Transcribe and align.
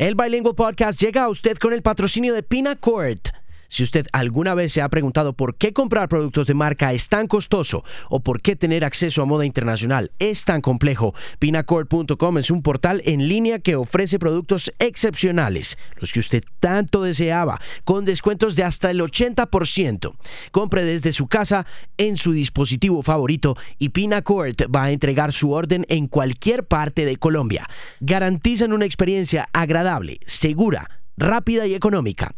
El 0.00 0.14
Bilingual 0.14 0.54
Podcast 0.54 0.98
llega 0.98 1.24
a 1.24 1.28
usted 1.28 1.58
con 1.58 1.74
el 1.74 1.82
patrocinio 1.82 2.32
de 2.32 2.42
Pinacourt. 2.42 3.39
Si 3.70 3.84
usted 3.84 4.06
alguna 4.12 4.54
vez 4.54 4.72
se 4.72 4.82
ha 4.82 4.88
preguntado 4.88 5.32
por 5.32 5.54
qué 5.54 5.72
comprar 5.72 6.08
productos 6.08 6.48
de 6.48 6.54
marca 6.54 6.92
es 6.92 7.08
tan 7.08 7.28
costoso 7.28 7.84
o 8.08 8.18
por 8.18 8.42
qué 8.42 8.56
tener 8.56 8.84
acceso 8.84 9.22
a 9.22 9.26
moda 9.26 9.46
internacional 9.46 10.10
es 10.18 10.44
tan 10.44 10.60
complejo, 10.60 11.14
pinacord.com 11.38 12.38
es 12.38 12.50
un 12.50 12.62
portal 12.62 13.00
en 13.04 13.28
línea 13.28 13.60
que 13.60 13.76
ofrece 13.76 14.18
productos 14.18 14.72
excepcionales, 14.80 15.78
los 16.00 16.12
que 16.12 16.18
usted 16.18 16.42
tanto 16.58 17.04
deseaba, 17.04 17.60
con 17.84 18.04
descuentos 18.04 18.56
de 18.56 18.64
hasta 18.64 18.90
el 18.90 19.00
80%. 19.00 20.14
Compre 20.50 20.84
desde 20.84 21.12
su 21.12 21.28
casa 21.28 21.64
en 21.96 22.16
su 22.16 22.32
dispositivo 22.32 23.02
favorito 23.02 23.56
y 23.78 23.90
Pinacord 23.90 24.56
va 24.74 24.84
a 24.84 24.90
entregar 24.90 25.32
su 25.32 25.52
orden 25.52 25.86
en 25.88 26.08
cualquier 26.08 26.64
parte 26.64 27.04
de 27.04 27.18
Colombia. 27.18 27.68
Garantizan 28.00 28.72
una 28.72 28.84
experiencia 28.84 29.48
agradable, 29.52 30.18
segura, 30.26 30.90
rápida 31.16 31.68
y 31.68 31.74
económica 31.74 32.34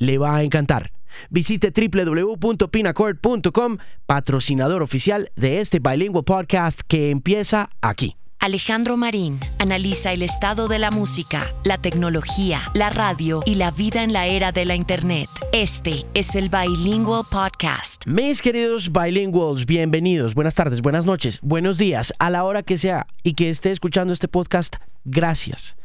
le 0.00 0.18
va 0.18 0.34
a 0.34 0.42
encantar. 0.42 0.90
Visite 1.30 1.70
www.pinacord.com, 1.70 3.78
patrocinador 4.06 4.82
oficial 4.82 5.30
de 5.36 5.60
este 5.60 5.78
Bilingual 5.78 6.24
Podcast 6.24 6.80
que 6.86 7.10
empieza 7.10 7.70
aquí. 7.80 8.16
Alejandro 8.42 8.96
Marín 8.96 9.38
analiza 9.58 10.14
el 10.14 10.22
estado 10.22 10.66
de 10.66 10.78
la 10.78 10.90
música, 10.90 11.52
la 11.62 11.76
tecnología, 11.76 12.62
la 12.72 12.88
radio 12.88 13.42
y 13.44 13.56
la 13.56 13.70
vida 13.70 14.02
en 14.02 14.14
la 14.14 14.28
era 14.28 14.50
de 14.50 14.64
la 14.64 14.76
Internet. 14.76 15.28
Este 15.52 16.06
es 16.14 16.34
el 16.34 16.48
Bilingual 16.48 17.24
Podcast. 17.30 18.06
Mis 18.06 18.40
queridos 18.40 18.90
bilinguals, 18.90 19.66
bienvenidos. 19.66 20.34
Buenas 20.34 20.54
tardes, 20.54 20.80
buenas 20.80 21.04
noches, 21.04 21.38
buenos 21.42 21.76
días, 21.76 22.14
a 22.18 22.30
la 22.30 22.44
hora 22.44 22.62
que 22.62 22.78
sea 22.78 23.06
y 23.22 23.34
que 23.34 23.50
esté 23.50 23.72
escuchando 23.72 24.14
este 24.14 24.26
podcast. 24.26 24.76
Gracias. 25.04 25.76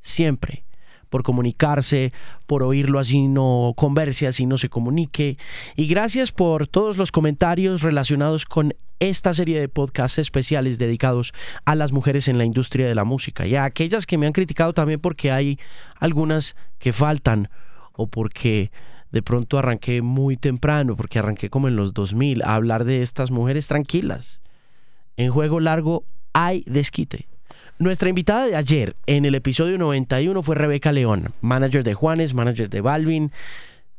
Siempre 0.00 0.64
por 1.14 1.22
comunicarse, 1.22 2.10
por 2.44 2.64
oírlo 2.64 2.98
así 2.98 3.28
no 3.28 3.72
converse, 3.76 4.26
así 4.26 4.46
no 4.46 4.58
se 4.58 4.68
comunique. 4.68 5.38
Y 5.76 5.86
gracias 5.86 6.32
por 6.32 6.66
todos 6.66 6.96
los 6.96 7.12
comentarios 7.12 7.82
relacionados 7.82 8.46
con 8.46 8.74
esta 8.98 9.32
serie 9.32 9.60
de 9.60 9.68
podcasts 9.68 10.18
especiales 10.18 10.76
dedicados 10.76 11.32
a 11.66 11.76
las 11.76 11.92
mujeres 11.92 12.26
en 12.26 12.36
la 12.36 12.44
industria 12.44 12.88
de 12.88 12.96
la 12.96 13.04
música 13.04 13.46
y 13.46 13.54
a 13.54 13.62
aquellas 13.62 14.06
que 14.06 14.18
me 14.18 14.26
han 14.26 14.32
criticado 14.32 14.72
también 14.72 14.98
porque 14.98 15.30
hay 15.30 15.60
algunas 16.00 16.56
que 16.80 16.92
faltan 16.92 17.48
o 17.92 18.08
porque 18.08 18.72
de 19.12 19.22
pronto 19.22 19.56
arranqué 19.56 20.02
muy 20.02 20.36
temprano, 20.36 20.96
porque 20.96 21.20
arranqué 21.20 21.48
como 21.48 21.68
en 21.68 21.76
los 21.76 21.94
2000 21.94 22.42
a 22.42 22.56
hablar 22.56 22.84
de 22.84 23.02
estas 23.02 23.30
mujeres 23.30 23.68
tranquilas. 23.68 24.40
En 25.16 25.30
juego 25.30 25.60
largo 25.60 26.06
hay 26.32 26.64
desquite. 26.66 27.28
Nuestra 27.78 28.08
invitada 28.08 28.46
de 28.46 28.54
ayer 28.54 28.94
en 29.06 29.24
el 29.24 29.34
episodio 29.34 29.76
91 29.78 30.42
fue 30.44 30.54
Rebeca 30.54 30.92
León, 30.92 31.34
manager 31.40 31.82
de 31.82 31.94
Juanes, 31.94 32.32
manager 32.32 32.70
de 32.70 32.80
Balvin, 32.80 33.32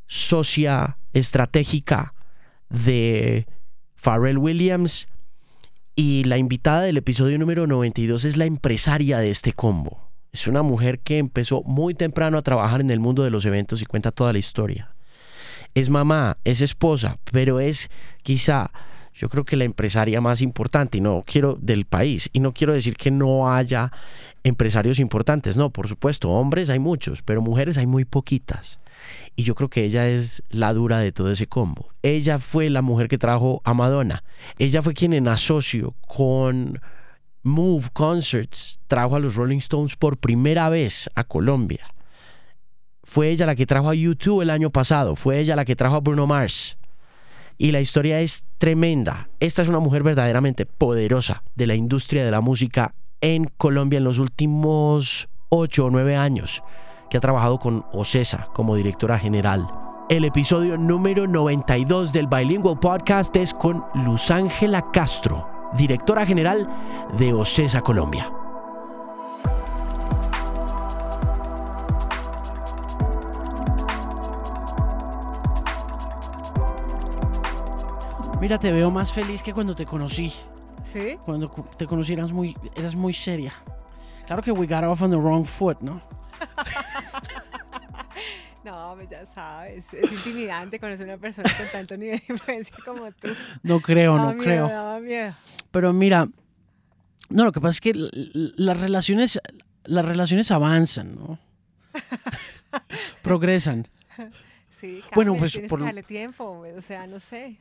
socia 0.08 0.98
estratégica 1.12 2.14
de 2.70 3.48
Pharrell 3.96 4.38
Williams. 4.38 5.08
Y 5.94 6.24
la 6.24 6.38
invitada 6.38 6.84
del 6.84 6.98
episodio 6.98 7.38
número 7.38 7.68
92 7.68 8.24
es 8.24 8.38
la 8.38 8.46
empresaria 8.46 9.20
de 9.20 9.30
este 9.30 9.52
combo. 9.52 10.10
Es 10.32 10.48
una 10.48 10.62
mujer 10.62 11.00
que 11.00 11.18
empezó 11.18 11.62
muy 11.64 11.94
temprano 11.94 12.38
a 12.38 12.44
trabajar 12.44 12.80
en 12.80 12.92
el 12.92 13.02
mundo 13.02 13.24
de 13.24 13.30
los 13.30 13.46
eventos 13.46 13.82
y 13.82 13.86
cuenta 13.86 14.12
toda 14.12 14.32
la 14.32 14.40
historia. 14.40 14.96
Es 15.74 15.90
mamá, 15.90 16.38
es 16.46 16.62
esposa, 16.62 17.18
pero 17.30 17.60
es 17.60 17.90
quizá 18.24 18.72
yo 19.16 19.30
creo 19.30 19.46
que 19.46 19.56
la 19.56 19.64
empresaria 19.64 20.20
más 20.20 20.42
importante, 20.42 20.98
y 20.98 21.02
no 21.02 21.24
quiero 21.26 21.58
del 21.60 21.86
país, 21.86 22.30
y 22.34 22.42
no 22.42 22.54
quiero 22.54 22.74
decir 22.74 22.98
que 22.98 23.12
no 23.12 23.54
haya 23.54 23.92
empresarios 24.44 25.00
importantes, 25.00 25.56
no, 25.56 25.70
por 25.70 25.88
supuesto, 25.88 26.30
hombres 26.32 26.70
hay 26.70 26.80
muchos, 26.80 27.22
pero 27.22 27.42
mujeres 27.42 27.78
hay 27.78 27.88
muy 27.88 28.04
poquitas. 28.04 28.80
Y 29.36 29.44
yo 29.44 29.56
creo 29.56 29.70
que 29.70 29.86
ella 29.86 30.08
es 30.08 30.44
la 30.50 30.74
dura 30.74 31.00
de 31.00 31.12
todo 31.12 31.32
ese 31.32 31.48
combo. 31.48 31.90
Ella 32.02 32.38
fue 32.38 32.70
la 32.70 32.82
mujer 32.82 33.08
que 33.08 33.18
trajo 33.18 33.62
a 33.64 33.74
Madonna. 33.74 34.24
Ella 34.58 34.82
fue 34.82 34.94
quien 34.94 35.14
en 35.14 35.28
asocio 35.28 35.96
con 36.08 36.80
Move 37.44 37.90
Concerts 37.94 38.80
trajo 38.88 39.16
a 39.16 39.20
los 39.20 39.36
Rolling 39.36 39.60
Stones 39.60 39.96
por 39.96 40.18
primera 40.18 40.70
vez 40.70 41.10
a 41.16 41.24
Colombia. 41.24 41.86
Fue 43.04 43.30
ella 43.30 43.46
la 43.46 43.56
que 43.56 43.66
trajo 43.66 43.90
a 43.90 43.96
YouTube 43.96 44.42
el 44.42 44.50
año 44.50 44.70
pasado. 44.70 45.16
Fue 45.16 45.40
ella 45.40 45.56
la 45.56 45.66
que 45.66 45.76
trajo 45.76 45.96
a 45.96 46.00
Bruno 46.00 46.28
Mars 46.28 46.78
y 47.58 47.72
la 47.72 47.82
historia 47.82 48.20
es 48.20 48.44
tremenda. 48.58 49.30
Esta 49.40 49.62
es 49.62 49.70
una 49.70 49.80
mujer 49.80 50.04
verdaderamente 50.04 50.66
poderosa 50.66 51.44
de 51.56 51.68
la 51.68 51.76
industria 51.76 52.26
de 52.26 52.32
la 52.32 52.42
música 52.42 52.94
en 53.22 53.46
Colombia 53.58 53.98
en 53.98 54.04
los 54.04 54.20
últimos 54.20 55.30
8 55.50 55.86
o 55.86 55.90
9 55.90 56.16
años, 56.16 56.64
que 57.10 57.18
ha 57.18 57.22
trabajado 57.22 57.60
con 57.60 57.86
Ocesa 57.94 58.48
como 58.54 58.76
directora 58.76 59.18
general. 59.18 59.68
El 60.10 60.26
episodio 60.26 60.78
número 60.78 61.26
92 61.26 62.14
del 62.14 62.28
Bilingual 62.28 62.80
Podcast 62.80 63.36
es 63.36 63.54
con 63.54 63.84
Luz 63.96 64.30
Ángela 64.30 64.92
Castro, 64.92 65.50
directora 65.76 66.26
general 66.26 66.70
de 67.18 67.34
Ocesa 67.34 67.82
Colombia. 67.82 68.45
Mira, 78.40 78.60
te 78.60 78.72
veo 78.72 78.92
más 78.92 79.12
feliz 79.12 79.42
que 79.42 79.54
cuando 79.54 79.76
te 79.76 79.86
conocí. 79.86 80.34
¿Sí? 80.92 81.18
Cuando 81.26 81.50
te 81.50 81.88
conocí 81.88 82.14
eras 82.14 82.32
muy, 82.32 82.56
eras 82.76 82.96
muy 82.96 83.14
seria. 83.14 83.54
Claro 84.28 84.42
que 84.42 84.52
we 84.52 84.68
got 84.68 84.84
off 84.84 85.02
on 85.02 85.12
the 85.12 85.18
wrong 85.18 85.46
foot, 85.46 85.80
¿no? 85.82 86.02
no, 88.64 89.02
ya 89.04 89.26
sabes. 89.26 89.86
Es 89.94 90.12
intimidante 90.12 90.80
conocer 90.80 91.10
a 91.10 91.14
una 91.14 91.22
persona 91.22 91.50
con 91.56 91.68
tanto 91.72 91.98
nivel 91.98 92.20
de 92.20 92.34
influencia 92.34 92.76
como 92.84 93.12
tú. 93.12 93.30
No 93.64 93.80
creo, 93.80 94.18
no 94.18 94.36
creo. 94.38 95.00
Miedo. 95.00 95.34
Pero 95.72 95.94
mira, 95.94 96.28
no, 97.30 97.46
lo 97.46 97.52
que 97.52 97.62
pasa 97.62 97.72
es 97.72 97.82
que 97.82 97.94
las 97.94 98.80
relaciones, 98.80 99.40
las 99.84 100.06
relaciones 100.06 100.52
avanzan, 100.52 101.16
¿no? 101.16 101.40
Progresan. 103.24 103.88
Sí, 104.70 105.02
bueno, 105.14 105.36
pues 105.36 105.54
tienes 105.54 105.70
por 105.70 105.80
que 105.80 105.86
darle 105.86 106.04
tiempo, 106.04 106.66
o 106.76 106.82
sea, 106.82 107.08
no 107.08 107.20
sé. 107.20 107.60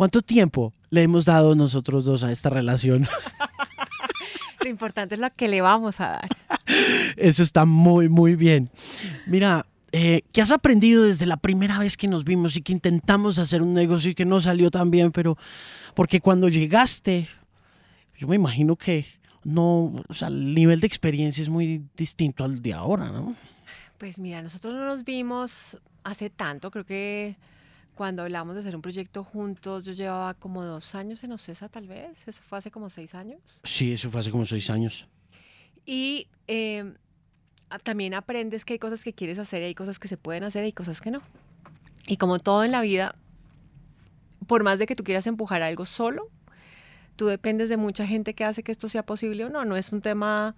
¿Cuánto 0.00 0.22
tiempo 0.22 0.72
le 0.88 1.02
hemos 1.02 1.26
dado 1.26 1.54
nosotros 1.54 2.06
dos 2.06 2.24
a 2.24 2.32
esta 2.32 2.48
relación? 2.48 3.06
Lo 4.64 4.70
importante 4.70 5.14
es 5.14 5.20
lo 5.20 5.28
que 5.28 5.46
le 5.46 5.60
vamos 5.60 6.00
a 6.00 6.12
dar. 6.12 6.28
Eso 7.18 7.42
está 7.42 7.66
muy, 7.66 8.08
muy 8.08 8.34
bien. 8.34 8.70
Mira, 9.26 9.66
eh, 9.92 10.22
¿qué 10.32 10.40
has 10.40 10.52
aprendido 10.52 11.02
desde 11.02 11.26
la 11.26 11.36
primera 11.36 11.78
vez 11.78 11.98
que 11.98 12.08
nos 12.08 12.24
vimos 12.24 12.56
y 12.56 12.62
que 12.62 12.72
intentamos 12.72 13.38
hacer 13.38 13.60
un 13.60 13.74
negocio 13.74 14.12
y 14.12 14.14
que 14.14 14.24
no 14.24 14.40
salió 14.40 14.70
tan 14.70 14.90
bien? 14.90 15.12
Pero, 15.12 15.36
porque 15.94 16.22
cuando 16.22 16.48
llegaste, 16.48 17.28
yo 18.16 18.26
me 18.26 18.36
imagino 18.36 18.76
que 18.76 19.04
no, 19.44 20.02
o 20.08 20.14
sea, 20.14 20.28
el 20.28 20.54
nivel 20.54 20.80
de 20.80 20.86
experiencia 20.86 21.42
es 21.42 21.50
muy 21.50 21.84
distinto 21.94 22.42
al 22.42 22.62
de 22.62 22.72
ahora, 22.72 23.10
¿no? 23.10 23.36
Pues 23.98 24.18
mira, 24.18 24.40
nosotros 24.40 24.72
no 24.72 24.86
nos 24.86 25.04
vimos 25.04 25.78
hace 26.04 26.30
tanto, 26.30 26.70
creo 26.70 26.86
que 26.86 27.36
cuando 28.00 28.22
hablamos 28.22 28.54
de 28.54 28.60
hacer 28.60 28.74
un 28.74 28.80
proyecto 28.80 29.24
juntos, 29.24 29.84
yo 29.84 29.92
llevaba 29.92 30.32
como 30.32 30.64
dos 30.64 30.94
años 30.94 31.22
en 31.22 31.32
Ocesa, 31.32 31.68
tal 31.68 31.86
vez. 31.86 32.26
Eso 32.26 32.40
fue 32.40 32.56
hace 32.56 32.70
como 32.70 32.88
seis 32.88 33.14
años. 33.14 33.60
Sí, 33.62 33.92
eso 33.92 34.10
fue 34.10 34.20
hace 34.20 34.30
como 34.30 34.46
seis 34.46 34.70
años. 34.70 35.06
Y 35.84 36.26
em, 36.46 36.94
también 37.82 38.14
aprendes 38.14 38.64
que 38.64 38.72
hay 38.72 38.78
cosas 38.78 39.04
que 39.04 39.12
quieres 39.12 39.38
hacer 39.38 39.62
hay 39.62 39.74
cosas 39.74 39.98
que 39.98 40.08
se 40.08 40.16
pueden 40.16 40.44
hacer 40.44 40.62
y 40.62 40.68
hay 40.68 40.72
cosas 40.72 41.02
que 41.02 41.10
no. 41.10 41.20
Y 42.06 42.16
como 42.16 42.38
todo 42.38 42.64
en 42.64 42.70
la 42.70 42.80
vida, 42.80 43.16
por 44.46 44.64
más 44.64 44.78
de 44.78 44.86
que 44.86 44.96
tú 44.96 45.04
quieras 45.04 45.26
empujar 45.26 45.60
algo 45.60 45.84
solo, 45.84 46.30
tú 47.16 47.26
dependes 47.26 47.68
de 47.68 47.76
mucha 47.76 48.06
gente 48.06 48.32
que 48.32 48.44
hace 48.44 48.62
que 48.62 48.72
esto 48.72 48.88
sea 48.88 49.04
posible 49.04 49.44
o 49.44 49.50
no. 49.50 49.66
No 49.66 49.76
es 49.76 49.92
un 49.92 50.00
tema 50.00 50.56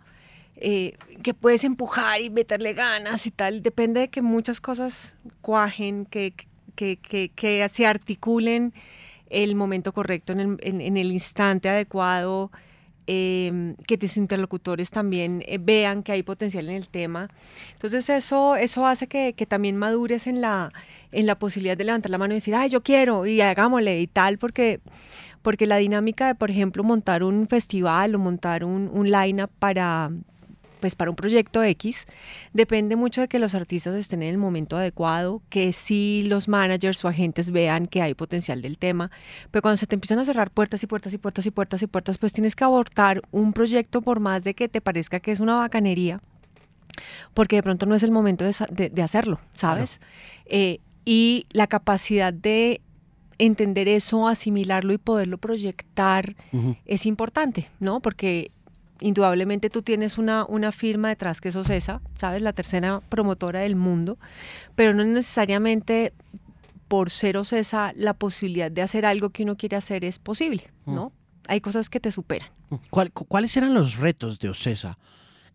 eh, 0.54 0.96
que 1.24 1.34
puedes 1.34 1.64
empujar 1.64 2.20
y 2.20 2.30
meterle 2.30 2.72
ganas 2.72 3.26
y 3.26 3.32
tal. 3.32 3.64
Depende 3.64 3.98
de 3.98 4.10
que 4.10 4.22
muchas 4.22 4.60
cosas 4.60 5.16
cuajen, 5.40 6.06
que, 6.06 6.34
que, 6.74 6.98
que, 6.98 7.68
se 7.68 7.86
articulen 7.86 8.72
el 9.30 9.54
momento 9.54 9.92
correcto, 9.92 10.32
en 10.32 10.40
el, 10.40 10.58
en, 10.62 10.96
el 10.96 11.12
instante 11.12 11.68
adecuado, 11.68 12.50
em, 13.06 13.76
que 13.86 13.98
tus 13.98 14.16
interlocutores 14.16 14.90
también 14.90 15.42
eh, 15.46 15.58
vean 15.58 16.02
que 16.02 16.12
hay 16.12 16.22
potencial 16.22 16.68
en 16.68 16.76
el 16.76 16.88
tema. 16.88 17.28
Entonces 17.72 18.08
eso, 18.10 18.56
eso 18.56 18.86
hace 18.86 19.06
que, 19.06 19.32
que, 19.34 19.46
también 19.46 19.76
madures 19.76 20.26
en 20.26 20.40
la, 20.40 20.72
en 21.12 21.26
la 21.26 21.38
posibilidad 21.38 21.76
de 21.76 21.84
levantar 21.84 22.10
la 22.10 22.18
mano 22.18 22.34
y 22.34 22.36
decir, 22.36 22.54
ay, 22.54 22.70
yo 22.70 22.82
quiero 22.82 23.26
y 23.26 23.40
hagámosle 23.40 24.00
y 24.00 24.06
tal, 24.06 24.38
porque, 24.38 24.80
porque 25.42 25.66
la 25.66 25.76
dinámica 25.78 26.26
de, 26.26 26.34
por 26.34 26.50
ejemplo, 26.50 26.84
montar 26.84 27.22
un 27.24 27.48
festival 27.48 28.14
o 28.14 28.18
montar 28.18 28.64
un, 28.64 28.90
un 28.92 29.10
line-up 29.10 29.50
para, 29.58 30.10
pues 30.82 30.94
para 30.94 31.10
un 31.10 31.16
proyecto 31.16 31.62
X, 31.62 32.06
depende 32.52 32.96
mucho 32.96 33.22
de 33.22 33.28
que 33.28 33.38
los 33.38 33.54
artistas 33.54 33.94
estén 33.94 34.22
en 34.22 34.28
el 34.28 34.36
momento 34.36 34.76
adecuado, 34.76 35.40
que 35.48 35.72
sí 35.72 36.24
los 36.28 36.46
managers 36.48 37.02
o 37.06 37.08
agentes 37.08 37.50
vean 37.52 37.86
que 37.86 38.02
hay 38.02 38.12
potencial 38.14 38.60
del 38.60 38.76
tema, 38.76 39.10
pero 39.50 39.62
cuando 39.62 39.78
se 39.78 39.86
te 39.86 39.94
empiezan 39.94 40.18
a 40.18 40.26
cerrar 40.26 40.50
puertas 40.50 40.82
y 40.82 40.86
puertas 40.86 41.14
y 41.14 41.18
puertas 41.18 41.46
y 41.46 41.50
puertas 41.50 41.82
y 41.82 41.86
puertas, 41.86 42.18
pues 42.18 42.34
tienes 42.34 42.54
que 42.54 42.64
abortar 42.64 43.22
un 43.30 43.54
proyecto 43.54 44.02
por 44.02 44.20
más 44.20 44.44
de 44.44 44.52
que 44.52 44.68
te 44.68 44.82
parezca 44.82 45.20
que 45.20 45.32
es 45.32 45.40
una 45.40 45.56
bacanería 45.56 46.20
porque 47.32 47.56
de 47.56 47.62
pronto 47.62 47.86
no 47.86 47.94
es 47.94 48.02
el 48.02 48.10
momento 48.10 48.44
de, 48.44 48.52
sa- 48.52 48.68
de- 48.70 48.90
de 48.90 49.02
hacerlo, 49.02 49.40
¿sabes? 49.54 50.00
Eh, 50.46 50.80
y 51.06 51.46
la 51.52 51.66
capacidad 51.66 52.32
de 52.34 52.80
entender 53.38 53.88
eso, 53.88 54.28
asimilarlo 54.28 54.92
y 54.92 54.98
poderlo 54.98 55.38
proyectar 55.38 56.36
es 56.84 57.06
importante, 57.06 57.70
¿no? 57.80 58.00
Porque 58.00 58.50
indudablemente 59.02 59.68
tú 59.70 59.82
tienes 59.82 60.16
una, 60.18 60.44
una 60.46 60.72
firma 60.72 61.08
detrás 61.10 61.40
que 61.40 61.48
es 61.50 61.56
OCESA, 61.56 62.00
¿sabes? 62.14 62.40
La 62.42 62.52
tercera 62.52 63.00
promotora 63.08 63.60
del 63.60 63.76
mundo, 63.76 64.18
pero 64.74 64.94
no 64.94 65.04
necesariamente 65.04 66.12
por 66.88 67.10
ser 67.10 67.36
OCESA 67.36 67.92
la 67.96 68.14
posibilidad 68.14 68.70
de 68.70 68.82
hacer 68.82 69.04
algo 69.06 69.30
que 69.30 69.42
uno 69.42 69.56
quiere 69.56 69.76
hacer 69.76 70.04
es 70.04 70.18
posible, 70.18 70.70
¿no? 70.86 71.12
Hay 71.48 71.60
cosas 71.60 71.88
que 71.90 72.00
te 72.00 72.12
superan. 72.12 72.48
¿Cuál- 72.90 73.12
cu- 73.12 73.24
¿Cuáles 73.26 73.56
eran 73.56 73.74
los 73.74 73.96
retos 73.96 74.38
de 74.38 74.48
Ocesa 74.50 74.98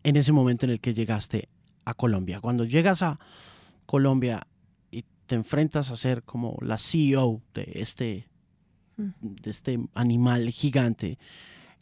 en 0.04 0.16
ese 0.16 0.32
momento 0.32 0.66
en 0.66 0.72
el 0.72 0.80
que 0.80 0.94
llegaste 0.94 1.48
a 1.84 1.94
Colombia? 1.94 2.40
Cuando 2.40 2.64
llegas 2.64 3.02
a 3.02 3.18
Colombia 3.86 4.46
y 4.90 5.04
te 5.26 5.34
enfrentas 5.34 5.90
a 5.90 5.96
ser 5.96 6.22
como 6.22 6.56
la 6.60 6.76
CEO 6.78 7.40
de 7.54 7.72
este, 7.76 8.28
Mm. 8.96 9.10
de 9.20 9.50
este 9.50 9.78
animal 9.94 10.50
gigante 10.50 11.18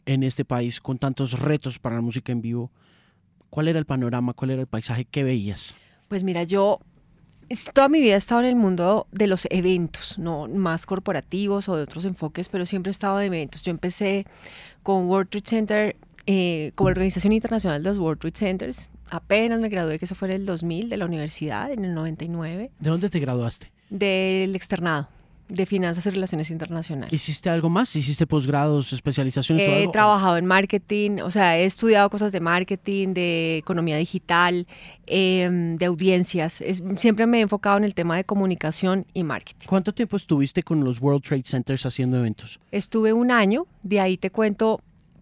en 0.07 0.23
este 0.23 0.45
país 0.45 0.81
con 0.81 0.97
tantos 0.97 1.39
retos 1.39 1.77
para 1.77 1.97
la 1.97 2.01
música 2.01 2.31
en 2.31 2.41
vivo, 2.41 2.71
¿cuál 3.49 3.67
era 3.67 3.77
el 3.77 3.85
panorama? 3.85 4.33
¿Cuál 4.33 4.51
era 4.51 4.61
el 4.61 4.67
paisaje 4.67 5.05
que 5.05 5.23
veías? 5.23 5.75
Pues 6.07 6.23
mira, 6.23 6.43
yo 6.43 6.79
toda 7.73 7.89
mi 7.89 7.99
vida 7.99 8.15
he 8.15 8.17
estado 8.17 8.41
en 8.41 8.47
el 8.47 8.55
mundo 8.55 9.07
de 9.11 9.27
los 9.27 9.47
eventos, 9.51 10.17
no 10.17 10.47
más 10.47 10.85
corporativos 10.85 11.69
o 11.69 11.75
de 11.75 11.83
otros 11.83 12.05
enfoques, 12.05 12.49
pero 12.49 12.65
siempre 12.65 12.89
he 12.89 12.91
estado 12.91 13.17
de 13.17 13.25
eventos. 13.25 13.63
Yo 13.63 13.71
empecé 13.71 14.25
con 14.81 15.07
World 15.07 15.29
Trade 15.29 15.45
Center, 15.45 15.95
eh, 16.25 16.71
como 16.75 16.89
Organización 16.89 17.33
Internacional 17.33 17.83
de 17.83 17.89
los 17.89 17.99
World 17.99 18.21
Trade 18.21 18.37
Centers. 18.37 18.89
Apenas 19.09 19.59
me 19.59 19.67
gradué, 19.69 19.99
que 19.99 20.05
eso 20.05 20.15
fue 20.15 20.29
en 20.29 20.35
el 20.35 20.45
2000 20.45 20.89
de 20.89 20.97
la 20.97 21.05
universidad, 21.05 21.71
en 21.71 21.83
el 21.83 21.93
99, 21.93 22.71
¿De 22.79 22.89
dónde 22.89 23.09
te 23.09 23.19
graduaste? 23.19 23.71
del 23.89 24.55
externado 24.55 25.07
de 25.49 25.65
Finanzas 25.65 26.05
y 26.05 26.09
Relaciones 26.09 26.49
Internacionales. 26.51 27.13
¿Hiciste 27.13 27.49
algo 27.49 27.69
más? 27.69 27.95
¿Hiciste 27.95 28.27
posgrados, 28.27 28.91
especializaciones 28.93 29.67
o 29.67 29.71
He 29.71 29.79
algo? 29.81 29.91
trabajado 29.91 30.37
en 30.37 30.45
marketing, 30.45 31.19
o 31.23 31.29
sea, 31.29 31.57
he 31.57 31.65
estudiado 31.65 32.09
cosas 32.09 32.31
de 32.31 32.39
marketing, 32.41 33.13
de 33.13 33.57
economía 33.57 33.97
digital, 33.97 34.67
em, 35.05 35.77
de 35.77 35.85
audiencias. 35.85 36.61
Es- 36.61 36.83
siempre 36.97 37.25
me 37.27 37.37
he 37.39 37.41
enfocado 37.41 37.77
en 37.77 37.83
el 37.83 37.93
tema 37.93 38.15
de 38.17 38.23
comunicación 38.23 39.05
y 39.13 39.23
marketing. 39.23 39.65
¿Cuánto 39.67 39.93
tiempo 39.93 40.17
estuviste 40.17 40.63
con 40.63 40.83
los 40.83 41.01
World 41.01 41.23
Trade 41.23 41.43
Centers 41.45 41.85
haciendo 41.85 42.17
eventos? 42.17 42.59
Estuve 42.71 43.13
un 43.13 43.31
año, 43.31 43.65
de 43.83 43.99
ahí 44.01 44.17
te 44.17 44.29
cuento, 44.29 44.81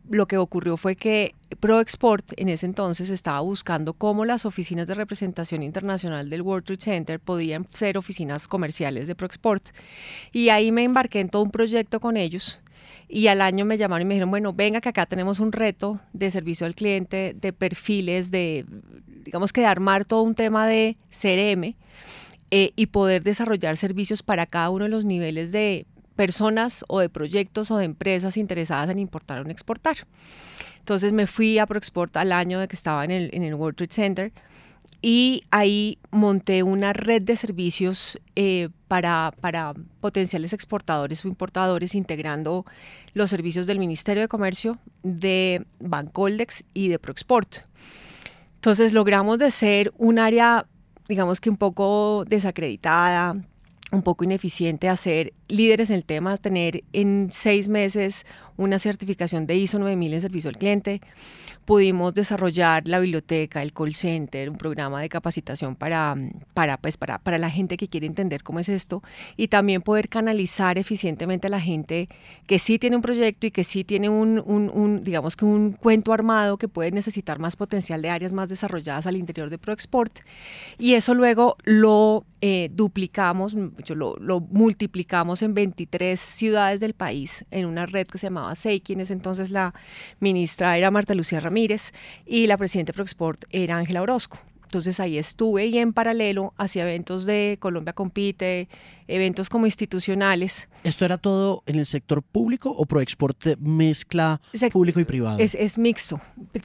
lo 0.09 0.27
que 0.27 0.37
ocurrió 0.37 0.77
fue 0.77 0.95
que 0.95 1.33
ProExport 1.59 2.33
en 2.37 2.49
ese 2.49 2.65
entonces 2.65 3.09
estaba 3.09 3.39
buscando 3.39 3.93
cómo 3.93 4.25
las 4.25 4.45
oficinas 4.45 4.87
de 4.87 4.95
representación 4.95 5.63
internacional 5.63 6.29
del 6.29 6.41
World 6.41 6.65
Trade 6.65 6.81
Center 6.81 7.19
podían 7.19 7.67
ser 7.73 7.97
oficinas 7.97 8.47
comerciales 8.47 9.07
de 9.07 9.15
ProExport. 9.15 9.69
Y 10.31 10.49
ahí 10.49 10.71
me 10.71 10.83
embarqué 10.83 11.19
en 11.19 11.29
todo 11.29 11.43
un 11.43 11.51
proyecto 11.51 11.99
con 11.99 12.17
ellos. 12.17 12.61
Y 13.07 13.27
al 13.27 13.41
año 13.41 13.65
me 13.65 13.77
llamaron 13.77 14.03
y 14.03 14.05
me 14.05 14.13
dijeron, 14.15 14.31
bueno, 14.31 14.53
venga 14.53 14.81
que 14.81 14.89
acá 14.89 15.05
tenemos 15.05 15.39
un 15.39 15.51
reto 15.51 15.99
de 16.13 16.31
servicio 16.31 16.65
al 16.65 16.75
cliente, 16.75 17.35
de 17.39 17.53
perfiles, 17.53 18.31
de, 18.31 18.65
digamos 19.23 19.53
que 19.53 19.61
de 19.61 19.67
armar 19.67 20.05
todo 20.05 20.23
un 20.23 20.33
tema 20.33 20.67
de 20.67 20.97
CRM 21.09 21.75
eh, 22.51 22.71
y 22.75 22.87
poder 22.87 23.23
desarrollar 23.23 23.77
servicios 23.77 24.23
para 24.23 24.45
cada 24.47 24.69
uno 24.69 24.85
de 24.85 24.89
los 24.89 25.05
niveles 25.05 25.51
de 25.51 25.85
personas 26.15 26.85
o 26.87 26.99
de 26.99 27.09
proyectos 27.09 27.71
o 27.71 27.77
de 27.77 27.85
empresas 27.85 28.37
interesadas 28.37 28.89
en 28.89 28.99
importar 28.99 29.45
o 29.45 29.49
exportar. 29.49 30.07
Entonces 30.79 31.13
me 31.13 31.27
fui 31.27 31.57
a 31.57 31.65
ProExport 31.65 32.15
al 32.17 32.31
año 32.31 32.59
de 32.59 32.67
que 32.67 32.75
estaba 32.75 33.03
en 33.03 33.11
el, 33.11 33.29
en 33.33 33.43
el 33.43 33.55
World 33.55 33.77
Trade 33.77 33.93
Center 33.93 34.33
y 35.01 35.43
ahí 35.51 35.99
monté 36.11 36.63
una 36.63 36.93
red 36.93 37.21
de 37.21 37.35
servicios 37.35 38.19
eh, 38.35 38.69
para, 38.87 39.33
para 39.39 39.73
potenciales 39.99 40.53
exportadores 40.53 41.23
o 41.23 41.27
importadores 41.27 41.93
integrando 41.95 42.65
los 43.13 43.29
servicios 43.29 43.67
del 43.67 43.77
Ministerio 43.77 44.21
de 44.21 44.27
Comercio, 44.27 44.79
de 45.03 45.65
Bancoldex 45.79 46.63
y 46.73 46.87
de 46.87 46.97
ProExport. 46.97 47.57
Entonces 48.55 48.93
logramos 48.93 49.37
de 49.37 49.51
ser 49.51 49.93
un 49.97 50.17
área, 50.17 50.65
digamos 51.07 51.39
que 51.39 51.51
un 51.51 51.57
poco 51.57 52.25
desacreditada, 52.27 53.37
un 53.91 54.01
poco 54.01 54.23
ineficiente, 54.23 54.89
a 54.89 54.95
ser 54.95 55.33
líderes 55.47 55.89
en 55.89 55.97
el 55.97 56.05
tema, 56.05 56.37
tener 56.37 56.83
en 56.93 57.29
seis 57.31 57.67
meses 57.67 58.25
una 58.57 58.79
certificación 58.79 59.47
de 59.47 59.55
ISO 59.55 59.79
9000 59.79 60.13
en 60.13 60.21
servicio 60.21 60.49
al 60.49 60.57
cliente. 60.57 61.01
Pudimos 61.65 62.13
desarrollar 62.13 62.87
la 62.87 62.99
biblioteca, 62.99 63.61
el 63.61 63.73
call 63.73 63.95
center, 63.95 64.49
un 64.49 64.57
programa 64.57 65.01
de 65.01 65.09
capacitación 65.09 65.75
para, 65.75 66.15
para, 66.53 66.77
pues, 66.77 66.97
para, 66.97 67.17
para 67.17 67.37
la 67.37 67.49
gente 67.49 67.77
que 67.77 67.87
quiere 67.87 68.05
entender 68.05 68.43
cómo 68.43 68.59
es 68.59 68.69
esto 68.69 69.01
y 69.35 69.47
también 69.47 69.81
poder 69.81 70.09
canalizar 70.09 70.77
eficientemente 70.77 71.47
a 71.47 71.49
la 71.49 71.59
gente 71.59 72.07
que 72.47 72.59
sí 72.59 72.77
tiene 72.79 72.95
un 72.95 73.01
proyecto 73.01 73.47
y 73.47 73.51
que 73.51 73.63
sí 73.63 73.83
tiene 73.83 74.09
un, 74.09 75.01
digamos 75.03 75.35
que 75.35 75.45
un 75.45 75.73
cuento 75.73 76.13
armado 76.13 76.57
que 76.57 76.67
puede 76.67 76.91
necesitar 76.91 77.39
más 77.39 77.55
potencial 77.55 78.01
de 78.01 78.09
áreas 78.09 78.33
más 78.33 78.49
desarrolladas 78.49 79.07
al 79.07 79.15
interior 79.15 79.49
de 79.49 79.57
ProExport. 79.57 80.19
Y 80.77 80.93
eso 80.93 81.13
luego 81.13 81.57
lo 81.63 82.25
eh, 82.41 82.69
duplicamos, 82.71 83.55
lo, 83.89 84.17
lo, 84.17 84.39
multiplicamos 84.39 85.41
en 85.41 85.53
23 85.53 86.19
ciudades 86.19 86.79
del 86.79 86.93
país 86.93 87.45
en 87.49 87.65
una 87.65 87.85
red 87.85 88.07
que 88.07 88.17
se 88.17 88.27
llamaba 88.27 88.44
Seiki. 88.53 88.93
En 88.93 88.99
ese 88.99 89.13
entonces 89.13 89.49
la 89.49 89.73
ministra 90.19 90.77
era 90.77 90.91
Marta 90.91 91.15
Lucía 91.15 91.39
Ramírez 91.39 91.93
y 92.25 92.45
la 92.47 92.57
presidenta 92.57 92.91
de 92.91 92.95
ProExport 92.95 93.45
era 93.51 93.77
Ángela 93.77 94.01
Orozco. 94.01 94.39
Entonces 94.65 94.99
ahí 94.99 95.17
estuve 95.17 95.67
y 95.67 95.77
en 95.77 95.93
paralelo 95.93 96.53
hacía 96.57 96.83
eventos 96.83 97.25
de 97.25 97.55
Colombia 97.61 97.93
Compite, 97.93 98.67
eventos 99.07 99.47
como 99.47 99.67
institucionales. 99.67 100.67
¿Esto 100.83 101.05
era 101.05 101.17
todo 101.17 101.63
en 101.65 101.75
el 101.77 101.85
sector 101.85 102.21
público 102.21 102.71
o 102.71 102.85
ProExport 102.85 103.57
mezcla 103.59 104.41
Se- 104.53 104.69
público 104.71 104.99
y 104.99 105.05
privado? 105.05 105.37
Es, 105.39 105.55
es 105.55 105.77
mixto. 105.77 106.19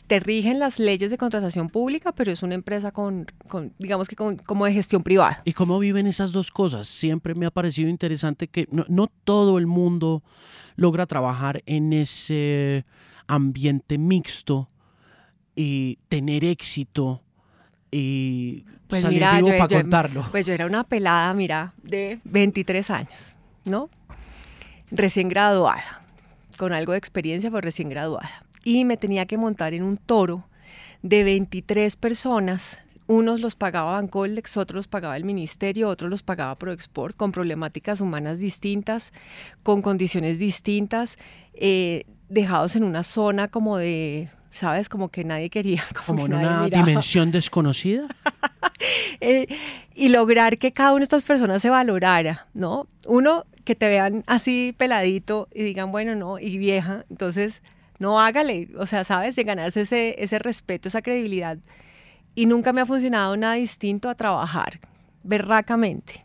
Te 0.09 0.19
rigen 0.19 0.59
las 0.59 0.81
leyes 0.81 1.11
de 1.11 1.19
contratación 1.19 1.69
pública, 1.69 2.11
pero 2.13 2.33
es 2.33 2.43
una 2.43 2.55
empresa 2.55 2.91
con, 2.91 3.27
con 3.47 3.75
digamos 3.79 4.09
que 4.09 4.17
con- 4.17 4.39
como 4.39 4.65
de 4.65 4.73
gestión 4.73 5.03
privada. 5.05 5.43
¿Y 5.45 5.53
cómo 5.53 5.79
viven 5.79 6.07
esas 6.09 6.33
dos 6.33 6.51
cosas? 6.51 6.89
Siempre 6.89 7.35
me 7.35 7.47
ha 7.47 7.51
parecido 7.51 7.89
interesante 7.91 8.49
que 8.49 8.67
no, 8.73 8.85
no 8.89 9.09
todo 9.25 9.59
el 9.59 9.67
mundo 9.67 10.23
logra 10.81 11.05
trabajar 11.05 11.63
en 11.67 11.93
ese 11.93 12.87
ambiente 13.27 13.99
mixto 13.99 14.67
y 15.55 15.99
tener 16.09 16.43
éxito 16.43 17.21
y 17.91 18.65
Pues 18.89 19.03
salir 19.03 19.19
mira, 19.19 19.35
vivo 19.37 19.49
yo- 19.51 19.59
para 19.59 19.69
yo- 19.69 19.81
contarlo. 19.83 20.27
Pues 20.31 20.47
yo 20.47 20.55
era 20.55 20.65
una 20.65 20.85
pelada, 20.85 21.35
mira, 21.35 21.75
de 21.83 22.19
23 22.25 22.91
años, 22.91 23.37
¿no? 23.67 23.91
Recién 24.91 25.29
graduada, 25.29 26.03
con 26.57 26.73
algo 26.73 26.93
de 26.93 26.99
experiencia, 26.99 27.51
pero 27.51 27.61
recién 27.61 27.91
graduada. 27.91 28.31
Y 28.65 28.87
me 28.87 28.97
tenía 28.97 29.27
que 29.27 29.37
montar 29.37 29.75
en 29.75 29.83
un 29.83 29.99
toro 29.99 30.49
de 31.03 31.25
23 31.25 31.95
personas. 31.97 32.79
Unos 33.11 33.41
los 33.41 33.57
pagaba 33.57 33.95
Bancoldex, 33.95 34.57
otros 34.57 34.77
los 34.77 34.87
pagaba 34.87 35.17
el 35.17 35.25
ministerio, 35.25 35.89
otros 35.89 36.09
los 36.09 36.23
pagaba 36.23 36.55
ProExport, 36.55 37.17
con 37.17 37.33
problemáticas 37.33 38.01
humanas 38.01 38.39
distintas, 38.39 39.13
con 39.65 39.83
condiciones 39.83 40.39
distintas, 40.39 41.19
eh, 41.55 42.05
dejados 42.29 42.77
en 42.77 42.85
una 42.85 43.03
zona 43.03 43.49
como 43.49 43.79
de, 43.79 44.29
¿sabes? 44.53 44.89
Como 44.89 45.09
que 45.09 45.25
nadie 45.25 45.51
quería. 45.51 45.83
Como 46.07 46.27
en 46.27 46.35
una 46.35 46.63
miraba. 46.63 46.87
dimensión 46.87 47.33
desconocida. 47.33 48.07
Eh, 49.21 49.47
y 49.95 50.09
lograr 50.09 50.57
que 50.57 50.73
cada 50.73 50.93
una 50.93 51.01
de 51.01 51.05
estas 51.05 51.25
personas 51.25 51.61
se 51.61 51.69
valorara, 51.69 52.47
¿no? 52.55 52.87
Uno, 53.07 53.45
que 53.65 53.75
te 53.75 53.89
vean 53.91 54.25
así 54.27 54.75
peladito 54.79 55.49
y 55.53 55.63
digan, 55.63 55.93
bueno, 55.93 56.15
no, 56.15 56.39
y 56.39 56.57
vieja, 56.57 57.05
entonces, 57.11 57.63
no 57.99 58.19
hágale, 58.19 58.71
o 58.79 58.87
sea, 58.87 59.05
¿sabes? 59.05 59.37
De 59.37 59.45
ganarse 59.45 59.83
ese, 59.83 60.15
ese 60.23 60.39
respeto, 60.39 60.89
esa 60.89 61.03
credibilidad. 61.03 61.59
Y 62.35 62.47
nunca 62.47 62.73
me 62.73 62.81
ha 62.81 62.87
funcionado 62.87 63.37
nada 63.37 63.55
distinto 63.55 64.09
a 64.09 64.15
trabajar 64.15 64.81
berracamente. 65.23 66.25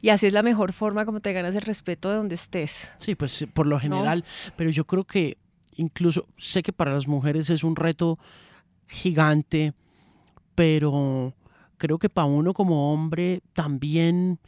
Y 0.00 0.10
así 0.10 0.26
es 0.26 0.32
la 0.32 0.42
mejor 0.42 0.72
forma 0.72 1.06
como 1.06 1.20
te 1.20 1.32
ganas 1.32 1.54
el 1.54 1.62
respeto 1.62 2.10
de 2.10 2.16
donde 2.16 2.34
estés. 2.34 2.92
Sí, 2.98 3.14
pues 3.14 3.46
por 3.54 3.66
lo 3.66 3.80
general, 3.80 4.24
pero 4.56 4.68
yo 4.70 4.86
creo 4.86 5.04
que 5.04 5.38
incluso 5.76 6.26
sé 6.36 6.62
que 6.62 6.72
para 6.72 6.92
las 6.92 7.08
mujeres 7.08 7.48
es 7.48 7.64
un 7.64 7.74
reto 7.74 8.18
gigante, 8.86 9.72
pero 10.54 11.34
creo 11.78 11.98
que 11.98 12.10
para 12.10 12.26
uno 12.26 12.52
como 12.52 12.92
hombre 12.92 13.40
también, 13.54 14.38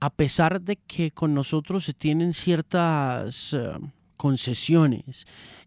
a 0.00 0.10
pesar 0.10 0.60
de 0.60 0.76
que 0.76 1.12
con 1.12 1.32
nosotros 1.32 1.84
se 1.84 1.94
tienen 1.94 2.32
ciertas 2.32 3.52
eh, 3.52 3.70
concesiones 4.16 5.26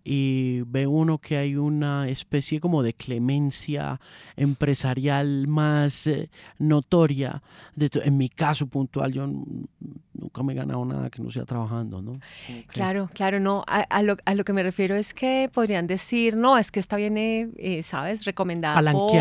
y 0.10 0.62
ve 0.62 0.88
uno 0.88 1.18
que 1.18 1.36
hay 1.36 1.58
una 1.58 2.08
especie 2.08 2.62
como 2.62 2.82
de 2.82 2.94
clemencia 2.94 4.00
empresarial 4.38 5.50
más 5.50 6.08
eh, 6.08 6.30
notoria, 6.60 7.44
de 7.76 7.90
en 8.06 8.16
mi 8.16 8.30
caso 8.30 8.68
puntual, 8.68 9.12
yo 9.12 9.28
nunca 9.28 10.44
me 10.44 10.54
he 10.54 10.56
ganado 10.56 10.86
nada 10.86 11.10
que 11.10 11.22
no 11.22 11.30
sea 11.30 11.44
trabajando, 11.44 12.02
¿no? 12.02 12.22
Claro, 12.68 13.10
claro, 13.14 13.42
no. 13.42 13.66
A, 13.68 14.02
lo, 14.02 14.16
a, 14.24 14.34
lo, 14.34 14.46
que 14.46 14.54
me 14.54 14.64
refiero 14.64 14.96
es 14.96 15.14
que 15.14 15.50
podrían 15.54 15.88
decir, 15.88 16.38
no, 16.38 16.58
es 16.58 16.72
que 16.72 16.80
esta 16.80 16.96
viene, 16.96 17.50
eh, 17.58 17.84
¿sabes? 17.84 18.24
Recomendada 18.24 18.94
por... 18.94 19.12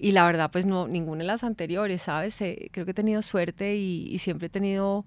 y 0.00 0.10
la 0.10 0.26
verdad, 0.26 0.50
pues 0.50 0.66
no, 0.66 0.88
ninguna 0.88 1.20
de 1.20 1.28
las 1.28 1.44
anteriores, 1.44 2.02
¿sabes? 2.02 2.40
Eh, 2.40 2.70
creo 2.72 2.84
que 2.84 2.90
he 2.90 2.94
tenido 2.94 3.22
suerte 3.22 3.76
y, 3.76 4.18
siempre 4.18 4.48
he 4.48 4.50
tenido 4.50 5.06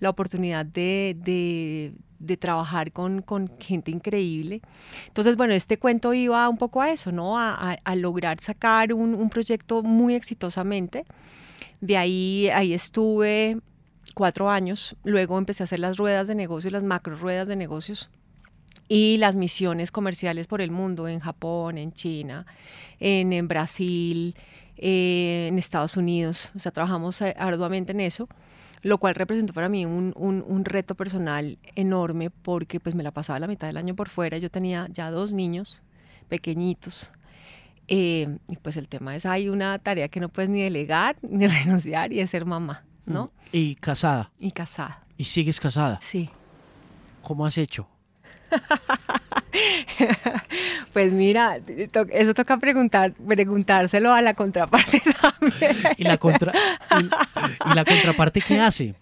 la 0.00 0.10
oportunidad 0.10 0.66
de, 0.66 1.16
de, 1.18 1.92
de 2.18 2.36
trabajar 2.36 2.92
con, 2.92 3.22
con, 3.22 3.50
gente 3.58 3.90
increíble. 3.90 4.60
Entonces, 5.06 5.36
bueno, 5.36 5.54
este 5.54 5.78
cuento 5.78 6.12
iba 6.12 6.48
un 6.48 6.58
poco 6.58 6.82
a 6.82 6.90
eso, 6.90 7.12
¿no? 7.12 7.38
A, 7.38 7.76
a, 7.84 7.96
lograr 7.96 8.40
sacar 8.40 8.92
un, 8.92 9.14
un 9.14 9.30
proyecto 9.30 9.82
muy 9.82 10.14
exitosamente. 10.14 11.04
De 11.80 11.96
ahí, 11.96 12.48
ahí 12.52 12.72
estuve 12.72 13.58
cuatro 14.14 14.50
años. 14.50 14.96
Luego 15.04 15.38
empecé 15.38 15.62
a 15.62 15.64
hacer 15.64 15.78
las 15.78 15.96
ruedas 15.96 16.28
de 16.28 16.34
negocios, 16.34 16.72
las 16.72 16.84
macro 16.84 17.14
ruedas 17.16 17.48
de 17.48 17.56
negocios 17.56 18.10
y 18.88 19.18
las 19.18 19.36
misiones 19.36 19.92
comerciales 19.92 20.48
por 20.48 20.60
el 20.60 20.72
mundo, 20.72 21.06
en 21.06 21.20
Japón, 21.20 21.78
en 21.78 21.92
China, 21.92 22.44
en, 22.98 23.32
en 23.32 23.46
Brasil, 23.46 24.34
eh, 24.76 25.46
en 25.48 25.58
Estados 25.58 25.96
Unidos. 25.96 26.50
O 26.56 26.58
sea, 26.58 26.72
trabajamos 26.72 27.22
eh, 27.22 27.34
arduamente 27.38 27.92
en 27.92 28.00
eso, 28.00 28.28
lo 28.82 28.98
cual 28.98 29.14
representó 29.14 29.52
para 29.52 29.68
mí 29.68 29.84
un, 29.84 30.12
un, 30.16 30.44
un, 30.46 30.64
reto 30.64 30.94
personal 30.94 31.58
enorme 31.74 32.30
porque 32.30 32.80
pues 32.80 32.94
me 32.94 33.02
la 33.02 33.10
pasaba 33.10 33.38
la 33.38 33.46
mitad 33.46 33.66
del 33.66 33.76
año 33.76 33.94
por 33.94 34.08
fuera. 34.08 34.38
Yo 34.38 34.50
tenía 34.50 34.88
ya 34.90 35.10
dos 35.10 35.32
niños 35.32 35.82
pequeñitos. 36.28 37.10
Eh, 37.88 38.38
y 38.48 38.56
pues 38.56 38.76
el 38.76 38.88
tema 38.88 39.16
es, 39.16 39.26
hay 39.26 39.48
una 39.48 39.78
tarea 39.78 40.08
que 40.08 40.20
no 40.20 40.28
puedes 40.28 40.48
ni 40.48 40.62
delegar 40.62 41.16
ni 41.22 41.46
renunciar 41.46 42.12
y 42.12 42.20
es 42.20 42.30
ser 42.30 42.44
mamá. 42.44 42.84
¿no? 43.06 43.24
Mm. 43.24 43.28
Y 43.52 43.74
casada. 43.74 44.30
Y 44.38 44.52
casada. 44.52 45.04
¿Y 45.16 45.24
sigues 45.24 45.60
casada? 45.60 45.98
Sí. 46.00 46.30
¿Cómo 47.22 47.44
has 47.44 47.58
hecho? 47.58 47.88
pues 50.92 51.12
mira, 51.12 51.58
eso 52.12 52.34
toca 52.34 52.56
preguntar, 52.58 53.12
preguntárselo 53.12 54.12
a 54.12 54.22
la 54.22 54.34
contraparte 54.34 55.00
también. 55.40 55.76
¿Y 55.96 56.04
la, 56.04 56.18
contra, 56.18 56.52
y, 56.98 57.74
la 57.74 57.84
contraparte 57.84 58.40
qué 58.40 58.60
hace? 58.60 58.94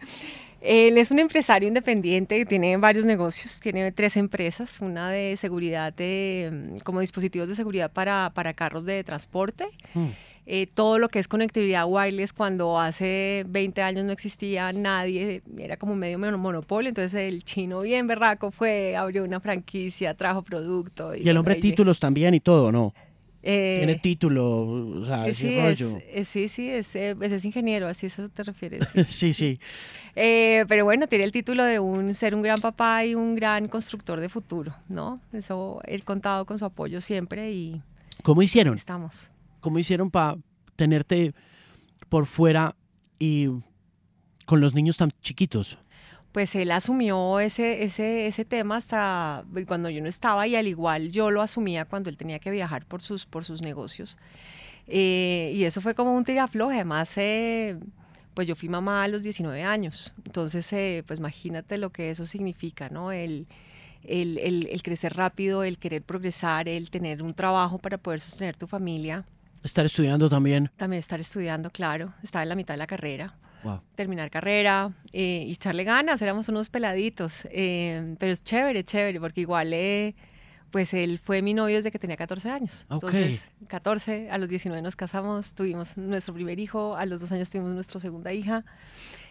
Él 0.61 0.99
es 0.99 1.11
un 1.11 1.21
empresario 1.21 1.69
independiente, 1.69 2.45
tiene 2.45 2.77
varios 2.77 3.07
negocios, 3.07 3.61
tiene 3.61 3.93
tres 3.93 4.17
empresas, 4.17 4.81
una 4.81 5.09
de 5.11 5.37
seguridad, 5.37 5.93
de, 5.93 6.51
mm, 6.53 6.79
como 6.79 7.01
dispositivos 7.01 7.49
de 7.49 7.55
seguridad 7.55 7.93
para, 7.93 8.33
para 8.35 8.55
carros 8.55 8.85
de 8.85 9.05
transporte. 9.05 9.67
Mm. 9.95 10.09
Eh, 10.51 10.67
todo 10.67 10.99
lo 10.99 11.11
que 11.11 11.19
es 11.19 11.29
conectividad 11.29 11.85
wireless, 11.87 12.33
cuando 12.33 12.81
hace 12.81 13.45
20 13.49 13.83
años 13.83 14.07
no 14.07 14.13
existía 14.13 14.73
nadie, 14.73 15.43
era 15.59 15.77
como 15.77 15.95
medio 15.95 16.19
monopolio, 16.19 16.89
entonces 16.89 17.13
el 17.21 17.45
chino 17.45 17.83
bien 17.83 18.07
berraco 18.07 18.51
fue, 18.51 18.97
abrió 18.97 19.25
una 19.25 19.41
franquicia, 19.41 20.15
trajo 20.15 20.41
producto. 20.41 21.15
Y, 21.15 21.29
el 21.29 21.37
hombre 21.37 21.57
títulos 21.57 22.01
también 22.01 22.33
y 22.33 22.41
todo, 22.41 22.73
¿no? 22.73 22.95
Eh, 23.43 23.77
Tiene 23.81 23.97
título, 23.97 24.61
o 25.03 25.05
sea, 25.05 25.27
sí, 25.27 25.35
sí, 25.35 25.61
rollo. 25.61 25.99
Es, 26.11 26.29
sí, 26.29 26.49
sí, 26.49 26.71
es, 26.71 26.97
es, 26.97 27.45
ingeniero, 27.45 27.87
así 27.87 28.07
eso 28.07 28.27
te 28.31 28.43
refieres. 28.43 28.89
Sí, 29.07 29.35
sí. 29.35 29.61
Eh, 30.17 30.65
pero 30.67 30.87
bueno, 30.87 31.09
tiene 31.09 31.25
el 31.25 31.33
título 31.33 31.63
de 31.63 31.79
un 31.79 32.15
ser 32.15 32.35
un 32.35 32.41
gran 32.41 32.63
papá 32.63 33.05
y 33.05 33.15
un 33.15 33.35
gran 33.35 33.69
constructor 33.69 34.19
de 34.19 34.31
futuro, 34.31 34.75
¿no? 34.89 35.21
Eso 35.35 35.83
él 35.85 36.05
contado 36.05 36.47
con 36.47 36.57
su 36.57 36.65
apoyo 36.65 37.03
siempre 37.03 37.53
y... 37.53 37.83
¿Cómo 38.23 38.41
hicieron? 38.41 38.75
Estamos. 38.77 39.31
¿Cómo 39.61 39.79
hicieron 39.79 40.11
para 40.11 40.37
tenerte 40.77 41.35
por 42.09 42.27
fuera 42.27 42.77
y 43.19 43.49
con 44.47 44.61
los 44.61 44.75
niños 44.75 44.97
tan 44.97 45.11
chiquitos? 45.23 45.79
Pues 46.33 46.55
él 46.55 46.71
asumió 46.71 47.41
ese, 47.41 47.83
ese, 47.85 48.27
ese 48.27 48.45
tema 48.45 48.77
hasta 48.77 49.45
cuando 49.67 49.91
yo 49.91 50.03
no 50.03 50.09
estaba 50.09 50.47
y 50.47 50.57
al 50.57 50.67
igual 50.67 51.11
yo 51.11 51.31
lo 51.31 51.43
asumía 51.43 51.85
cuando 51.87 52.11
él 52.11 52.17
tenía 52.17 52.39
que 52.39 52.51
viajar 52.51 52.87
por 52.87 53.03
sus, 53.03 53.27
por 53.27 53.45
sus 53.45 53.63
negocios. 53.63 54.19
Eh, 54.87 55.53
y 55.55 55.65
eso 55.65 55.81
fue 55.81 55.95
como 55.95 56.15
un 56.15 56.25
tirafloje. 56.25 56.77
Además, 56.77 57.17
eh, 57.17 57.79
pues 58.35 58.47
yo 58.47 58.55
fui 58.55 58.69
mamá 58.69 59.05
a 59.05 59.09
los 59.09 59.23
19 59.23 59.63
años. 59.63 60.15
Entonces, 60.25 60.73
eh, 60.73 61.03
pues 61.07 61.19
imagínate 61.19 61.79
lo 61.79 61.91
que 61.91 62.11
eso 62.11 62.25
significa, 62.27 62.89
¿no? 62.89 63.11
El, 63.11 63.47
el, 64.05 64.39
el, 64.39 64.69
el, 64.69 64.83
crecer 64.83 65.15
rápido, 65.15 65.65
el 65.65 65.79
querer 65.79 66.03
progresar, 66.03 66.69
el 66.69 66.91
tener 66.91 67.23
un 67.23 67.35
trabajo 67.35 67.79
para 67.79 67.99
poder 67.99 68.21
sostener 68.21 68.57
tu 68.57 68.67
familia 68.67 69.25
Estar 69.63 69.85
estudiando 69.85 70.29
también. 70.29 70.71
También 70.77 70.99
estar 71.01 71.21
estudiando, 71.21 71.71
claro. 71.71 72.13
Estaba 72.23 72.43
en 72.43 72.49
la 72.49 72.55
mitad 72.55 72.75
de 72.75 72.79
la 72.79 72.87
carrera. 72.87 73.35
Terminar 73.97 74.31
carrera 74.31 74.93
eh, 75.13 75.45
y 75.47 75.53
echarle 75.53 75.85
ganas, 75.85 76.23
éramos 76.23 76.49
unos 76.49 76.69
peladitos. 76.69 77.47
Eh, 77.51 78.15
pero 78.19 78.33
es 78.33 78.43
chévere, 78.43 78.85
chévere, 78.85 79.21
porque 79.21 79.41
igual, 79.41 79.73
eh, 79.73 80.15
pues 80.71 80.95
él 80.95 81.19
fue 81.19 81.43
mi 81.43 81.55
novio 81.55 81.77
desde 81.77 81.91
que 81.91 81.99
tenía 81.99 82.17
14 82.17 82.51
años. 82.51 82.87
Entonces, 82.89 83.49
14, 83.67 84.31
a 84.31 84.39
los 84.39 84.49
19 84.49 84.81
nos 84.81 84.97
casamos, 84.97 85.55
tuvimos 85.55 85.97
nuestro 85.97 86.35
primer 86.35 86.59
hijo, 86.61 86.97
a 86.97 87.05
los 87.05 87.21
dos 87.21 87.33
años 87.33 87.51
tuvimos 87.51 87.73
nuestra 87.75 88.01
segunda 88.01 88.33
hija. 88.33 88.65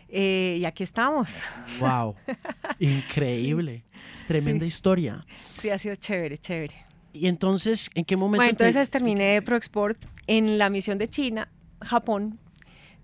y 0.10 0.64
aquí 0.66 0.84
estamos. 0.84 1.42
¡Wow! 1.80 2.16
Increíble. 2.80 3.86
Tremenda 4.28 4.66
historia. 4.66 5.26
Sí, 5.58 5.70
ha 5.70 5.80
sido 5.80 5.96
chévere, 5.96 6.38
chévere. 6.38 6.87
Y 7.20 7.28
entonces, 7.28 7.90
¿en 7.96 8.06
qué 8.06 8.16
momento? 8.16 8.38
Bueno, 8.38 8.52
entonces 8.52 8.90
terminé 8.90 9.42
ProExport 9.42 9.98
en 10.28 10.58
la 10.58 10.70
misión 10.70 10.98
de 10.98 11.08
China, 11.08 11.50
Japón. 11.82 12.40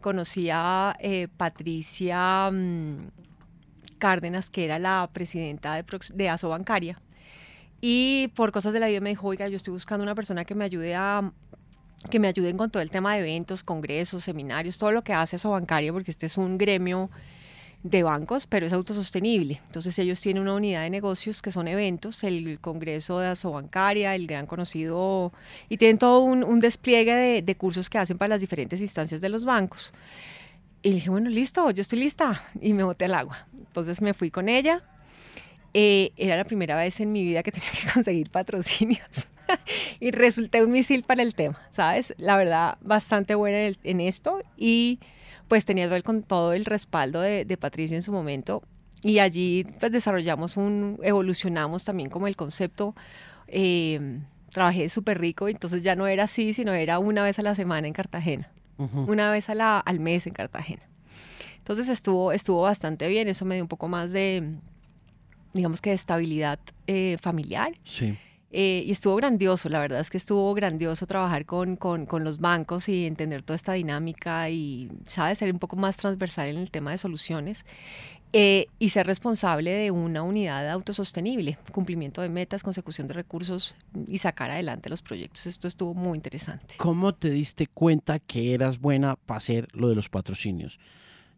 Conocí 0.01 0.50
a 0.51 0.96
eh, 1.00 1.27
Patricia 1.36 2.50
mm, 2.51 3.08
Cárdenas, 3.98 4.50
que 4.50 4.65
era 4.65 4.77
la 4.77 5.10
presidenta 5.12 5.75
de, 5.75 5.86
de 6.13 6.29
ASO 6.29 6.50
Bancaria. 6.50 7.01
Y 7.82 8.29
por 8.36 8.51
cosas 8.51 8.74
de 8.74 8.79
la 8.79 8.88
vida 8.88 9.01
me 9.01 9.10
dijo, 9.10 9.27
oiga, 9.27 9.48
yo 9.48 9.58
estoy 9.58 9.74
buscando 9.74 10.03
una 10.03 10.15
persona 10.15 10.46
que 10.46 10.55
me 10.55 10.65
ayude 10.65 10.96
a 10.96 11.32
que 12.10 12.20
me 12.20 12.27
ayuden 12.27 12.58
con 12.58 12.70
todo 12.70 12.84
el 12.84 12.89
tema 12.89 13.13
de 13.13 13.22
eventos, 13.22 13.63
congresos, 13.63 14.24
seminarios, 14.24 14.77
todo 14.77 14.91
lo 14.91 15.03
que 15.03 15.13
hace 15.13 15.38
ASO 15.38 15.51
Bancaria, 15.51 15.93
porque 15.93 16.12
este 16.12 16.25
es 16.25 16.38
un 16.38 16.58
gremio 16.58 17.10
de 17.84 18.02
bancos, 18.02 18.48
pero 18.48 18.66
es 18.66 18.74
autosostenible. 18.74 19.62
Entonces 19.66 20.00
ellos 20.00 20.20
tienen 20.22 20.42
una 20.44 20.54
unidad 20.54 20.84
de 20.84 20.90
negocios 20.90 21.42
que 21.42 21.52
son 21.52 21.68
eventos, 21.68 22.24
el 22.24 22.60
Congreso 22.60 23.20
de 23.20 23.28
Asobancaria, 23.28 24.16
el 24.16 24.25
gran 24.25 24.48
conocido, 24.48 25.34
y 25.68 25.78
tienen 25.78 25.98
todo 25.98 26.22
un, 26.22 26.60
despliegue 26.60 27.42
de, 27.42 27.56
cursos 27.56 27.90
que 27.90 27.98
hacen 27.98 28.18
para 28.18 28.30
las 28.30 28.42
diferentes 28.42 28.80
instancias 28.80 29.20
de 29.20 29.30
los 29.30 29.44
bancos. 29.44 29.94
Y 30.82 30.92
dije, 30.92 31.10
bueno, 31.10 31.30
listo, 31.30 31.70
yo 31.72 31.82
estoy 31.82 32.00
lista. 32.00 32.44
Y 32.62 32.74
me 32.74 32.84
boté 32.84 33.06
al 33.06 33.13
agua. 33.13 33.48
Entonces 33.54 34.02
me 34.02 34.13
fui 34.13 34.32
con 34.32 34.50
ella. 34.50 34.84
Eh, 35.74 36.12
era 36.18 36.38
la 36.38 36.44
primera 36.44 36.75
vez 36.75 37.00
en 37.00 37.12
mi 37.12 37.24
vida 37.24 37.44
que 37.44 37.52
tenía 37.54 37.70
que 37.70 37.92
conseguir 37.94 38.30
patrocinios. 38.30 39.28
y 40.00 40.12
resulté 40.12 40.63
un 40.63 40.72
misil 40.72 41.04
para 41.04 41.22
el 41.22 41.36
tema, 41.36 41.60
¿sabes? 41.70 42.13
La 42.18 42.38
verdad, 42.38 42.78
bastante 42.82 43.36
buena 43.36 43.66
en, 43.66 43.78
en 43.84 44.02
esto. 44.02 44.42
Y 44.58 45.00
pues 45.53 45.65
teniendo 45.65 45.95
el, 45.95 46.01
con 46.01 46.24
todo 46.24 46.53
el 46.53 46.65
respaldo 46.65 47.22
de, 47.22 47.57
Patricia 47.57 47.95
en 47.95 48.01
su 48.01 48.12
momento. 48.12 48.63
Y 49.03 49.19
allí 49.19 49.67
pues 49.79 49.91
desarrollamos 49.91 50.57
un, 50.57 51.00
evolucionamos 51.03 51.86
también 51.86 52.10
como 52.10 52.25
el 52.25 52.36
concepto. 52.36 52.95
Eh, 53.48 54.19
trabajé 54.50 54.89
súper 54.89 55.19
rico, 55.22 55.48
entonces 55.48 55.83
ya 55.83 55.95
no 55.95 56.07
era 56.07 56.24
así, 56.24 56.53
sino 56.53 56.74
era 56.74 56.98
una 56.98 57.22
vez 57.22 57.38
a 57.38 57.43
la 57.43 57.53
semana 57.53 57.86
en 57.86 57.93
Cartagena, 57.93 58.50
una 58.79 59.29
vez 59.29 59.48
a 59.48 59.53
la, 59.53 59.77
al 59.77 60.00
mes 60.00 60.25
en 60.25 60.33
Cartagena. 60.33 60.81
Entonces 61.60 61.88
estuvo, 61.88 62.31
estuvo 62.31 62.63
bastante 62.63 63.07
bien, 63.07 63.27
eso 63.27 63.45
me 63.45 63.53
dio 63.53 63.63
un 63.63 63.67
poco 63.67 63.88
más 63.88 64.12
de, 64.12 64.55
digamos 65.53 65.81
que 65.81 65.91
de 65.91 65.98
estabilidad 65.98 66.57
eh, 66.88 67.19
familiar. 67.22 67.77
Sí. 67.83 68.17
Eh, 68.55 68.83
y 68.86 68.91
estuvo 68.91 69.15
grandioso, 69.15 69.67
la 69.67 69.79
verdad 69.79 70.00
es 70.00 70.12
que 70.12 70.17
estuvo 70.17 70.53
grandioso 70.53 71.07
trabajar 71.07 71.43
con, 71.48 71.75
con, 71.75 72.24
los 72.24 72.38
bancos 72.38 72.88
y 72.88 73.07
entender 73.07 73.41
toda 73.41 73.55
esta 73.55 73.74
dinámica 73.74 74.48
y, 74.51 74.91
¿sabes?, 75.07 75.39
ser 75.39 75.51
un 75.51 75.57
poco 75.57 75.75
más 75.75 75.98
transversal 75.98 76.50
en 76.50 76.57
el 76.57 76.69
tema 76.69 76.91
de 76.91 77.00
soluciones. 77.00 77.65
Eh, 78.36 78.67
y 78.79 78.89
ser 78.89 79.05
responsable 79.05 79.69
de 79.72 79.91
una 79.91 80.24
unidad 80.24 80.67
autosostenible, 80.69 81.60
cumplimiento 81.72 82.22
de 82.24 82.29
metas, 82.29 82.63
consecución 82.63 83.07
de 83.07 83.13
recursos 83.13 83.75
y 84.07 84.17
sacar 84.17 84.50
adelante 84.50 84.89
los 84.89 85.03
proyectos. 85.03 85.45
Esto 85.45 85.67
estuvo 85.67 85.93
muy 85.93 86.15
interesante. 86.15 86.74
¿Cómo 86.77 87.13
te 87.13 87.29
diste 87.29 87.67
cuenta 87.67 88.17
que 88.17 88.55
eras 88.55 88.79
buena 88.79 89.17
para 89.17 89.38
hacer 89.38 89.67
lo 89.74 89.88
de 89.88 89.93
los 89.93 90.10
patrocinios? 90.10 90.79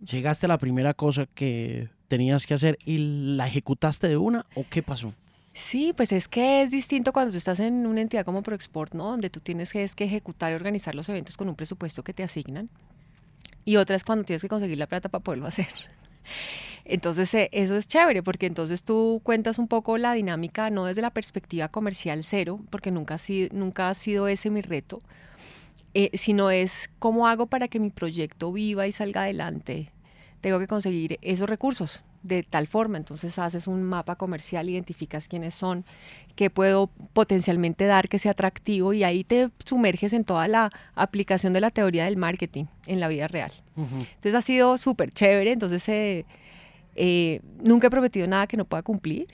¿Llegaste 0.09 0.45
a 0.45 0.49
la 0.49 0.57
primera 0.57 0.93
cosa 0.93 1.25
que 1.25 1.89
tenías 2.07 2.45
que 2.45 2.53
hacer 2.53 2.77
y 2.85 2.97
la 3.35 3.47
ejecutaste 3.47 4.07
de 4.07 4.15
una 4.15 4.45
o 4.55 4.65
qué 4.69 4.81
pasó? 4.81 5.13
Sí, 5.55 5.93
pues 5.95 6.11
es 6.11 6.27
que 6.27 6.63
es 6.63 6.69
distinto 6.69 7.13
cuando 7.13 7.31
tú 7.31 7.37
estás 7.37 7.61
en 7.61 7.87
una 7.87 8.01
entidad 8.01 8.25
como 8.25 8.43
ProExport, 8.43 8.93
¿no? 8.93 9.11
Donde 9.11 9.29
tú 9.29 9.39
tienes 9.39 9.71
que, 9.71 9.85
es 9.85 9.95
que 9.95 10.03
ejecutar 10.03 10.51
y 10.51 10.55
organizar 10.55 10.95
los 10.95 11.07
eventos 11.07 11.37
con 11.37 11.47
un 11.47 11.55
presupuesto 11.55 12.03
que 12.03 12.13
te 12.13 12.23
asignan. 12.23 12.69
Y 13.63 13.77
otra 13.77 13.95
es 13.95 14.03
cuando 14.03 14.25
tienes 14.25 14.41
que 14.41 14.49
conseguir 14.49 14.77
la 14.77 14.87
plata 14.87 15.07
para 15.07 15.23
poderlo 15.23 15.45
hacer. 15.47 15.69
Entonces, 16.83 17.33
eh, 17.35 17.49
eso 17.53 17.77
es 17.77 17.87
chévere, 17.87 18.21
porque 18.21 18.47
entonces 18.47 18.83
tú 18.83 19.21
cuentas 19.23 19.57
un 19.57 19.69
poco 19.69 19.97
la 19.97 20.11
dinámica, 20.11 20.69
no 20.69 20.85
desde 20.87 21.01
la 21.01 21.11
perspectiva 21.11 21.69
comercial 21.69 22.25
cero, 22.25 22.59
porque 22.69 22.91
nunca 22.91 23.13
ha 23.13 23.17
sido, 23.17 23.47
nunca 23.53 23.87
ha 23.87 23.93
sido 23.93 24.27
ese 24.27 24.49
mi 24.49 24.61
reto, 24.61 25.01
eh, 25.93 26.11
sino 26.15 26.51
es 26.51 26.89
cómo 26.99 27.29
hago 27.29 27.47
para 27.47 27.69
que 27.69 27.79
mi 27.79 27.91
proyecto 27.91 28.51
viva 28.51 28.87
y 28.87 28.91
salga 28.91 29.21
adelante 29.21 29.89
tengo 30.45 30.59
que 30.59 30.67
conseguir 30.67 31.17
esos 31.23 31.49
recursos 31.49 32.03
de 32.25 32.43
tal 32.43 32.67
forma. 32.67 32.97
Entonces 32.97 33.37
haces 33.37 33.67
un 33.67 33.83
mapa 33.83 34.15
comercial, 34.15 34.67
identificas 34.69 35.27
quiénes 35.27 35.53
son, 35.53 35.85
qué 36.35 36.49
puedo 36.49 36.87
potencialmente 37.13 37.85
dar 37.85 38.09
que 38.09 38.19
sea 38.19 38.31
atractivo 38.31 38.93
y 38.93 39.03
ahí 39.03 39.23
te 39.23 39.49
sumerges 39.63 40.13
en 40.13 40.23
toda 40.23 40.47
la 40.47 40.71
aplicación 40.95 41.53
de 41.53 41.61
la 41.61 41.71
teoría 41.71 42.05
del 42.05 42.17
marketing 42.17 42.65
en 42.87 42.99
la 42.99 43.07
vida 43.07 43.27
real. 43.27 43.51
Entonces 43.77 44.35
ha 44.35 44.41
sido 44.41 44.77
súper 44.77 45.11
chévere. 45.11 45.51
Entonces 45.51 45.87
eh, 45.89 46.25
eh, 46.95 47.41
nunca 47.63 47.87
he 47.87 47.89
prometido 47.91 48.27
nada 48.27 48.47
que 48.47 48.57
no 48.57 48.65
pueda 48.65 48.81
cumplir 48.81 49.27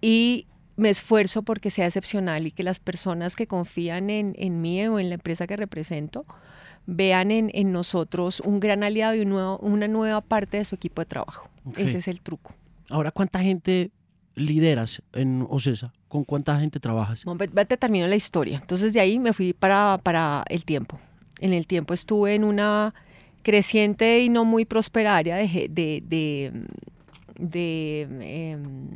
y 0.00 0.46
me 0.76 0.90
esfuerzo 0.90 1.42
porque 1.42 1.70
sea 1.70 1.86
excepcional 1.86 2.46
y 2.46 2.50
que 2.50 2.62
las 2.62 2.80
personas 2.80 3.36
que 3.36 3.46
confían 3.46 4.10
en, 4.10 4.34
en 4.38 4.60
mí 4.60 4.84
o 4.86 4.98
en 4.98 5.10
la 5.10 5.14
empresa 5.14 5.46
que 5.46 5.56
represento 5.56 6.24
vean 6.86 7.30
en, 7.30 7.50
en 7.52 7.70
nosotros 7.70 8.40
un 8.40 8.58
gran 8.58 8.82
aliado 8.82 9.14
y 9.14 9.20
un 9.20 9.28
nuevo, 9.28 9.58
una 9.58 9.88
nueva 9.88 10.22
parte 10.22 10.56
de 10.56 10.64
su 10.64 10.74
equipo 10.74 11.02
de 11.02 11.06
trabajo. 11.06 11.49
Ese 11.76 11.98
es 11.98 12.08
el 12.08 12.20
truco. 12.20 12.54
Ahora, 12.88 13.10
¿cuánta 13.10 13.40
gente 13.40 13.90
lideras 14.34 15.02
en 15.12 15.46
OCESA? 15.48 15.92
¿Con 16.08 16.24
cuánta 16.24 16.58
gente 16.58 16.80
trabajas? 16.80 17.24
Bueno, 17.24 17.38
te 17.38 17.76
termino 17.76 18.06
la 18.06 18.16
historia. 18.16 18.58
Entonces 18.58 18.92
de 18.92 19.00
ahí 19.00 19.18
me 19.18 19.32
fui 19.32 19.52
para, 19.52 19.98
para 20.02 20.44
el 20.48 20.64
tiempo. 20.64 20.98
En 21.40 21.52
el 21.52 21.66
tiempo 21.66 21.94
estuve 21.94 22.34
en 22.34 22.44
una 22.44 22.94
creciente 23.42 24.20
y 24.20 24.28
no 24.28 24.44
muy 24.44 24.64
próspera 24.64 25.16
área 25.16 25.36
de, 25.36 25.68
de, 25.70 26.02
de, 26.06 26.52
de 27.38 28.02
em, 28.20 28.88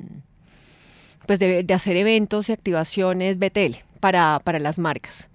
pues 1.26 1.38
de, 1.38 1.66
hacer 1.72 1.96
eventos 1.96 2.48
y 2.48 2.52
activaciones 2.52 3.38
BTL 3.38 3.76
para, 4.00 4.40
para 4.44 4.58
las 4.58 4.78
marcas. 4.78 5.28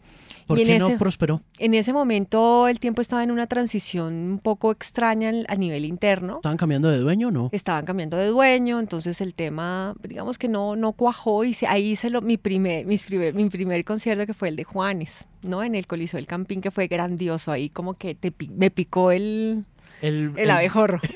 ¿Por 0.50 0.58
y 0.58 0.66
qué 0.66 0.74
en 0.74 0.80
no 0.80 0.88
ese, 0.88 0.98
prosperó? 0.98 1.44
En 1.60 1.76
ese 1.76 1.94
momento 1.94 2.68
el 2.68 2.80
tiempo 2.80 3.02
estaba 3.02 3.24
en 3.24 3.30
una 3.30 3.46
transición 3.46 4.16
un 4.16 4.40
poco 4.40 4.72
extraña 4.72 5.32
a 5.48 5.56
nivel 5.56 5.86
interno. 5.86 6.38
¿Estaban 6.38 6.58
cambiando 6.58 6.90
de 6.90 6.98
dueño 6.98 7.28
o 7.28 7.32
no? 7.32 7.50
Estaban 7.52 7.86
cambiando 7.86 8.18
de 8.18 8.26
dueño, 8.26 8.80
entonces 8.80 9.22
el 9.22 9.36
tema, 9.36 9.94
digamos 10.02 10.40
que 10.40 10.48
no, 10.48 10.76
no 10.76 10.94
cuajó 10.94 11.46
y 11.46 11.56
ahí 11.68 11.92
hice 11.92 12.10
lo, 12.10 12.24
mi, 12.24 12.38
primer, 12.38 12.88
mis 12.88 13.04
primer, 13.04 13.36
mi 13.36 13.48
primer 13.48 13.86
concierto 13.86 14.26
que 14.26 14.34
fue 14.34 14.48
el 14.48 14.56
de 14.56 14.64
Juanes, 14.64 15.28
¿no? 15.44 15.62
En 15.62 15.76
el 15.76 15.86
Coliseo 15.86 16.18
del 16.18 16.26
Campín, 16.26 16.62
que 16.62 16.72
fue 16.72 16.88
grandioso. 16.88 17.52
Ahí 17.52 17.70
como 17.70 17.94
que 17.94 18.16
te, 18.16 18.34
me 18.50 18.72
picó 18.72 19.12
el, 19.12 19.66
el, 20.02 20.34
el 20.36 20.50
abejorro. 20.50 21.00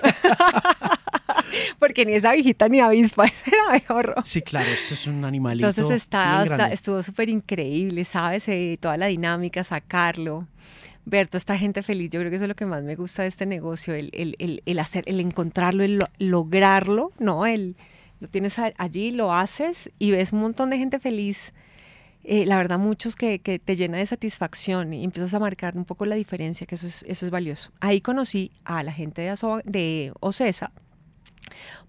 Porque 1.79 2.05
ni 2.05 2.13
esa 2.13 2.31
viejita 2.33 2.67
ni 2.69 2.79
avispa, 2.79 3.25
era 3.45 3.57
abejorro. 3.69 4.15
Sí, 4.23 4.41
claro, 4.41 4.69
eso 4.71 4.93
es 4.93 5.07
un 5.07 5.23
animalito. 5.25 5.67
Entonces 5.67 5.95
está, 5.97 6.43
grande. 6.45 6.73
estuvo 6.73 7.01
súper 7.03 7.29
increíble, 7.29 8.05
¿sabes? 8.05 8.47
Eh, 8.47 8.77
toda 8.79 8.97
la 8.97 9.07
dinámica, 9.07 9.63
sacarlo, 9.63 10.47
ver 11.05 11.27
toda 11.27 11.39
esta 11.39 11.57
gente 11.57 11.83
feliz. 11.83 12.09
Yo 12.09 12.19
creo 12.19 12.29
que 12.29 12.35
eso 12.37 12.45
es 12.45 12.49
lo 12.49 12.55
que 12.55 12.65
más 12.65 12.83
me 12.83 12.95
gusta 12.95 13.23
de 13.23 13.27
este 13.29 13.45
negocio, 13.45 13.93
el, 13.93 14.09
el, 14.13 14.35
el, 14.39 14.61
el 14.65 14.79
hacer, 14.79 15.03
el 15.07 15.19
encontrarlo, 15.19 15.83
el 15.83 15.97
lo- 15.97 16.07
lograrlo, 16.19 17.11
¿no? 17.19 17.45
El, 17.45 17.75
lo 18.19 18.27
tienes 18.29 18.57
allí, 18.59 19.11
lo 19.11 19.33
haces 19.33 19.91
y 19.99 20.11
ves 20.11 20.31
un 20.33 20.39
montón 20.39 20.69
de 20.69 20.77
gente 20.77 20.97
feliz. 20.99 21.53
eh, 22.23 22.45
la 22.45 22.55
verdad, 22.55 22.79
muchos 22.79 23.17
que, 23.17 23.39
que 23.39 23.59
te 23.59 23.75
llena 23.75 23.97
de 23.97 24.05
satisfacción 24.05 24.93
y 24.93 25.03
empiezas 25.03 25.33
a 25.33 25.39
marcar 25.39 25.75
un 25.75 25.83
poco 25.83 26.05
la 26.05 26.15
diferencia, 26.15 26.65
que 26.65 26.75
eso 26.75 26.87
es, 26.87 27.03
eso 27.05 27.25
es 27.25 27.31
valioso. 27.31 27.71
Ahí 27.81 27.99
conocí 27.99 28.51
a 28.63 28.81
la 28.81 28.93
gente 28.93 29.23
de, 29.23 29.29
Aso- 29.31 29.61
de 29.65 30.13
OCESA, 30.21 30.71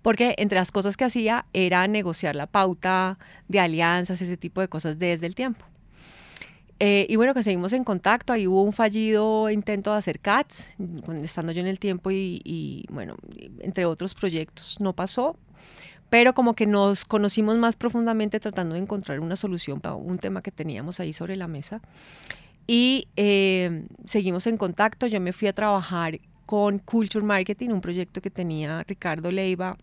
porque 0.02 0.34
entre 0.38 0.58
las 0.58 0.70
cosas 0.70 0.96
que 0.96 1.04
hacía 1.04 1.46
era 1.52 1.86
negociar 1.88 2.36
la 2.36 2.46
pauta 2.46 3.18
de 3.48 3.60
alianzas, 3.60 4.20
ese 4.20 4.36
tipo 4.36 4.60
de 4.60 4.68
cosas 4.68 4.98
desde 4.98 5.26
el 5.26 5.34
tiempo. 5.34 5.64
Eh, 6.80 7.06
y 7.08 7.16
bueno, 7.16 7.34
que 7.34 7.42
seguimos 7.42 7.72
en 7.72 7.84
contacto, 7.84 8.32
ahí 8.32 8.46
hubo 8.46 8.62
un 8.62 8.72
fallido 8.72 9.48
intento 9.48 9.92
de 9.92 9.98
hacer 9.98 10.18
CATS, 10.20 10.70
estando 11.22 11.52
yo 11.52 11.60
en 11.60 11.68
el 11.68 11.78
tiempo 11.78 12.10
y, 12.10 12.42
y, 12.44 12.84
bueno, 12.90 13.16
entre 13.60 13.86
otros 13.86 14.12
proyectos, 14.14 14.80
no 14.80 14.92
pasó, 14.92 15.36
pero 16.10 16.34
como 16.34 16.54
que 16.54 16.66
nos 16.66 17.04
conocimos 17.04 17.56
más 17.58 17.76
profundamente 17.76 18.40
tratando 18.40 18.74
de 18.74 18.80
encontrar 18.80 19.20
una 19.20 19.36
solución 19.36 19.80
para 19.80 19.94
un 19.94 20.18
tema 20.18 20.42
que 20.42 20.50
teníamos 20.50 21.00
ahí 21.00 21.12
sobre 21.12 21.36
la 21.36 21.48
mesa. 21.48 21.80
Y 22.66 23.08
eh, 23.16 23.86
seguimos 24.04 24.46
en 24.46 24.56
contacto, 24.56 25.06
yo 25.06 25.20
me 25.20 25.32
fui 25.32 25.48
a 25.48 25.52
trabajar 25.52 26.18
con 26.46 26.78
Culture 26.78 27.24
Marketing, 27.24 27.70
un 27.70 27.80
proyecto 27.80 28.20
que 28.20 28.30
tenía 28.30 28.82
Ricardo 28.84 29.30
Leiva, 29.30 29.76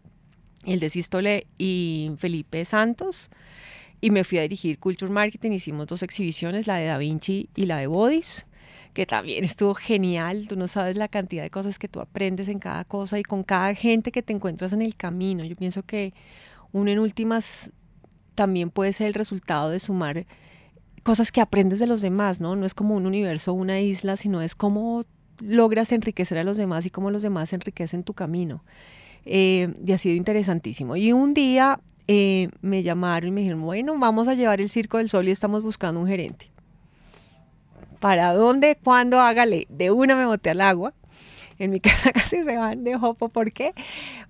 el 0.66 0.80
de 0.80 0.90
Sístole 0.90 1.48
y 1.58 2.12
Felipe 2.18 2.64
Santos. 2.66 3.30
Y 4.00 4.10
me 4.10 4.24
fui 4.24 4.40
a 4.40 4.42
dirigir 4.42 4.80
Culture 4.80 5.12
Marketing, 5.12 5.52
hicimos 5.52 5.88
dos 5.88 6.04
exhibiciones, 6.04 6.68
la 6.68 6.78
de 6.78 6.88
Da 6.88 6.98
Vinci 6.98 7.50
y 7.56 7.66
la 7.66 7.78
de 7.78 7.88
Bodies, 7.88 8.48
que 8.94 9.06
también 9.06 9.44
estuvo 9.44 9.76
genial. 9.76 10.48
Tú 10.48 10.56
no 10.56 10.68
sabes 10.68 10.96
la 10.98 11.08
cantidad 11.08 11.44
de 11.44 11.52
cosas 11.52 11.78
que 11.78 11.88
tú 11.88 12.00
aprendes 12.00 12.48
en 12.48 12.60
cada 12.60 12.84
cosa 12.84 13.20
y 13.20 13.24
con 13.24 13.44
cada 13.44 13.76
gente 13.76 14.12
que 14.12 14.24
te 14.24 14.34
encuentras 14.34 14.74
en 14.74 14.82
el 14.82 14.96
camino. 14.96 15.44
Yo 15.44 15.56
pienso 15.56 15.84
que 15.84 16.14
uno 16.72 16.90
en 16.90 17.00
últimas 17.00 17.72
también 18.34 18.72
puede 18.72 18.94
ser 18.94 19.08
el 19.08 19.14
resultado 19.14 19.70
de 19.70 19.80
sumar 19.80 20.26
cosas 21.04 21.32
que 21.32 21.42
aprendes 21.42 21.80
de 21.80 21.88
los 21.88 22.02
demás, 22.02 22.40
¿no? 22.42 22.56
No 22.56 22.66
es 22.66 22.74
como 22.74 22.96
un 22.96 23.06
universo, 23.06 23.54
una 23.54 23.80
isla, 23.80 24.16
sino 24.16 24.42
es 24.42 24.56
cómo 24.56 25.04
logras 25.40 25.92
enriquecer 25.92 26.38
a 26.38 26.44
los 26.44 26.58
demás 26.58 26.86
y 26.86 26.90
cómo 26.90 27.12
los 27.12 27.24
demás 27.24 27.54
enriquecen 27.54 28.04
tu 28.04 28.14
camino. 28.14 28.64
Eh, 29.26 29.74
y 29.86 29.92
ha 29.92 29.98
sido 29.98 30.16
interesantísimo. 30.16 30.96
Y 30.96 31.14
un 31.14 31.34
día 31.34 31.80
eh, 32.08 32.50
me 32.62 32.84
llamaron 32.84 33.30
y 33.30 33.32
me 33.32 33.42
dijeron, 33.42 33.62
bueno, 33.62 33.98
vamos 33.98 34.28
a 34.28 34.34
llevar 34.34 34.62
el 34.62 34.70
Circo 34.70 34.98
del 34.98 35.10
Sol 35.10 35.28
y 35.28 35.32
estamos 35.32 35.64
buscando 35.64 36.00
un 36.02 36.08
gerente. 36.08 36.52
¿Para 38.00 38.34
dónde? 38.34 38.78
¿Cuándo? 38.84 39.20
Hágale. 39.20 39.68
De 39.70 39.92
una 39.92 40.16
me 40.16 40.26
boté 40.26 40.50
al 40.50 40.62
agua. 40.62 40.94
En 41.60 41.70
mi 41.70 41.80
casa 41.82 42.12
casi 42.12 42.44
se 42.44 42.58
van 42.58 42.84
de 42.84 42.96
hopo. 42.96 43.30
¿Por 43.30 43.52
qué? 43.52 43.74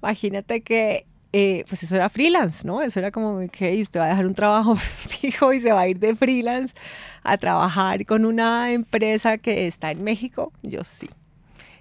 Imagínate 0.01 0.61
que 0.61 1.05
eh, 1.33 1.63
pues 1.67 1.83
eso 1.83 1.95
era 1.95 2.09
freelance, 2.09 2.65
¿no? 2.65 2.81
Eso 2.81 2.99
era 2.99 3.11
como 3.11 3.39
que 3.49 3.79
usted 3.81 3.99
va 3.99 4.05
a 4.05 4.09
dejar 4.09 4.25
un 4.25 4.33
trabajo 4.33 4.75
fijo 4.75 5.53
y 5.53 5.61
se 5.61 5.71
va 5.71 5.81
a 5.81 5.87
ir 5.87 5.99
de 5.99 6.15
freelance 6.15 6.75
a 7.23 7.37
trabajar 7.37 8.05
con 8.05 8.25
una 8.25 8.73
empresa 8.73 9.37
que 9.37 9.67
está 9.67 9.91
en 9.91 10.03
México. 10.03 10.51
Yo 10.61 10.83
sí. 10.83 11.09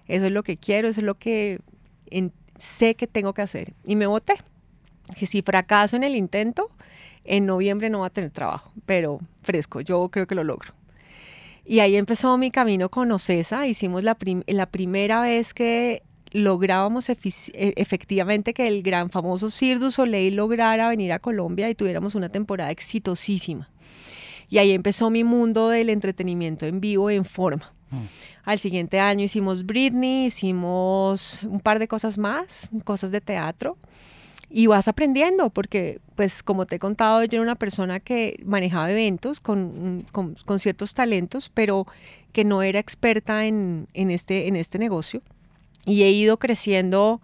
Eso 0.06 0.26
es 0.26 0.32
lo 0.32 0.42
que 0.42 0.56
quiero, 0.56 0.88
eso 0.88 1.00
es 1.00 1.04
lo 1.04 1.14
que 1.16 1.60
sé 2.58 2.94
que 2.94 3.06
tengo 3.06 3.32
que 3.32 3.42
hacer. 3.42 3.72
Y 3.84 3.96
me 3.96 4.06
voté. 4.06 4.34
Que 5.16 5.26
si 5.26 5.42
fracaso 5.42 5.96
en 5.96 6.04
el 6.04 6.14
intento, 6.14 6.70
en 7.24 7.44
noviembre 7.44 7.90
no 7.90 8.00
va 8.00 8.06
a 8.06 8.10
tener 8.10 8.30
trabajo, 8.30 8.72
pero 8.86 9.18
fresco, 9.42 9.80
yo 9.80 10.08
creo 10.08 10.26
que 10.26 10.36
lo 10.36 10.44
logro. 10.44 10.72
Y 11.64 11.80
ahí 11.80 11.96
empezó 11.96 12.36
mi 12.38 12.50
camino 12.50 12.88
con 12.88 13.10
Ocesa. 13.12 13.66
Hicimos 13.66 14.04
la, 14.04 14.16
la 14.46 14.66
primera 14.66 15.20
vez 15.20 15.54
que 15.54 16.02
lográbamos 16.32 17.08
e- 17.08 17.16
efectivamente 17.76 18.54
que 18.54 18.68
el 18.68 18.82
gran 18.82 19.10
famoso 19.10 19.50
Cirque 19.50 19.84
du 19.84 19.90
Soleil 19.90 20.36
lograra 20.36 20.88
venir 20.88 21.12
a 21.12 21.18
Colombia 21.18 21.68
y 21.68 21.74
tuviéramos 21.74 22.14
una 22.14 22.28
temporada 22.28 22.70
exitosísima. 22.70 23.68
Y 24.48 24.58
ahí 24.58 24.72
empezó 24.72 25.10
mi 25.10 25.22
mundo 25.24 25.68
del 25.68 25.90
entretenimiento 25.90 26.66
en 26.66 26.80
vivo 26.80 27.10
en 27.10 27.24
forma. 27.24 27.72
Al 28.44 28.58
siguiente 28.58 28.98
año 29.00 29.24
hicimos 29.24 29.64
Britney, 29.66 30.26
hicimos 30.26 31.40
un 31.42 31.60
par 31.60 31.78
de 31.78 31.88
cosas 31.88 32.18
más, 32.18 32.70
cosas 32.84 33.10
de 33.10 33.20
teatro. 33.20 33.76
Y 34.52 34.66
vas 34.66 34.88
aprendiendo, 34.88 35.50
porque, 35.50 36.00
pues, 36.16 36.42
como 36.42 36.66
te 36.66 36.76
he 36.76 36.78
contado, 36.80 37.22
yo 37.22 37.36
era 37.36 37.42
una 37.42 37.54
persona 37.54 38.00
que 38.00 38.40
manejaba 38.44 38.90
eventos 38.90 39.38
con, 39.38 40.04
con- 40.10 40.34
con 40.44 40.58
ciertos 40.58 40.92
talentos, 40.94 41.48
pero 41.48 41.86
que 42.32 42.44
no 42.44 42.62
era 42.62 42.80
experta 42.80 43.46
en, 43.46 43.86
en 43.94 44.10
este, 44.10 44.48
en 44.48 44.56
este 44.56 44.78
negocio. 44.80 45.22
Y 45.86 46.02
he 46.02 46.10
ido 46.10 46.38
creciendo 46.38 47.20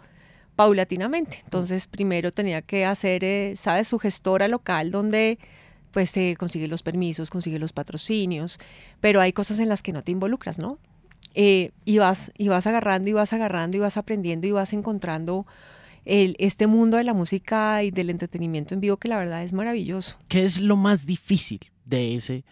paulatinamente. 0.57 1.40
Entonces, 1.45 1.87
primero 1.87 2.33
tenía 2.33 2.62
que 2.62 2.85
hacer, 2.85 3.23
eh, 3.25 3.53
¿sabes?, 3.57 3.88
su 3.88 3.99
gestora 3.99 4.49
local, 4.49 4.90
donde 4.90 5.38
pues 5.92 6.11
se 6.11 6.37
consigue 6.37 6.69
los 6.69 6.83
permisos, 6.83 7.31
consigue 7.31 7.59
los 7.59 7.73
patrocinios, 7.73 8.59
pero 9.01 9.21
hay 9.21 9.33
cosas 9.33 9.61
en 9.61 9.71
las 9.71 9.83
que 9.83 9.92
no 9.92 10.03
te 10.03 10.12
involucras, 10.12 10.59
¿no? 10.59 10.79
Eh, 11.35 11.71
y, 11.87 11.99
vas, 11.99 12.33
y 12.37 12.49
vas 12.49 12.66
agarrando 12.66 13.09
y 13.09 13.12
vas 13.14 13.33
agarrando 13.33 13.77
y 13.77 13.81
vas 13.81 13.97
aprendiendo 13.97 14.47
y 14.47 14.53
vas 14.53 14.73
encontrando 14.73 15.47
el, 16.05 16.37
este 16.38 16.66
mundo 16.66 16.97
de 16.97 17.05
la 17.05 17.14
música 17.14 17.83
y 17.83 17.90
del 17.90 18.11
entretenimiento 18.11 18.75
en 18.75 18.81
vivo 18.81 18.97
que 18.97 19.09
la 19.09 19.19
verdad 19.19 19.42
es 19.42 19.53
maravilloso. 19.53 20.16
¿Qué 20.29 20.45
es 20.45 20.61
lo 20.61 20.77
más 20.77 21.05
difícil 21.05 21.61
de 21.85 22.14
ese 22.14 22.45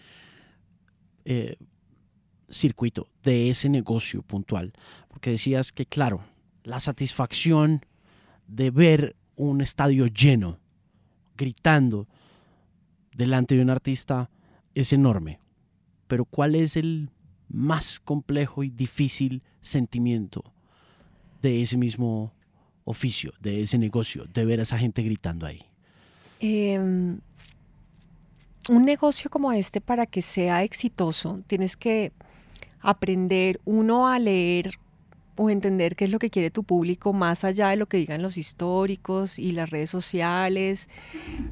eh, 1.25 1.57
circuito, 2.51 3.09
de 3.23 3.51
ese 3.51 3.69
negocio 3.69 4.23
puntual? 4.23 4.73
Porque 5.25 5.31
decías 5.31 5.73
que, 5.73 5.87
claro, 5.87 6.23
la 6.65 6.81
satisfacción 6.81 7.87
de 8.47 8.71
ver 8.71 9.17
un 9.37 9.63
estadio 9.63 10.07
lleno, 10.07 10.59
gritando 11.35 12.07
delante 13.17 13.57
de 13.57 13.63
un 13.63 13.71
artista, 13.71 14.29
es 14.75 14.93
enorme. 14.93 15.41
Pero 16.09 16.27
¿cuál 16.27 16.55
es 16.55 16.77
el 16.77 17.09
más 17.49 18.01
complejo 18.01 18.65
y 18.65 18.69
difícil 18.69 19.43
sentimiento 19.63 20.45
de 21.41 21.63
ese 21.63 21.79
mismo 21.79 22.35
oficio, 22.85 23.33
de 23.41 23.63
ese 23.63 23.79
negocio, 23.79 24.27
de 24.27 24.45
ver 24.45 24.61
a 24.61 24.65
esa 24.65 24.77
gente 24.77 25.03
gritando 25.03 25.47
ahí? 25.47 25.63
Eh, 26.41 26.79
un 26.79 27.23
negocio 28.85 29.31
como 29.31 29.53
este, 29.53 29.81
para 29.81 30.05
que 30.05 30.21
sea 30.21 30.65
exitoso, 30.65 31.41
tienes 31.47 31.79
que 31.79 32.13
aprender, 32.83 33.59
uno, 33.65 34.07
a 34.07 34.19
leer 34.19 34.84
o 35.37 35.51
entender 35.51 35.97
qué 35.97 36.05
es 36.05 36.11
lo 36.11 36.19
que 36.19 36.31
quiere 36.31 36.51
tu 36.51 36.65
público 36.65 37.13
más 37.13 37.45
allá 37.45 37.69
de 37.69 37.77
lo 37.77 37.87
que 37.87 37.97
digan 37.97 38.23
los 38.23 38.39
históricos 38.39 39.39
y 39.39 39.53
las 39.53 39.71
redes 39.71 39.91
sociales 39.91 40.89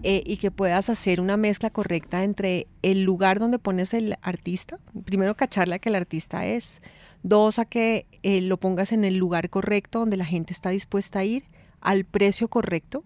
eh, 0.03 0.23
y 0.25 0.37
que 0.37 0.51
puedas 0.51 0.89
hacer 0.89 1.21
una 1.21 1.37
mezcla 1.37 1.71
correcta 1.71 2.23
entre 2.23 2.69
el 2.83 3.03
lugar 3.03 3.39
donde 3.39 3.59
pones 3.59 3.95
el 3.95 4.17
artista, 4.23 4.79
primero 5.05 5.37
cacharle 5.37 5.77
a 5.77 5.79
que 5.79 5.89
el 5.89 5.97
artista 5.97 6.47
es, 6.47 6.81
dos 7.23 7.59
a 7.59 7.65
que 7.65 8.07
eh, 8.23 8.41
lo 8.41 8.59
pongas 8.59 8.93
en 8.93 9.05
el 9.05 9.17
lugar 9.17 9.51
correcto 9.51 10.01
donde 10.01 10.17
la 10.17 10.27
gente 10.27 10.53
está 10.53 10.71
dispuesta 10.71 11.21
a 11.21 11.25
ir, 11.25 11.45
al 11.81 12.05
precio 12.05 12.49
correcto, 12.49 13.05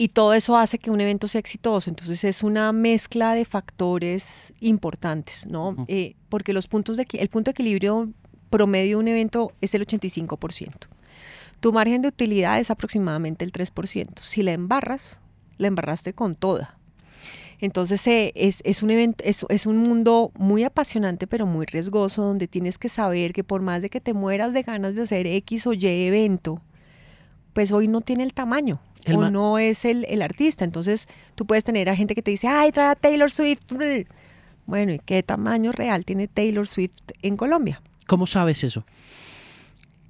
y 0.00 0.08
todo 0.08 0.32
eso 0.32 0.56
hace 0.56 0.78
que 0.78 0.90
un 0.90 1.02
evento 1.02 1.28
sea 1.28 1.40
exitoso. 1.40 1.90
Entonces 1.90 2.24
es 2.24 2.42
una 2.42 2.72
mezcla 2.72 3.34
de 3.34 3.44
factores 3.44 4.50
importantes, 4.60 5.46
¿no? 5.46 5.76
Eh, 5.88 6.16
porque 6.30 6.54
los 6.54 6.68
puntos 6.68 6.96
de, 6.96 7.06
el 7.12 7.28
punto 7.28 7.50
de 7.50 7.52
equilibrio 7.52 8.08
promedio 8.50 8.98
de 8.98 9.02
un 9.02 9.08
evento 9.08 9.52
es 9.60 9.74
el 9.74 9.86
85%. 9.86 10.88
Tu 11.60 11.72
margen 11.72 12.02
de 12.02 12.08
utilidad 12.08 12.58
es 12.58 12.70
aproximadamente 12.70 13.44
el 13.44 13.52
3%. 13.52 14.20
Si 14.20 14.42
la 14.42 14.52
embarras, 14.52 15.20
la 15.58 15.68
embarraste 15.68 16.12
con 16.12 16.34
toda. 16.34 16.76
Entonces 17.60 18.06
eh, 18.06 18.32
es, 18.34 18.82
un 18.82 18.90
evento, 18.90 19.22
es, 19.24 19.44
es, 19.50 19.66
un 19.66 19.76
mundo 19.76 20.32
muy 20.34 20.64
apasionante 20.64 21.26
pero 21.26 21.44
muy 21.44 21.66
riesgoso 21.66 22.22
donde 22.22 22.48
tienes 22.48 22.78
que 22.78 22.88
saber 22.88 23.34
que 23.34 23.44
por 23.44 23.60
más 23.60 23.82
de 23.82 23.90
que 23.90 24.00
te 24.00 24.14
mueras 24.14 24.54
de 24.54 24.62
ganas 24.62 24.94
de 24.94 25.02
hacer 25.02 25.26
X 25.26 25.66
o 25.66 25.74
Y 25.74 25.86
evento, 25.86 26.62
pues 27.52 27.70
hoy 27.72 27.86
no 27.86 28.00
tiene 28.00 28.22
el 28.22 28.32
tamaño 28.32 28.80
o 29.14 29.30
no 29.30 29.58
es 29.58 29.84
el, 29.84 30.06
el, 30.08 30.22
artista. 30.22 30.64
Entonces 30.64 31.06
tú 31.34 31.46
puedes 31.46 31.64
tener 31.64 31.90
a 31.90 31.96
gente 31.96 32.14
que 32.14 32.22
te 32.22 32.30
dice, 32.30 32.48
ay, 32.48 32.72
trae 32.72 32.92
a 32.92 32.94
Taylor 32.94 33.30
Swift. 33.30 33.60
Bueno, 34.64 34.92
¿y 34.92 34.98
qué 34.98 35.22
tamaño 35.22 35.72
real 35.72 36.06
tiene 36.06 36.28
Taylor 36.28 36.66
Swift 36.66 36.92
en 37.20 37.36
Colombia? 37.36 37.82
¿Cómo 38.10 38.26
sabes 38.26 38.64
eso? 38.64 38.84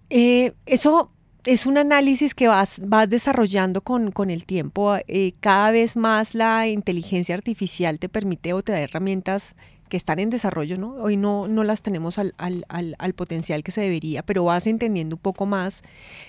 Eh, 0.08 0.54
eso 0.64 1.10
es 1.44 1.66
un 1.66 1.76
análisis 1.76 2.34
que 2.34 2.48
vas, 2.48 2.80
vas 2.82 3.10
desarrollando 3.10 3.82
con, 3.82 4.10
con 4.10 4.30
el 4.30 4.46
tiempo. 4.46 4.96
Eh, 5.06 5.34
cada 5.40 5.70
vez 5.70 5.98
más 5.98 6.34
la 6.34 6.66
inteligencia 6.66 7.34
artificial 7.34 7.98
te 7.98 8.08
permite 8.08 8.54
o 8.54 8.62
te 8.62 8.72
da 8.72 8.80
herramientas 8.80 9.54
que 9.90 9.98
están 9.98 10.18
en 10.18 10.30
desarrollo, 10.30 10.78
¿no? 10.78 10.94
Hoy 10.94 11.18
no, 11.18 11.46
no 11.46 11.62
las 11.62 11.82
tenemos 11.82 12.18
al, 12.18 12.32
al, 12.38 12.64
al, 12.68 13.12
potencial 13.12 13.62
que 13.62 13.70
se 13.70 13.82
debería, 13.82 14.22
pero 14.22 14.44
vas 14.44 14.66
entendiendo 14.66 15.16
un 15.16 15.20
poco 15.20 15.44
más 15.44 15.82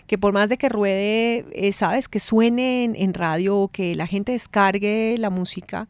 que 0.07 0.17
por 0.17 0.33
más 0.33 0.49
de 0.49 0.57
que 0.57 0.67
ruede, 0.67 1.45
eh, 1.53 1.71
sabes, 1.71 2.09
que 2.09 2.19
suene 2.19 2.83
en, 2.83 3.13
radio 3.13 3.57
o 3.57 3.67
que 3.69 3.95
la 3.95 4.07
gente 4.07 4.33
descargue 4.33 5.15
la 5.17 5.29
música, 5.29 5.87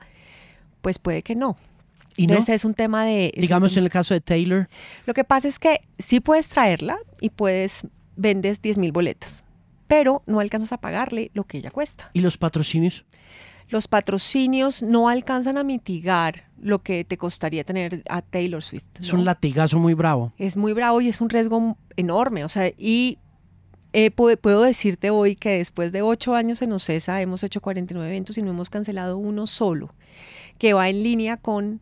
pues 0.83 0.99
puede 0.99 1.23
que 1.23 1.35
no. 1.35 1.57
¿Y 2.17 2.23
Entonces 2.23 2.55
es 2.55 2.65
un 2.65 2.73
tema 2.73 3.05
de... 3.05 3.33
Digamos 3.35 3.75
en 3.77 3.83
el 3.83 3.89
caso 3.89 4.13
de 4.13 4.21
Taylor. 4.21 4.69
Lo 5.05 5.13
que 5.13 5.23
pasa 5.23 5.47
es 5.47 5.59
que 5.59 5.81
sí 5.97 6.19
puedes 6.19 6.49
traerla 6.49 6.97
y 7.19 7.29
puedes, 7.29 7.87
vendes 8.15 8.61
10 8.61 8.77
mil 8.77 8.91
boletas, 8.91 9.43
pero 9.87 10.21
no 10.27 10.39
alcanzas 10.39 10.73
a 10.73 10.77
pagarle 10.77 11.31
lo 11.33 11.45
que 11.45 11.57
ella 11.57 11.71
cuesta. 11.71 12.09
¿Y 12.13 12.21
los 12.21 12.37
patrocinios? 12.37 13.05
los 13.71 13.87
patrocinios 13.87 14.83
no 14.83 15.07
alcanzan 15.07 15.57
a 15.57 15.63
mitigar 15.63 16.43
lo 16.61 16.83
que 16.83 17.03
te 17.05 17.17
costaría 17.17 17.63
tener 17.63 18.03
a 18.07 18.21
Taylor 18.21 18.61
Swift. 18.61 18.83
Es 18.99 19.13
un 19.13 19.25
latigazo 19.25 19.79
muy 19.79 19.93
bravo. 19.93 20.33
Es 20.37 20.57
muy 20.57 20.73
bravo 20.73 21.01
y 21.01 21.07
es 21.07 21.21
un 21.21 21.29
riesgo 21.29 21.77
enorme. 21.95 22.43
O 22.43 22.49
sea, 22.49 22.71
y 22.77 23.17
eh, 23.93 24.11
puedo, 24.11 24.61
decirte 24.61 25.09
hoy 25.09 25.35
que 25.35 25.57
después 25.57 25.91
de 25.91 26.01
ocho 26.01 26.35
años 26.35 26.61
en 26.61 26.73
OCESA 26.73 27.21
hemos 27.21 27.43
hecho 27.43 27.61
49 27.61 28.09
eventos 28.09 28.37
y 28.37 28.41
no 28.41 28.51
hemos 28.51 28.69
cancelado 28.69 29.17
uno 29.17 29.47
solo, 29.47 29.95
que 30.57 30.73
va 30.73 30.89
en 30.89 31.01
línea 31.01 31.37
con 31.37 31.81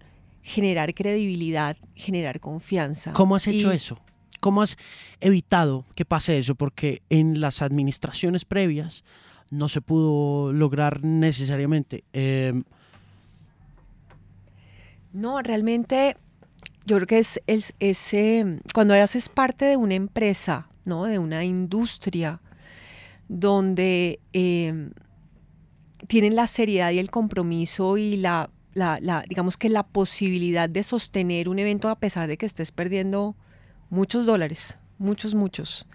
generar 0.50 0.96
credibilidad, 0.96 1.78
generar 1.94 2.40
confianza. 2.40 3.14
¿Cómo 3.14 3.36
has 3.36 3.46
hecho 3.48 3.72
eso? 3.72 4.00
¿Cómo 4.42 4.64
has 4.64 4.78
evitado 5.22 5.86
que 5.96 6.06
pase 6.06 6.40
eso? 6.40 6.56
Porque 6.56 7.04
en 7.10 7.40
las 7.40 7.62
administraciones 7.62 8.46
previas 8.46 9.04
no 9.52 9.68
se 9.68 9.82
pudo 9.82 10.52
lograr 10.52 11.04
necesariamente. 11.04 12.04
Em, 12.14 12.64
no, 15.14 15.40
realmente 15.44 16.18
yo 16.88 16.96
creo 16.96 17.08
que 17.08 17.20
es, 17.20 17.40
es, 17.46 18.14
em, 18.16 18.60
cuando 18.74 18.96
haces 18.96 19.30
parte 19.30 19.66
de 19.66 19.78
una 19.78 19.94
empresa, 19.94 20.68
¿no? 20.84 21.06
de 21.06 21.20
una 21.20 21.46
industria 21.46 22.42
donde 23.28 24.20
em, 24.34 24.94
tienen 26.08 26.36
la 26.36 26.48
seriedad 26.48 26.90
y 26.90 26.98
el 26.98 27.12
compromiso 27.12 27.98
y 27.98 28.18
la, 28.18 28.50
la, 28.74 29.24
digamos 29.28 29.58
que 29.58 29.70
la 29.70 29.84
posibilidad 29.84 30.70
de 30.70 30.84
sostener 30.84 31.50
un 31.50 31.60
evento 31.60 31.90
a 31.90 31.96
pesar 32.00 32.28
de 32.28 32.38
que 32.38 32.46
estés 32.46 32.72
perdiendo 32.72 33.36
muchos 33.90 34.26
dólares, 34.26 34.78
muchos, 34.98 35.36
muchos, 35.36 35.86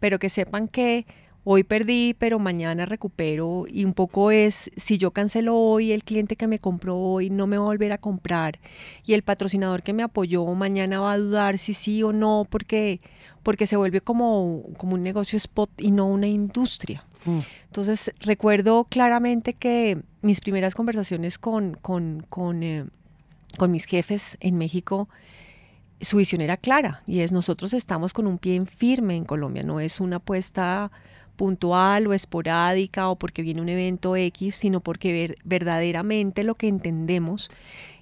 pero 0.00 0.18
que 0.18 0.28
sepan 0.30 0.68
que 0.68 1.06
hoy 1.48 1.62
perdí, 1.62 2.14
pero 2.18 2.40
mañana 2.40 2.86
recupero. 2.86 3.66
Y 3.68 3.84
un 3.84 3.94
poco 3.94 4.32
es, 4.32 4.68
si 4.76 4.98
yo 4.98 5.12
cancelo 5.12 5.56
hoy, 5.56 5.92
el 5.92 6.02
cliente 6.02 6.34
que 6.34 6.48
me 6.48 6.58
compró 6.58 6.96
hoy 6.96 7.30
no 7.30 7.46
me 7.46 7.56
va 7.56 7.62
a 7.62 7.68
volver 7.68 7.92
a 7.92 7.98
comprar. 7.98 8.58
Y 9.04 9.14
el 9.14 9.22
patrocinador 9.22 9.84
que 9.84 9.92
me 9.92 10.02
apoyó 10.02 10.44
mañana 10.46 10.98
va 10.98 11.12
a 11.12 11.18
dudar 11.18 11.58
si 11.58 11.72
sí 11.72 12.02
o 12.02 12.12
no, 12.12 12.48
porque, 12.50 13.00
porque 13.44 13.68
se 13.68 13.76
vuelve 13.76 14.00
como, 14.00 14.64
como 14.76 14.94
un 14.94 15.04
negocio 15.04 15.36
spot 15.36 15.70
y 15.78 15.92
no 15.92 16.06
una 16.06 16.26
industria. 16.26 17.04
Mm. 17.26 17.40
Entonces 17.66 18.12
recuerdo 18.20 18.84
claramente 18.84 19.52
que 19.52 20.00
mis 20.22 20.40
primeras 20.40 20.74
conversaciones 20.74 21.38
con, 21.38 21.74
con, 21.74 22.24
con, 22.28 22.62
eh, 22.62 22.86
con 23.58 23.70
mis 23.70 23.84
jefes 23.84 24.38
en 24.40 24.56
México, 24.56 25.08
su 26.00 26.18
visión 26.18 26.40
era 26.40 26.56
clara 26.56 27.02
y 27.06 27.20
es 27.20 27.32
nosotros 27.32 27.72
estamos 27.72 28.12
con 28.12 28.26
un 28.26 28.38
pie 28.38 28.64
firme 28.64 29.16
en 29.16 29.24
Colombia, 29.24 29.62
no 29.62 29.80
es 29.80 30.00
una 30.00 30.16
apuesta 30.16 30.90
puntual 31.36 32.06
o 32.06 32.14
esporádica 32.14 33.08
o 33.08 33.16
porque 33.16 33.42
viene 33.42 33.60
un 33.60 33.68
evento 33.68 34.16
X, 34.16 34.56
sino 34.56 34.80
porque 34.80 35.36
verdaderamente 35.44 36.44
lo 36.44 36.54
que 36.54 36.68
entendemos 36.68 37.50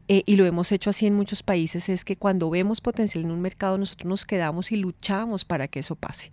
eh, 0.09 0.23
y 0.27 0.37
lo 0.37 0.45
hemos 0.45 0.71
hecho 0.73 0.91
así 0.91 1.07
en 1.07 1.15
muchos 1.15 1.43
países, 1.43 1.89
es 1.89 2.05
que 2.05 2.17
cuando 2.17 2.51
vemos 2.51 2.81
potencial 2.81 3.25
en 3.25 3.31
un 3.31 3.41
mercado, 3.41 3.79
nosotros 3.79 4.07
nos 4.07 4.27
quedamos 4.27 4.71
y 4.71 4.77
luchamos 4.77 5.45
para 5.45 5.69
que 5.69 5.81
eso 5.81 5.97
pase. 5.97 6.31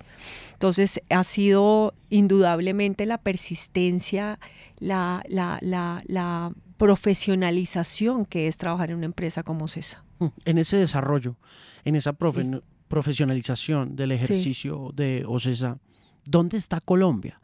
Entonces, 0.53 1.01
ha 1.09 1.23
sido 1.23 1.93
indudablemente 2.09 3.05
la 3.05 3.17
persistencia, 3.17 4.39
la, 4.79 5.23
la, 5.29 5.57
la, 5.61 6.03
la 6.07 6.51
profesionalización 6.77 8.25
que 8.25 8.47
es 8.47 8.57
trabajar 8.57 8.89
en 8.89 8.97
una 8.97 9.05
empresa 9.05 9.43
como 9.43 9.67
CESA. 9.67 10.03
Mm, 10.19 10.27
en 10.45 10.57
ese 10.57 10.77
desarrollo, 10.77 11.37
en 11.85 11.95
esa 11.95 12.13
profesionalización 12.13 13.95
del 13.95 14.11
ejercicio 14.11 14.91
de 14.93 15.23
OCESA, 15.25 15.77
¿dónde 16.25 16.57
está 16.57 16.81
Colombia? 16.81 17.39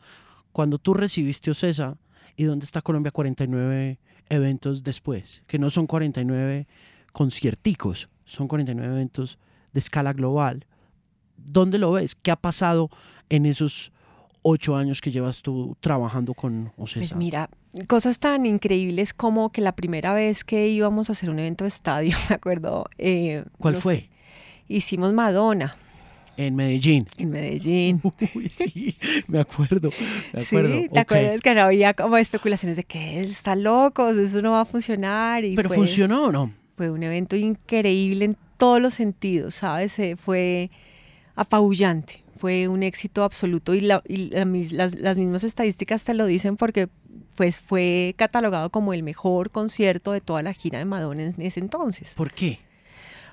Cuando 0.51 0.77
tú 0.77 0.93
recibiste 0.93 1.51
OCESA 1.51 1.97
y 2.35 2.43
dónde 2.43 2.65
está 2.65 2.81
Colombia 2.81 3.11
49 3.11 3.99
eventos 4.29 4.83
después, 4.83 5.43
que 5.47 5.59
no 5.59 5.69
son 5.69 5.87
49 5.87 6.67
concierticos, 7.11 8.09
son 8.25 8.47
49 8.47 8.93
eventos 8.93 9.37
de 9.73 9.79
escala 9.79 10.13
global. 10.13 10.65
¿Dónde 11.37 11.77
lo 11.77 11.91
ves? 11.91 12.15
¿Qué 12.15 12.31
ha 12.31 12.35
pasado 12.35 12.89
en 13.29 13.45
esos 13.45 13.91
ocho 14.41 14.75
años 14.75 15.01
que 15.01 15.11
llevas 15.11 15.41
tú 15.41 15.75
trabajando 15.79 16.33
con 16.33 16.71
OCESA? 16.77 16.99
Pues 16.99 17.15
mira, 17.15 17.49
cosas 17.87 18.19
tan 18.19 18.45
increíbles 18.45 19.13
como 19.13 19.51
que 19.51 19.61
la 19.61 19.75
primera 19.75 20.13
vez 20.13 20.43
que 20.43 20.67
íbamos 20.69 21.09
a 21.09 21.13
hacer 21.13 21.29
un 21.29 21.39
evento 21.39 21.63
de 21.63 21.69
estadio, 21.69 22.15
me 22.29 22.35
acuerdo. 22.35 22.85
Eh, 22.97 23.43
¿Cuál 23.59 23.75
fue? 23.75 24.09
Hicimos 24.67 25.13
Madonna. 25.13 25.75
En 26.37 26.55
Medellín. 26.55 27.07
En 27.17 27.31
Medellín. 27.31 28.01
Uy, 28.35 28.49
sí, 28.49 28.95
me 29.27 29.39
acuerdo. 29.39 29.89
Me 30.33 30.43
acuerdo. 30.43 30.81
Sí, 30.81 30.89
¿te 30.89 30.99
acuerdas 30.99 31.41
que 31.41 31.55
no 31.55 31.61
había 31.61 31.93
como 31.95 32.15
especulaciones 32.17 32.77
de 32.77 32.83
que 32.83 33.21
está 33.21 33.55
loco, 33.55 34.09
eso 34.09 34.41
no 34.43 34.51
va 34.51 34.61
a 34.61 34.65
funcionar? 34.65 35.43
Y 35.43 35.55
¿Pero 35.55 35.69
funcionó 35.69 36.25
o 36.25 36.31
no? 36.31 36.53
Fue 36.77 36.91
un 36.91 37.01
evento 37.01 37.35
increíble 37.35 38.25
en 38.25 38.37
todos 38.57 38.79
los 38.79 38.93
sentidos, 38.93 39.55
¿sabes? 39.55 39.97
Eh, 39.97 40.15
fue 40.15 40.69
apabullante, 41.35 42.23
fue 42.37 42.67
un 42.67 42.83
éxito 42.83 43.23
absoluto 43.23 43.73
y, 43.73 43.81
las, 43.81 44.03
las, 44.05 45.17
mismas 45.17 45.43
estadísticas 45.43 46.03
te 46.03 46.13
lo 46.13 46.25
dicen 46.25 46.55
porque 46.55 46.87
pues 47.35 47.59
fue 47.59 48.15
catalogado 48.17 48.69
como 48.71 48.93
el 48.93 49.03
mejor 49.03 49.51
concierto 49.51 50.11
de 50.11 50.21
toda 50.21 50.41
la 50.41 50.53
gira 50.53 50.79
de 50.79 50.85
Madonna 50.85 51.23
en 51.23 51.41
ese 51.41 51.59
entonces. 51.59 52.13
¿Por 52.15 52.31
qué? 52.31 52.59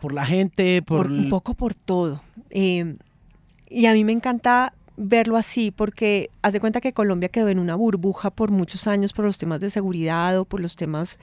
Por 0.05 0.13
la 0.13 0.27
gente, 0.27 0.83
por... 0.83 1.11
un 1.11 1.31
poco 1.31 1.55
por 1.55 1.75
todo. 1.75 2.21
Em, 2.51 2.99
y 3.71 3.87
a 3.87 3.95
mí 3.95 4.05
me 4.05 4.13
encanta 4.13 4.75
verlo 4.99 5.39
así 5.39 5.71
porque 5.71 6.29
haz 6.43 6.53
de 6.53 6.61
cuenta 6.61 6.83
que 6.83 6.93
Colombia 6.93 7.31
quedó 7.31 7.49
en 7.49 7.59
una 7.59 7.75
burbuja 7.75 8.29
por 8.29 8.51
muchos 8.51 8.87
años 8.87 9.15
por 9.15 9.25
los 9.25 9.39
temas 9.39 9.61
de 9.61 9.71
seguridad 9.71 10.39
o 10.39 10.45
por 10.45 10.61
los 10.61 10.77
temas 10.77 11.19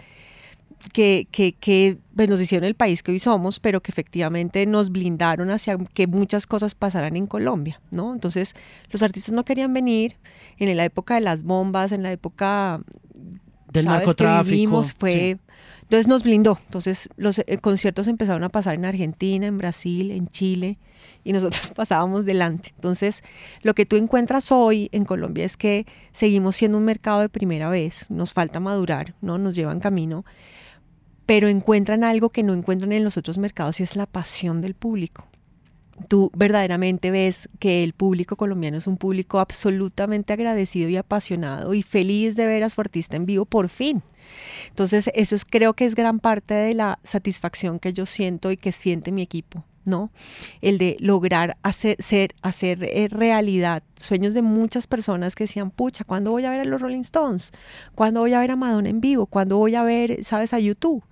que, 0.93 1.27
que, 1.29 1.53
que 1.53 1.99
pues, 2.15 2.27
nos 2.27 2.41
hicieron 2.41 2.65
el 2.65 2.73
país 2.73 3.03
que 3.03 3.11
hoy 3.11 3.19
somos, 3.19 3.59
pero 3.59 3.81
que 3.81 3.91
efectivamente 3.91 4.65
nos 4.65 4.89
blindaron 4.89 5.51
hacia 5.51 5.77
que 5.93 6.07
muchas 6.07 6.47
cosas 6.47 6.73
pasaran 6.73 7.15
en 7.15 7.27
Colombia, 7.27 7.79
¿no? 7.91 8.13
Entonces 8.13 8.55
los 8.89 9.03
artistas 9.03 9.31
no 9.31 9.45
querían 9.45 9.75
venir 9.75 10.15
en 10.57 10.75
la 10.75 10.85
época 10.85 11.13
de 11.13 11.21
las 11.21 11.43
bombas, 11.43 11.91
en 11.91 12.01
la 12.01 12.11
época 12.11 12.81
del 13.71 13.85
narcotráfico. 13.85 14.83
fue 14.97 15.37
Entonces 15.91 16.07
nos 16.07 16.23
blindó. 16.23 16.57
Entonces 16.67 17.09
los 17.17 17.39
eh, 17.39 17.57
conciertos 17.59 18.07
empezaron 18.07 18.45
a 18.45 18.49
pasar 18.49 18.75
en 18.75 18.85
Argentina, 18.85 19.45
en 19.45 19.57
Brasil, 19.57 20.11
en 20.11 20.29
Chile, 20.29 20.77
y 21.25 21.33
nosotros 21.33 21.71
pasábamos 21.75 22.23
delante. 22.23 22.69
Entonces, 22.75 23.23
lo 23.61 23.73
que 23.73 23.85
tú 23.85 23.97
encuentras 23.97 24.53
hoy 24.53 24.87
en 24.93 25.03
Colombia 25.03 25.43
es 25.43 25.57
que 25.57 25.85
seguimos 26.13 26.55
siendo 26.55 26.77
un 26.77 26.85
mercado 26.85 27.19
de 27.19 27.27
primera 27.27 27.67
vez, 27.67 28.09
nos 28.09 28.31
falta 28.31 28.61
madurar, 28.61 29.15
¿no? 29.19 29.37
Nos 29.37 29.53
llevan 29.53 29.81
camino, 29.81 30.23
pero 31.25 31.49
encuentran 31.49 32.05
algo 32.05 32.29
que 32.29 32.43
no 32.43 32.53
encuentran 32.53 32.93
en 32.93 33.03
los 33.03 33.17
otros 33.17 33.37
mercados 33.37 33.81
y 33.81 33.83
es 33.83 33.97
la 33.97 34.05
pasión 34.05 34.61
del 34.61 34.75
público. 34.75 35.27
Tú 36.07 36.31
verdaderamente 36.35 37.11
ves 37.11 37.49
que 37.59 37.83
el 37.83 37.93
público 37.93 38.35
colombiano 38.35 38.77
es 38.77 38.87
un 38.87 38.97
público 38.97 39.39
absolutamente 39.39 40.33
agradecido 40.33 40.89
y 40.89 40.97
apasionado 40.97 41.73
y 41.73 41.83
feliz 41.83 42.35
de 42.35 42.47
ver 42.47 42.63
a 42.63 42.69
su 42.69 42.81
artista 42.81 43.15
en 43.15 43.25
vivo 43.25 43.45
por 43.45 43.69
fin. 43.69 44.01
Entonces, 44.69 45.09
eso 45.13 45.35
es, 45.35 45.45
creo 45.45 45.73
que 45.73 45.85
es 45.85 45.95
gran 45.95 46.19
parte 46.19 46.53
de 46.53 46.73
la 46.73 46.99
satisfacción 47.03 47.79
que 47.79 47.93
yo 47.93 48.05
siento 48.05 48.51
y 48.51 48.57
que 48.57 48.71
siente 48.71 49.11
mi 49.11 49.21
equipo. 49.21 49.63
¿no? 49.83 50.11
El 50.61 50.77
de 50.77 50.95
lograr 50.99 51.57
hacer, 51.63 51.97
ser, 51.99 52.35
hacer 52.41 52.83
eh, 52.83 53.07
realidad 53.09 53.83
sueños 53.95 54.33
de 54.33 54.41
muchas 54.41 54.87
personas 54.87 55.35
que 55.35 55.45
decían, 55.45 55.71
pucha, 55.71 56.03
¿cuándo 56.03 56.31
voy 56.31 56.45
a 56.45 56.51
ver 56.51 56.61
a 56.61 56.65
los 56.65 56.81
Rolling 56.81 57.01
Stones? 57.01 57.51
¿Cuándo 57.95 58.19
voy 58.19 58.33
a 58.33 58.39
ver 58.39 58.51
a 58.51 58.55
Madonna 58.55 58.89
en 58.89 59.01
vivo? 59.01 59.25
¿Cuándo 59.25 59.57
voy 59.57 59.75
a 59.75 59.83
ver, 59.83 60.23
sabes, 60.23 60.53
a 60.53 60.59
YouTube? 60.59 61.03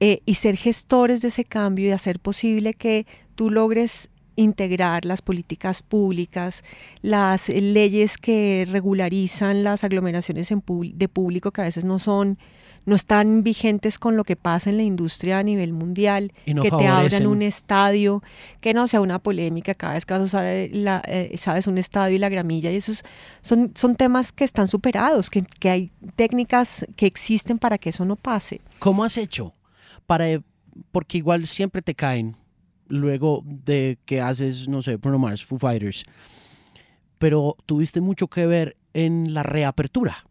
Eh, 0.00 0.20
y 0.26 0.34
ser 0.34 0.56
gestores 0.56 1.22
de 1.22 1.28
ese 1.28 1.44
cambio 1.44 1.88
y 1.88 1.92
hacer 1.92 2.18
posible 2.18 2.74
que 2.74 3.06
tú 3.34 3.50
logres 3.50 4.10
integrar 4.36 5.04
las 5.04 5.22
políticas 5.22 5.82
públicas, 5.82 6.64
las 7.02 7.48
leyes 7.48 8.18
que 8.18 8.66
regularizan 8.70 9.64
las 9.64 9.84
aglomeraciones 9.84 10.48
de 10.48 11.08
público 11.08 11.50
que 11.50 11.60
a 11.60 11.64
veces 11.64 11.84
no 11.84 11.98
son 11.98 12.38
no 12.86 12.96
están 12.96 13.42
vigentes 13.42 13.98
con 13.98 14.16
lo 14.16 14.24
que 14.24 14.36
pasa 14.36 14.70
en 14.70 14.76
la 14.76 14.82
industria 14.82 15.38
a 15.38 15.42
nivel 15.42 15.72
mundial, 15.72 16.32
que 16.44 16.70
te 16.70 16.86
abran 16.86 17.26
un 17.26 17.42
estadio, 17.42 18.22
que 18.60 18.74
no 18.74 18.86
sea 18.88 19.00
una 19.00 19.18
polémica 19.18 19.74
cada 19.74 19.94
vez 19.94 20.04
que 20.04 20.14
eh, 20.14 20.70
la, 20.72 21.02
eh, 21.06 21.34
sabes, 21.38 21.66
un 21.66 21.78
estadio 21.78 22.16
y 22.16 22.18
la 22.18 22.28
gramilla, 22.28 22.70
y 22.70 22.76
esos 22.76 23.02
son, 23.40 23.72
son 23.74 23.96
temas 23.96 24.32
que 24.32 24.44
están 24.44 24.68
superados, 24.68 25.30
que, 25.30 25.42
que 25.42 25.70
hay 25.70 25.92
técnicas 26.16 26.86
que 26.96 27.06
existen 27.06 27.58
para 27.58 27.78
que 27.78 27.90
eso 27.90 28.04
no 28.04 28.16
pase. 28.16 28.60
¿Cómo 28.78 29.04
has 29.04 29.16
hecho? 29.16 29.54
Para, 30.06 30.26
porque 30.92 31.18
igual 31.18 31.46
siempre 31.46 31.80
te 31.80 31.94
caen 31.94 32.36
luego 32.88 33.42
de 33.44 33.98
que 34.04 34.20
haces, 34.20 34.68
no 34.68 34.82
sé, 34.82 34.96
Bruno 34.96 35.18
Mars, 35.18 35.44
Foo 35.44 35.58
Fighters, 35.58 36.04
pero 37.18 37.56
tuviste 37.66 38.00
mucho 38.00 38.28
que 38.28 38.46
ver 38.46 38.76
en 38.92 39.34
la 39.34 39.42
reapertura 39.42 40.24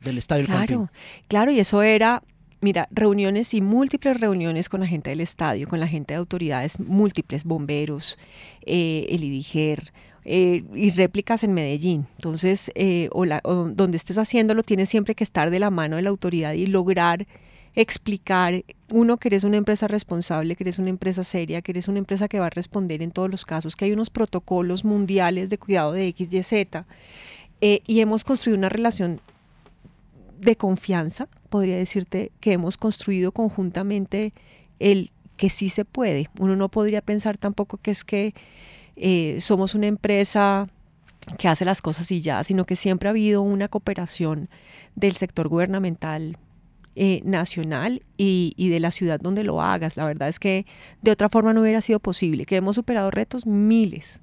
del 0.00 0.18
Estadio 0.18 0.46
Claro, 0.46 0.90
claro, 1.28 1.50
y 1.50 1.60
eso 1.60 1.82
era, 1.82 2.22
mira, 2.60 2.88
reuniones 2.90 3.52
y 3.54 3.60
múltiples 3.60 4.20
reuniones 4.20 4.68
con 4.68 4.80
la 4.80 4.86
gente 4.86 5.10
del 5.10 5.20
estadio, 5.20 5.68
con 5.68 5.80
la 5.80 5.88
gente 5.88 6.14
de 6.14 6.18
autoridades 6.18 6.78
múltiples, 6.78 7.44
bomberos, 7.44 8.18
eh, 8.64 9.06
el 9.10 9.24
IDIGER, 9.24 9.92
eh, 10.30 10.62
y 10.74 10.90
réplicas 10.90 11.42
en 11.42 11.54
Medellín. 11.54 12.06
Entonces, 12.16 12.70
eh, 12.74 13.08
o, 13.12 13.24
donde 13.24 13.96
estés 13.96 14.18
haciéndolo, 14.18 14.62
tienes 14.62 14.90
siempre 14.90 15.14
que 15.14 15.24
estar 15.24 15.48
de 15.50 15.58
la 15.58 15.70
mano 15.70 15.96
de 15.96 16.02
la 16.02 16.10
autoridad 16.10 16.52
y 16.52 16.66
lograr 16.66 17.26
explicar, 17.80 18.64
uno, 18.90 19.18
que 19.18 19.28
eres 19.28 19.44
una 19.44 19.56
empresa 19.56 19.86
responsable, 19.86 20.56
que 20.56 20.64
eres 20.64 20.80
una 20.80 20.90
empresa 20.90 21.22
seria, 21.22 21.62
que 21.62 21.70
eres 21.70 21.86
una 21.86 21.98
empresa 21.98 22.26
que 22.26 22.40
va 22.40 22.46
a 22.46 22.50
responder 22.50 23.02
en 23.02 23.12
todos 23.12 23.30
los 23.30 23.46
casos, 23.46 23.76
que 23.76 23.84
hay 23.84 23.92
unos 23.92 24.10
protocolos 24.10 24.84
mundiales 24.84 25.48
de 25.48 25.58
cuidado 25.58 25.92
de 25.92 26.08
X, 26.08 26.32
Y, 26.32 26.42
Z. 26.42 26.84
y 27.60 28.00
hemos 28.00 28.24
construido 28.24 28.58
una 28.58 28.68
relación 28.68 29.20
de 30.40 30.56
confianza, 30.56 31.28
podría 31.50 31.76
decirte, 31.76 32.32
que 32.40 32.52
hemos 32.52 32.76
construido 32.76 33.30
conjuntamente 33.30 34.32
el 34.80 35.12
que 35.36 35.48
sí 35.48 35.68
se 35.68 35.84
puede. 35.84 36.30
Uno 36.40 36.56
no 36.56 36.68
podría 36.70 37.00
pensar 37.00 37.38
tampoco 37.38 37.76
que 37.76 37.92
es 37.92 38.02
que 38.02 38.34
eh, 38.96 39.38
somos 39.40 39.76
una 39.76 39.86
empresa 39.86 40.68
que 41.38 41.46
hace 41.46 41.64
las 41.64 41.80
cosas 41.80 42.10
y 42.10 42.22
ya, 42.22 42.42
sino 42.42 42.64
que 42.64 42.74
siempre 42.74 43.08
ha 43.08 43.10
habido 43.10 43.40
una 43.40 43.68
cooperación 43.68 44.48
del 44.96 45.14
sector 45.14 45.46
gubernamental 45.46 46.38
eh, 47.00 47.22
nacional 47.24 48.02
y, 48.16 48.70
de 48.70 48.80
la 48.80 48.90
ciudad 48.90 49.20
donde 49.20 49.44
lo 49.44 49.62
hagas. 49.62 49.96
La 49.96 50.04
verdad 50.04 50.28
es 50.28 50.40
que 50.40 50.66
de 51.00 51.12
otra 51.12 51.28
forma 51.28 51.52
no 51.52 51.60
hubiera 51.60 51.80
sido 51.80 52.00
posible, 52.00 52.44
que 52.44 52.56
hemos 52.56 52.74
superado 52.74 53.12
retos 53.12 53.46
miles. 53.46 54.20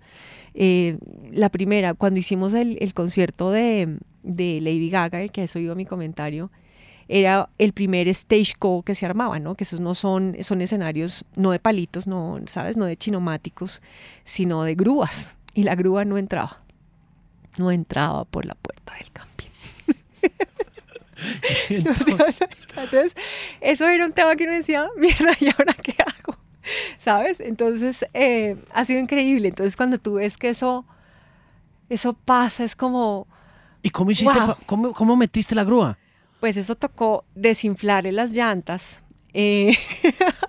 Eh, 0.54 0.98
la 1.32 1.48
primera, 1.48 1.94
cuando 1.94 2.20
hicimos 2.20 2.54
el, 2.54 2.94
concierto 2.94 3.50
de, 3.50 3.98
Lady 4.24 4.90
Gaga, 4.90 5.26
que 5.30 5.44
eso 5.44 5.58
iba 5.58 5.74
mi 5.74 5.86
comentario, 5.86 6.52
era 7.08 7.48
el 7.60 7.72
primer 7.72 8.10
stage 8.10 8.56
go 8.60 8.84
que 8.84 8.94
se 8.94 9.06
armaba, 9.06 9.40
¿no? 9.40 9.56
Que 9.56 9.64
esos 9.64 9.80
no 9.80 9.96
son, 9.96 10.36
son 10.42 10.60
escenarios 10.62 11.24
no 11.38 11.52
de 11.52 11.60
palitos, 11.60 12.08
no, 12.08 12.42
¿sabes? 12.48 12.76
No 12.76 12.84
de 12.84 12.98
chinomáticos, 12.98 13.82
sino 14.26 14.64
de 14.64 14.76
grúas. 14.76 15.38
Y 15.54 15.64
la 15.64 15.76
grúa 15.76 16.04
no 16.04 16.18
entraba. 16.18 16.62
No 17.58 17.72
entraba 17.72 18.26
por 18.26 18.46
la 18.46 18.56
puerta 18.56 18.96
del 19.00 19.12
camping. 19.14 19.48
Entonces, 21.69 23.15
eso 23.62 23.88
era 23.88 24.06
un 24.06 24.13
tema 24.13 24.36
que 24.36 24.43
uno 24.43 24.54
decía, 24.54 24.89
mierda, 24.97 25.34
¿y 25.39 25.47
ahora 25.47 25.73
qué 25.73 25.95
hago? 25.99 26.38
¿sabes? 26.97 27.39
Entonces, 27.39 28.06
eh, 28.13 28.58
ha 28.73 28.86
sido 28.86 28.99
increíble. 28.99 29.49
Entonces, 29.49 29.75
cuando 29.75 29.97
tú 29.97 30.15
ves 30.15 30.38
que 30.38 30.49
eso, 30.49 30.86
eso 31.89 32.13
pasa, 32.13 32.63
es 32.63 32.75
como... 32.75 33.28
¿Y 33.82 33.89
cómo 33.91 34.12
hiciste, 34.12 34.39
cómo, 34.65 35.15
metiste 35.15 35.54
la 35.54 35.63
grúa? 35.63 35.97
Pues 36.39 36.58
eso 36.58 36.75
tocó 36.75 37.23
desinflarle 37.36 38.12
las 38.12 38.32
llantas. 38.32 39.04
Eh, 39.32 39.78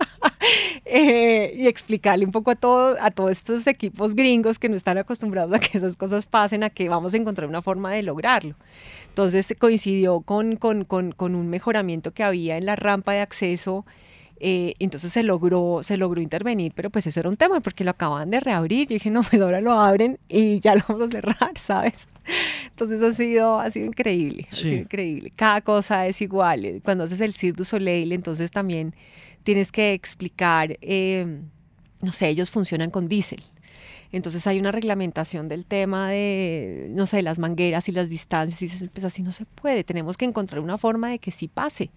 eh, 0.87 1.53
y 1.55 1.67
explicarle 1.67 2.25
un 2.25 2.31
poco 2.31 2.53
a, 2.53 2.55
todo, 2.55 2.97
a 3.01 3.11
todos 3.11 3.33
estos 3.33 3.67
equipos 3.67 4.15
gringos 4.15 4.59
que 4.59 4.69
no 4.69 4.77
están 4.77 4.97
acostumbrados 4.97 5.53
a 5.53 5.59
que 5.59 5.77
esas 5.77 5.97
cosas 5.97 6.27
pasen, 6.27 6.63
a 6.63 6.71
que 6.71 6.89
vamos 6.89 7.13
a 7.13 7.17
encontrar 7.19 7.49
una 7.49 7.61
forma 7.61 7.91
de 7.91 8.03
lograrlo. 8.03 8.55
Entonces 9.17 9.55
coincidió 9.59 10.21
con, 10.21 10.57
con, 10.57 10.85
con, 10.85 11.13
con 11.13 11.35
un 11.35 11.49
mejoramiento 11.49 12.13
que 12.13 12.23
había 12.23 12.59
en 12.59 12.67
la 12.67 12.77
rampa 12.77 13.13
de 13.13 13.21
acceso 13.21 13.87
eh, 14.39 14.75
entonces 14.79 15.13
se 15.13 15.23
logró, 15.23 15.81
se 15.83 15.97
logró 15.97 16.21
intervenir, 16.21 16.73
pero 16.75 16.91
pues 16.91 17.07
eso 17.07 17.21
era 17.21 17.29
un 17.31 17.39
tema 17.39 17.61
porque 17.61 17.85
lo 17.85 17.93
acaban 17.93 18.31
de 18.31 18.41
reabrir. 18.41 18.89
Yo 18.89 18.95
dije, 18.95 19.11
no, 19.11 19.23
pues 19.23 19.41
ahora 19.41 19.61
lo 19.61 19.73
abren 19.73 20.19
y 20.29 20.61
ya 20.61 20.75
lo 20.75 20.83
vamos 20.87 21.09
a 21.09 21.11
cerrar, 21.11 21.53
¿sabes? 21.59 22.09
Entonces 22.69 23.03
ha 23.03 23.15
sido, 23.15 23.59
ha 23.59 23.71
sido 23.71 23.87
increíble, 23.87 24.47
ha 24.51 24.55
sido 24.55 24.75
increíble. 24.75 25.33
Cada 25.35 25.63
cosa 25.63 26.07
es 26.07 26.21
igual. 26.21 26.83
Cuando 26.85 27.05
haces 27.05 27.21
el 27.21 27.33
Cirque 27.33 27.57
du 27.57 27.65
Soleil, 27.65 28.13
entonces 28.13 28.51
también 28.51 28.95
tienes 29.43 29.73
que 29.73 29.95
explicar, 29.95 30.77
eh, 30.83 31.41
no 32.03 32.13
sé, 32.13 32.29
ellos 32.29 32.51
funcionan 32.51 32.91
con 32.91 33.09
diésel. 33.09 33.43
Entonces 34.17 34.47
hay 34.47 34.59
una 34.59 34.73
reglamentación 34.73 35.47
del 35.47 35.67
tema 35.67 36.09
de, 36.09 36.89
no 36.91 37.05
sé, 37.05 37.21
las 37.21 37.39
mangueras 37.39 37.89
y 37.89 37.93
las 37.93 38.09
distancias 38.09 38.83
y 38.83 38.89
pues 38.89 39.05
así 39.05 39.23
no 39.23 39.31
se 39.31 39.45
puede, 39.45 39.85
tenemos 39.85 40.17
que 40.17 40.25
encontrar 40.25 40.61
una 40.61 40.79
forma 40.79 41.11
de 41.11 41.19
que 41.19 41.31
sí 41.31 41.49
pase. 41.49 41.91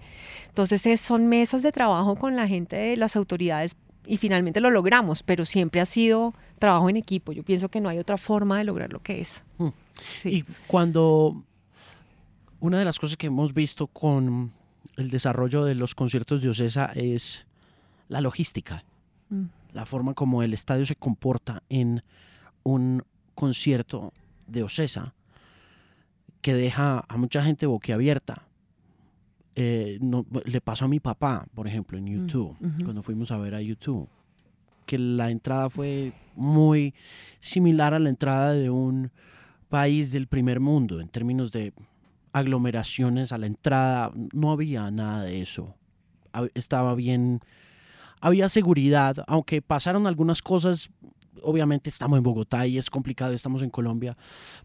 Entonces 0.49 0.99
son 0.99 1.27
mesas 1.27 1.63
de 1.63 1.71
trabajo 1.71 2.17
con 2.17 2.35
la 2.35 2.47
gente 2.47 2.75
de 2.75 2.97
las 2.97 3.15
autoridades 3.15 3.77
y 4.05 4.17
finalmente 4.17 4.59
lo 4.59 4.69
logramos, 4.69 5.23
pero 5.23 5.45
siempre 5.45 5.79
ha 5.79 5.85
sido 5.85 6.33
trabajo 6.59 6.89
en 6.89 6.97
equipo. 6.97 7.31
Yo 7.31 7.43
pienso 7.43 7.69
que 7.69 7.79
no 7.79 7.87
hay 7.87 7.99
otra 7.99 8.17
forma 8.17 8.57
de 8.57 8.65
lograr 8.65 8.91
lo 8.91 9.01
que 9.01 9.21
es. 9.21 9.43
Mm. 9.57 9.69
Y 10.25 10.43
cuando 10.67 11.41
una 12.59 12.79
de 12.79 12.85
las 12.85 12.99
cosas 12.99 13.15
que 13.15 13.27
hemos 13.27 13.53
visto 13.53 13.87
con 13.87 14.51
el 14.97 15.09
desarrollo 15.09 15.63
de 15.63 15.75
los 15.75 15.95
conciertos 15.95 16.41
de 16.41 16.49
Ocesa 16.49 16.91
es 16.95 17.45
la 18.09 18.19
logística. 18.19 18.83
Mm 19.29 19.58
la 19.73 19.85
forma 19.85 20.13
como 20.13 20.43
el 20.43 20.53
estadio 20.53 20.85
se 20.85 20.95
comporta 20.95 21.63
en 21.69 22.03
un 22.63 23.03
concierto 23.35 24.13
de 24.47 24.63
Ocesa 24.63 25.13
que 26.41 26.53
deja 26.53 27.03
a 27.07 27.17
mucha 27.17 27.43
gente 27.43 27.65
boquiabierta. 27.65 28.43
Eh, 29.55 29.99
le 30.45 30.61
pasó 30.61 30.85
a 30.85 30.87
mi 30.87 30.99
papá, 30.99 31.45
por 31.53 31.67
ejemplo, 31.67 31.97
en 31.97 32.05
mm, 32.05 32.07
YouTube, 32.07 32.55
cuando 32.83 33.03
fuimos 33.03 33.31
a 33.31 33.37
ver 33.37 33.55
a 33.55 33.61
YouTube, 33.61 34.07
que 34.85 34.97
la 34.97 35.29
entrada 35.29 35.69
fue 35.69 36.13
muy 36.35 36.93
similar 37.41 37.93
a 37.93 37.99
la 37.99 38.09
entrada 38.09 38.53
de 38.53 38.69
un 38.69 39.11
país 39.67 40.11
del 40.11 40.27
primer 40.27 40.59
mundo 40.59 40.99
en 40.99 41.09
términos 41.09 41.51
de 41.51 41.73
aglomeraciones 42.31 43.31
a 43.31 43.37
la 43.37 43.47
entrada. 43.47 44.11
No 44.33 44.51
había 44.51 44.89
nada 44.91 45.23
de 45.23 45.41
eso. 45.41 45.75
Estaba 46.53 46.95
bien 46.95 47.41
había 48.21 48.49
seguridad, 48.49 49.23
aunque 49.27 49.61
pasaron 49.61 50.07
algunas 50.07 50.41
cosas, 50.41 50.89
obviamente 51.41 51.89
estamos 51.89 52.17
en 52.17 52.23
Bogotá 52.23 52.67
y 52.67 52.77
es 52.77 52.89
complicado, 52.89 53.33
estamos 53.33 53.61
en 53.61 53.69
Colombia, 53.69 54.17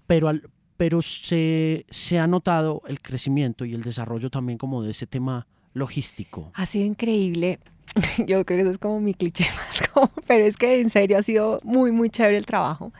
pero, 0.06 0.30
pero 0.76 1.02
se, 1.02 1.86
se 1.90 2.18
ha 2.18 2.26
notado 2.26 2.82
el 2.86 3.00
crecimiento 3.00 3.64
y 3.64 3.74
el 3.74 3.82
desarrollo 3.82 4.30
también 4.30 4.58
como 4.58 4.82
de 4.82 4.90
ese 4.90 5.06
tema 5.06 5.46
logístico. 5.72 6.50
Ha 6.54 6.66
sido 6.66 6.86
increíble. 6.86 7.58
Yo 8.26 8.44
creo 8.44 8.58
que 8.58 8.60
eso 8.60 8.70
es 8.70 8.78
como 8.78 9.00
mi 9.00 9.14
cliché 9.14 9.44
más, 9.56 10.10
pero 10.26 10.44
es 10.44 10.56
que 10.56 10.80
en 10.80 10.90
serio 10.90 11.18
ha 11.18 11.22
sido 11.22 11.60
muy, 11.62 11.92
muy 11.92 12.10
chévere 12.10 12.38
el 12.38 12.46
trabajo. 12.46 12.92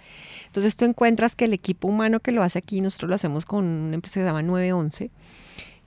Entonces 0.47 0.77
tú 0.77 0.85
encuentras 0.85 1.35
que 1.35 1.47
el 1.47 1.53
equipo 1.53 1.89
humano 1.89 2.21
que 2.21 2.31
lo 2.31 2.43
hace 2.43 2.59
aquí, 2.59 2.81
nosotros 2.81 3.09
lo 3.09 3.15
hacemos 3.17 3.45
con 3.45 3.65
una 3.65 3.95
empresa 3.95 4.21
que 4.21 4.21
se 4.21 4.27
llama 4.27 4.43
911, 4.43 5.11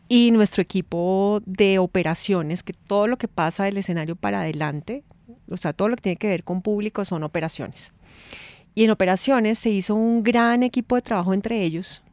y 0.10 0.32
nuestro 0.32 0.62
equipo 0.62 1.42
de 1.46 1.80
operaciones, 1.80 2.64
que 2.64 2.74
todo 2.74 3.08
lo 3.08 3.18
que 3.18 3.28
pasa 3.28 3.66
del 3.66 3.78
escenario 3.78 4.16
para 4.16 4.42
adelante, 4.42 5.04
o 5.50 5.58
sea, 5.58 5.74
todo 5.74 5.90
lo 5.90 5.96
que 5.96 6.02
tiene 6.02 6.18
que 6.18 6.28
ver 6.28 6.44
con 6.44 6.62
público 6.62 7.06
son 7.06 7.24
operaciones. 7.24 7.94
Y 8.76 8.84
en 8.84 8.92
operaciones 8.92 9.60
se 9.60 9.70
hizo 9.70 9.96
un 9.96 10.24
gran 10.24 10.64
equipo 10.64 10.96
de 10.96 11.02
trabajo 11.02 11.34
entre 11.34 11.64
ellos 11.64 12.04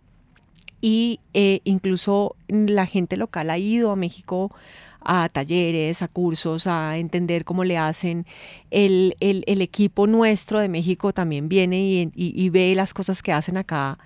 y 0.81 1.21
eh, 1.33 1.61
incluso 1.65 2.37
la 2.49 2.87
gente 2.87 3.17
local 3.17 3.51
ha 3.51 3.59
ido 3.59 3.91
a 3.91 3.97
México 3.97 4.55
a 5.01 5.29
talleres, 5.29 6.03
a 6.03 6.09
cursos, 6.09 6.67
a 6.67 6.99
entender 6.99 7.45
cómo 7.45 7.65
le 7.65 7.79
hacen. 7.79 8.27
El, 8.71 9.15
equipo 9.21 10.07
nuestro 10.07 10.61
de 10.61 10.69
México 10.69 11.13
también 11.13 11.49
viene 11.49 12.11
y, 12.15 12.49
ve 12.51 12.75
las 12.75 12.95
cosas 12.95 13.23
que 13.23 13.33
hacen 13.33 13.57
acá 13.57 13.99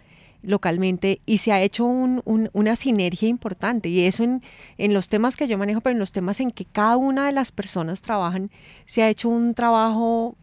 localmente 0.42 1.20
y 1.26 1.38
se 1.38 1.52
ha 1.52 1.62
hecho 1.62 1.84
una 1.84 2.76
sinergia 2.76 3.28
importante 3.28 3.88
y 3.88 4.00
eso 4.04 4.22
en, 4.24 4.94
los 4.94 5.08
temas 5.08 5.36
que 5.36 5.48
yo 5.48 5.58
manejo, 5.58 5.80
pero 5.80 5.92
en 5.92 5.98
los 5.98 6.12
temas 6.12 6.40
en 6.40 6.50
que 6.50 6.64
cada 6.64 6.96
una 6.96 7.26
de 7.26 7.32
las 7.32 7.52
personas 7.52 8.02
trabajan, 8.02 8.50
se 8.84 9.02
ha 9.02 9.08
hecho 9.08 9.28
un 9.28 9.54
trabajo 9.54 10.36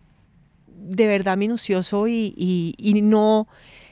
de 0.67 1.07
verdad 1.07 1.37
minucioso 1.37 2.07
y, 2.07 2.75
no 3.03 3.47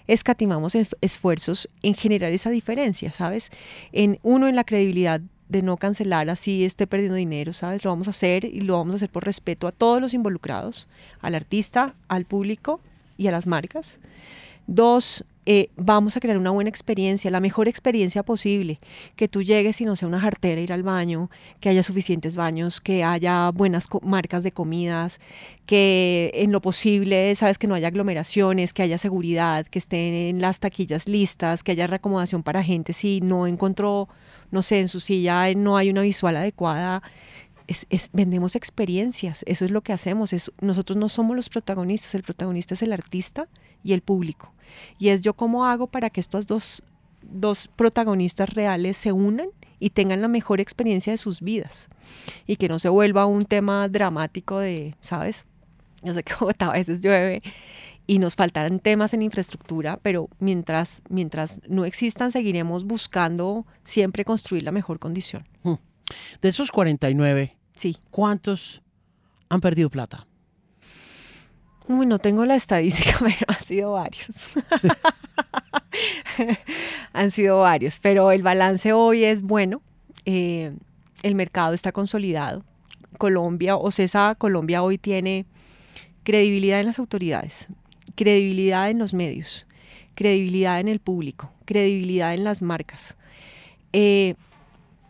escatimamos 0.06 0.76
esfuerzos 0.76 1.70
en 1.82 1.94
generar 1.94 2.34
esa 2.34 2.50
diferencia, 2.50 3.14
¿sabes? 3.14 3.52
En 3.94 4.20
uno, 4.22 4.50
en 4.50 4.58
la 4.58 4.66
credibilidad 4.66 5.22
de 5.48 5.62
no 5.62 5.78
cancelar 5.78 6.30
así 6.30 6.66
esté 6.66 6.88
perdiendo 6.88 7.16
dinero, 7.16 7.54
¿sabes? 7.54 7.86
Lo 7.86 7.92
vamos 7.92 8.08
a 8.08 8.10
hacer 8.10 8.44
y 8.44 8.62
lo 8.62 8.78
vamos 8.78 8.96
a 8.96 8.98
hacer 8.98 9.10
por 9.10 9.24
respeto 9.24 9.68
a 9.68 9.72
todos 9.72 10.02
los 10.02 10.14
involucrados, 10.14 10.88
al 11.22 11.36
artista, 11.36 11.94
al 12.10 12.26
público 12.26 12.82
y 13.18 13.28
a 13.28 13.32
las 13.32 13.48
marcas. 13.48 14.00
Dos, 14.68 15.26
eh, 15.46 15.70
vamos 15.76 16.16
a 16.16 16.22
crear 16.22 16.38
una 16.38 16.52
buena 16.52 16.70
experiencia, 16.70 17.30
la 17.30 17.42
mejor 17.42 17.68
experiencia 17.68 18.24
posible, 18.24 18.80
que 19.18 19.28
tú 19.28 19.44
llegues 19.44 19.82
y 19.82 19.86
no 19.86 19.98
sea 19.98 20.08
una 20.08 20.22
jartera 20.22 20.62
ir 20.62 20.72
al 20.72 20.84
baño, 20.84 21.30
que 21.60 21.68
haya 21.68 21.84
suficientes 21.84 22.38
baños, 22.38 22.80
que 22.80 23.04
haya 23.04 23.52
buenas 23.52 23.90
marcas 24.04 24.44
de 24.44 24.54
comidas, 24.54 25.20
que 25.66 26.32
en 26.36 26.54
lo 26.54 26.62
posible, 26.62 27.36
sabes, 27.36 27.58
que 27.58 27.68
no 27.68 27.76
haya 27.76 27.90
aglomeraciones, 27.90 28.72
que 28.72 28.84
haya 28.84 28.98
seguridad, 28.98 29.66
que 29.66 29.80
estén 29.80 30.40
las 30.40 30.62
taquillas 30.62 31.10
listas, 31.10 31.62
que 31.62 31.74
haya 31.74 31.88
reacomodación 31.88 32.42
para 32.42 32.64
gente 32.64 32.94
si 32.94 33.20
no 33.20 33.46
encontró, 33.46 34.08
no 34.52 34.62
sé, 34.62 34.80
en 34.80 34.88
su 34.88 35.02
silla 35.02 35.54
no 35.56 35.76
hay 35.76 35.90
una 35.90 36.04
visual 36.04 36.38
adecuada. 36.38 37.04
Es, 37.68 38.10
vendemos 38.14 38.56
experiencias, 38.56 39.44
eso 39.48 39.66
es 39.66 39.72
lo 39.72 39.82
que 39.82 39.94
hacemos, 39.94 40.34
nosotros 40.62 40.98
no 40.98 41.10
somos 41.10 41.36
los 41.36 41.50
protagonistas, 41.50 42.14
el 42.14 42.24
protagonista 42.24 42.76
es 42.76 42.82
el 42.82 42.94
artista 42.94 43.48
y 43.84 43.94
el 43.94 44.02
público. 44.02 44.53
Y 44.98 45.10
es 45.10 45.22
yo 45.22 45.34
cómo 45.34 45.66
hago 45.66 45.88
para 45.88 46.10
que 46.10 46.20
estos 46.20 46.48
dos, 46.48 46.84
dos 47.22 47.70
protagonistas 47.76 48.50
reales 48.50 48.98
se 48.98 49.12
unan 49.12 49.50
y 49.80 49.90
tengan 49.90 50.22
la 50.22 50.28
mejor 50.28 50.62
experiencia 50.62 51.12
de 51.12 51.18
sus 51.18 51.42
vidas. 51.42 51.90
Y 52.48 52.56
que 52.56 52.70
no 52.70 52.80
se 52.80 52.90
vuelva 52.90 53.26
un 53.26 53.46
tema 53.46 53.88
dramático 53.90 54.60
de, 54.60 54.96
¿sabes? 55.02 55.46
Yo 56.02 56.14
sé 56.14 56.24
que 56.24 56.34
a 56.60 56.72
veces 56.72 57.02
llueve 57.02 57.42
y 58.06 58.20
nos 58.20 58.36
faltarán 58.36 58.80
temas 58.80 59.14
en 59.14 59.22
infraestructura, 59.22 59.98
pero 60.02 60.30
mientras, 60.40 61.02
mientras 61.10 61.62
no 61.68 61.86
existan, 61.86 62.32
seguiremos 62.32 62.84
buscando 62.84 63.66
siempre 63.84 64.26
construir 64.26 64.64
la 64.64 64.72
mejor 64.72 65.00
condición. 65.00 65.48
Hmm. 65.64 65.76
De 66.42 66.50
esos 66.50 66.72
49, 66.72 67.58
sí. 67.74 67.98
¿cuántos 68.12 68.82
han 69.50 69.62
perdido 69.62 69.90
plata? 69.90 70.28
No 71.88 72.20
tengo 72.20 72.46
la 72.46 72.56
estadística, 72.56 73.18
pero 73.20 73.46
han 73.48 73.64
sido 73.64 73.92
varios. 73.94 74.50
han 77.14 77.32
sido 77.32 77.60
varios, 77.60 78.00
pero 78.00 78.32
el 78.32 78.44
balance 78.44 78.94
hoy 78.94 79.24
es 79.24 79.42
bueno. 79.42 79.82
Eh, 80.26 80.74
el 81.24 81.36
mercado 81.36 81.74
está 81.74 81.92
consolidado. 81.92 82.64
Colombia, 83.18 83.78
o 83.78 83.92
CESA 83.92 84.36
Colombia 84.38 84.84
hoy 84.84 84.98
tiene 84.98 85.46
credibilidad 86.24 86.80
en 86.80 86.88
las 86.88 87.00
autoridades, 87.00 87.68
credibilidad 88.16 88.90
en 88.90 88.98
los 88.98 89.14
medios, 89.14 89.66
credibilidad 90.16 90.80
en 90.80 90.88
el 90.88 91.00
público, 91.00 91.52
credibilidad 91.66 92.34
en 92.34 92.44
las 92.44 92.62
marcas. 92.62 93.16
Eh, 93.92 94.36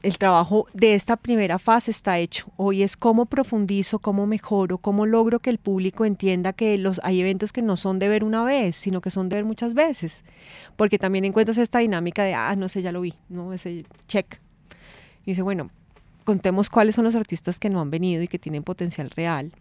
el 0.03 0.17
trabajo 0.17 0.67
de 0.73 0.95
esta 0.95 1.15
primera 1.15 1.57
fase 1.57 1.89
está 1.89 2.19
hecho. 2.19 2.51
Hoy 2.57 2.83
es 2.83 2.97
cómo 2.97 3.25
profundizo, 3.25 3.99
cómo 3.99 4.27
mejoro, 4.27 4.77
cómo 4.77 5.05
logro 5.05 5.39
que 5.39 5.49
el 5.49 5.57
público 5.57 6.03
entienda 6.03 6.51
que 6.51 6.77
los, 6.77 6.99
hay 7.03 7.21
eventos 7.21 7.53
que 7.53 7.61
no 7.61 7.77
son 7.77 7.99
de 7.99 8.09
ver 8.09 8.25
una 8.25 8.43
vez, 8.43 8.75
sino 8.75 8.99
que 8.99 9.09
son 9.09 9.29
de 9.29 9.37
ver 9.37 9.45
muchas 9.45 9.73
veces. 9.73 10.25
Porque 10.75 10.99
también 10.99 11.23
encuentras 11.23 11.57
esta 11.57 11.79
dinámica 11.79 12.23
de, 12.23 12.33
ah, 12.33 12.55
no 12.57 12.67
sé, 12.67 12.81
ya 12.81 12.91
lo 12.91 13.01
vi, 13.01 13.13
¿no? 13.29 13.53
Ese 13.53 13.85
check. 14.07 14.39
Y 15.25 15.31
dice, 15.31 15.41
bueno, 15.41 15.71
contemos 16.25 16.69
cuáles 16.69 16.95
son 16.95 17.05
los 17.05 17.15
artistas 17.15 17.57
que 17.57 17.69
no 17.69 17.79
han 17.79 17.89
venido 17.89 18.21
y 18.21 18.27
que 18.27 18.39
tienen 18.39 18.63
potencial 18.63 19.09
real 19.09 19.53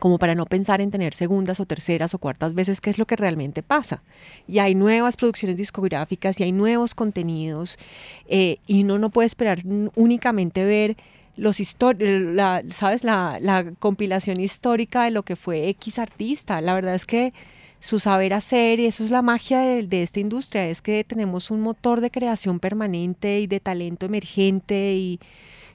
como 0.00 0.18
para 0.18 0.34
no 0.34 0.46
pensar 0.46 0.80
en 0.80 0.90
tener 0.90 1.14
segundas 1.14 1.60
o 1.60 1.66
terceras 1.66 2.14
o 2.14 2.18
cuartas 2.18 2.54
veces, 2.54 2.80
qué 2.80 2.90
es 2.90 2.98
lo 2.98 3.06
que 3.06 3.16
realmente 3.16 3.62
pasa. 3.62 4.02
Y 4.48 4.58
hay 4.58 4.74
nuevas 4.74 5.16
producciones 5.16 5.56
discográficas 5.56 6.40
y 6.40 6.42
hay 6.42 6.52
nuevos 6.52 6.94
contenidos 6.94 7.78
eh, 8.28 8.58
y 8.66 8.82
uno 8.82 8.98
no 8.98 9.10
puede 9.10 9.26
esperar 9.26 9.60
únicamente 9.94 10.64
ver 10.64 10.96
los 11.36 11.60
la, 11.98 12.62
¿sabes? 12.70 13.04
La, 13.04 13.38
la, 13.40 13.72
compilación 13.78 14.40
histórica 14.40 15.04
de 15.04 15.10
lo 15.10 15.22
que 15.22 15.36
fue 15.36 15.68
X 15.68 15.98
artista. 15.98 16.60
La 16.60 16.74
verdad 16.74 16.94
es 16.94 17.04
que 17.04 17.32
su 17.78 17.98
saber 17.98 18.32
hacer, 18.32 18.80
y 18.80 18.86
eso 18.86 19.04
es 19.04 19.10
la 19.10 19.22
magia 19.22 19.60
de, 19.60 19.86
de 19.86 20.02
esta 20.02 20.18
industria, 20.18 20.66
es 20.66 20.80
que 20.80 21.04
tenemos 21.04 21.50
un 21.50 21.60
motor 21.60 22.00
de 22.00 22.10
creación 22.10 22.58
permanente 22.58 23.40
y 23.40 23.46
de 23.46 23.60
talento 23.60 24.06
emergente 24.06 24.94
y 24.94 25.20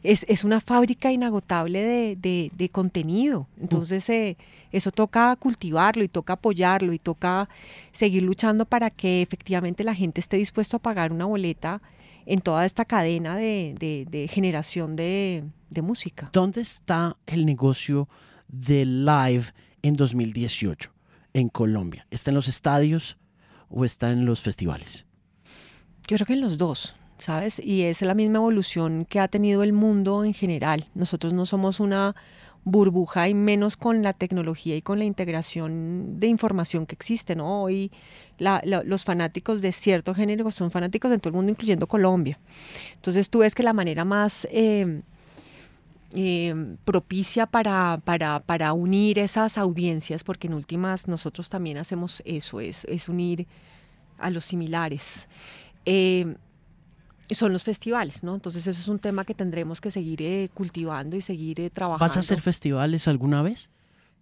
es, 0.04 0.44
una 0.44 0.60
fábrica 0.60 1.12
inagotable 1.12 2.16
de, 2.16 2.70
contenido. 2.72 3.48
Entonces, 3.60 4.10
eh, 4.10 4.38
eso 4.72 4.92
toca 4.92 5.36
cultivarlo 5.36 6.04
y 6.04 6.08
toca 6.08 6.34
apoyarlo 6.34 6.94
y 6.94 7.00
toca 7.00 7.50
seguir 7.92 8.24
luchando 8.24 8.66
para 8.66 8.90
que 8.90 9.22
efectivamente 9.22 9.84
la 9.84 9.94
gente 9.94 10.22
esté 10.22 10.38
dispuesto 10.38 10.78
a 10.78 10.80
pagar 10.80 11.12
una 11.12 11.26
boleta 11.26 11.82
en 12.26 12.42
toda 12.42 12.66
esta 12.66 12.86
cadena 12.86 13.36
de, 13.36 14.30
generación 14.32 14.96
de, 14.96 15.44
música. 15.82 16.30
¿Dónde 16.34 16.62
está 16.62 17.18
el 17.26 17.46
negocio 17.46 18.08
de 18.48 18.86
live 18.86 19.46
en 19.82 19.96
2018 19.96 20.92
en 21.34 21.50
Colombia? 21.50 22.08
¿Está 22.12 22.32
en 22.32 22.36
los 22.36 22.48
estadios 22.48 23.18
o 23.70 23.86
está 23.86 24.12
en 24.12 24.26
los 24.26 24.42
festivales? 24.42 25.06
Yo 26.08 26.18
creo 26.18 26.26
que 26.26 26.34
en 26.34 26.42
los 26.42 26.58
dos. 26.58 26.96
¿Sabes? 27.22 27.62
Y 27.64 27.84
es 27.84 28.02
la 28.02 28.16
misma 28.16 28.38
evolución 28.38 29.06
que 29.06 29.20
ha 29.20 29.28
tenido 29.28 29.64
el 29.64 29.74
mundo 29.74 30.26
en 30.26 30.34
general. 30.34 30.88
Nosotros 30.96 31.34
no 31.34 31.46
somos 31.46 31.80
una 31.80 32.16
burbuja 32.64 33.28
y 33.28 33.34
menos 33.34 33.76
con 33.78 34.04
la 34.04 34.14
tecnología 34.14 34.76
y 34.76 34.82
con 34.82 35.00
la 35.00 35.06
integración 35.06 36.20
de 36.20 36.28
información 36.28 36.86
que 36.86 36.96
existe, 36.96 37.36
¿no? 37.36 37.64
Hoy 37.64 37.92
los 38.40 39.04
fanáticos 39.04 39.62
de 39.62 39.72
cierto 39.72 40.14
género 40.14 40.50
son 40.52 40.72
fanáticos 40.72 41.10
de 41.12 41.18
todo 41.18 41.30
el 41.30 41.36
mundo, 41.36 41.52
incluyendo 41.52 41.88
Colombia. 41.88 42.40
Entonces 42.96 43.30
tú 43.30 43.40
ves 43.40 43.56
que 43.56 43.64
la 43.64 43.74
manera 43.74 44.04
más 44.06 44.48
em, 44.52 45.02
em, 46.14 46.78
propicia 46.86 47.46
para, 47.46 48.74
unir 48.74 49.20
esas 49.20 49.58
audiencias, 49.58 50.24
porque 50.24 50.48
en 50.48 50.54
últimas 50.54 51.08
nosotros 51.08 51.50
también 51.50 51.78
hacemos 51.78 52.22
eso, 52.26 52.60
es, 52.60 52.86
es 52.86 53.10
unir 53.10 53.48
a 54.18 54.30
los 54.30 54.46
similares. 54.46 55.28
Em, 55.86 56.36
son 57.36 57.54
los 57.54 57.64
festivales, 57.64 58.24
¿no? 58.24 58.36
Entonces 58.36 58.68
eso 58.68 58.80
es 58.80 58.88
un 58.88 59.00
tema 59.00 59.26
que 59.26 59.34
tendremos 59.34 59.80
que 59.80 59.92
seguir 59.92 60.22
eh, 60.22 60.50
cultivando 60.54 61.16
y 61.16 61.22
seguir 61.22 61.60
eh, 61.60 61.70
trabajando. 61.70 62.04
¿Vas 62.04 62.18
a 62.18 62.22
hacer 62.22 62.42
festivales 62.42 63.08
alguna 63.08 63.42
vez? 63.42 63.70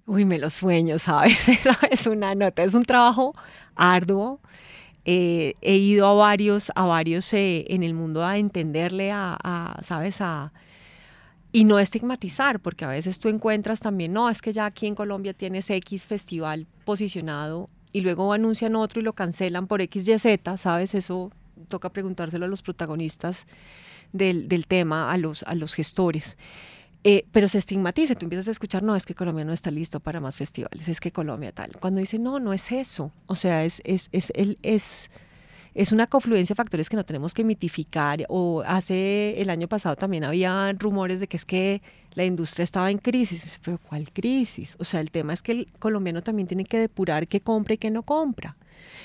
Uy, 0.06 0.26
me 0.26 0.40
lo 0.40 0.50
sueño, 0.50 0.98
¿sabes? 1.00 1.48
Eso 1.50 1.70
es 1.90 2.08
una 2.08 2.34
nota, 2.34 2.64
es 2.64 2.74
un 2.74 2.84
trabajo 2.84 3.36
arduo. 3.76 4.40
Eh, 5.06 5.54
he 5.62 5.76
ido 5.76 6.08
a 6.08 6.14
varios, 6.14 6.72
a 6.76 6.84
varios 6.84 7.32
en 7.34 7.84
el 7.84 7.94
mundo 7.94 8.26
a 8.26 8.38
entenderle, 8.38 9.12
a, 9.12 9.78
¿sabes? 9.82 10.20
A, 10.22 10.52
y 11.52 11.64
no 11.64 11.80
estigmatizar, 11.80 12.60
porque 12.60 12.86
a 12.86 12.90
veces 12.90 13.20
tú 13.20 13.30
encuentras 13.30 13.80
también, 13.80 14.14
no, 14.14 14.30
es 14.30 14.42
que 14.42 14.52
ya 14.52 14.66
aquí 14.66 14.88
en 14.88 14.96
Colombia 14.96 15.34
tienes 15.34 15.70
X 15.70 16.06
festival 16.06 16.68
posicionado 16.86 17.70
y 17.92 18.02
luego 18.02 18.34
anuncian 18.34 18.76
otro 18.76 19.02
y 19.02 19.04
lo 19.04 19.14
cancelan 19.14 19.68
por 19.68 19.82
X, 19.82 20.08
Y, 20.08 20.20
Z, 20.20 20.58
¿sabes? 20.58 20.94
Eso 20.94 21.32
toca 21.70 21.90
preguntárselo 21.90 22.46
a 22.46 22.50
los 22.50 22.62
protagonistas 22.62 23.46
del, 24.12 24.66
tema, 24.68 25.12
a 25.12 25.18
los, 25.18 25.44
a 25.44 25.56
los 25.56 25.76
gestores. 25.76 26.38
Eh, 27.06 27.26
pero 27.32 27.48
se 27.48 27.58
estigmatiza, 27.60 28.16
tú 28.16 28.26
empiezas 28.26 28.50
a 28.50 28.52
escuchar, 28.52 28.84
no, 28.84 28.96
es 28.96 29.06
que 29.06 29.16
Colombia 29.16 29.46
no 29.46 29.54
está 29.54 29.72
listo 29.72 30.02
para 30.02 30.20
más 30.20 30.36
festivales, 30.36 30.90
es 30.90 31.00
que 31.00 31.12
Colombia 31.12 31.54
tal. 31.54 31.78
Cuando 31.80 32.02
dice, 32.02 32.20
no, 32.20 32.40
no 32.40 32.52
es 32.52 32.72
eso. 32.74 33.14
O 33.28 33.36
sea, 33.36 33.64
es, 33.64 33.82
es, 33.86 34.10
es, 34.12 34.34
es, 34.36 35.10
es 35.74 35.92
una 35.94 36.08
confluencia 36.08 36.54
de 36.54 36.58
factores 36.58 36.90
que 36.90 36.98
no 36.98 37.06
tenemos 37.06 37.34
que 37.34 37.46
mitificar. 37.46 38.26
O 38.28 38.64
hace 38.66 39.40
el 39.42 39.50
año 39.50 39.70
pasado 39.70 39.96
también 39.96 40.26
había 40.26 40.74
rumores 40.74 41.22
de 41.22 41.28
que 41.28 41.38
es 41.38 41.46
que 41.46 41.82
la 42.16 42.26
industria 42.26 42.66
estaba 42.66 42.92
en 42.92 42.98
crisis. 42.98 43.62
Pero 43.64 43.78
¿cuál 43.78 44.12
crisis? 44.12 44.76
O 44.80 44.84
sea, 44.84 45.00
el 45.00 45.10
tema 45.10 45.32
es 45.34 45.42
que 45.42 45.54
el 45.54 45.68
colombiano 45.80 46.22
también 46.22 46.50
tiene 46.50 46.66
que 46.66 46.80
depurar 46.80 47.30
qué 47.30 47.40
compra 47.40 47.76
y 47.76 47.78
qué 47.78 47.92
no 47.92 48.04
compra 48.04 48.58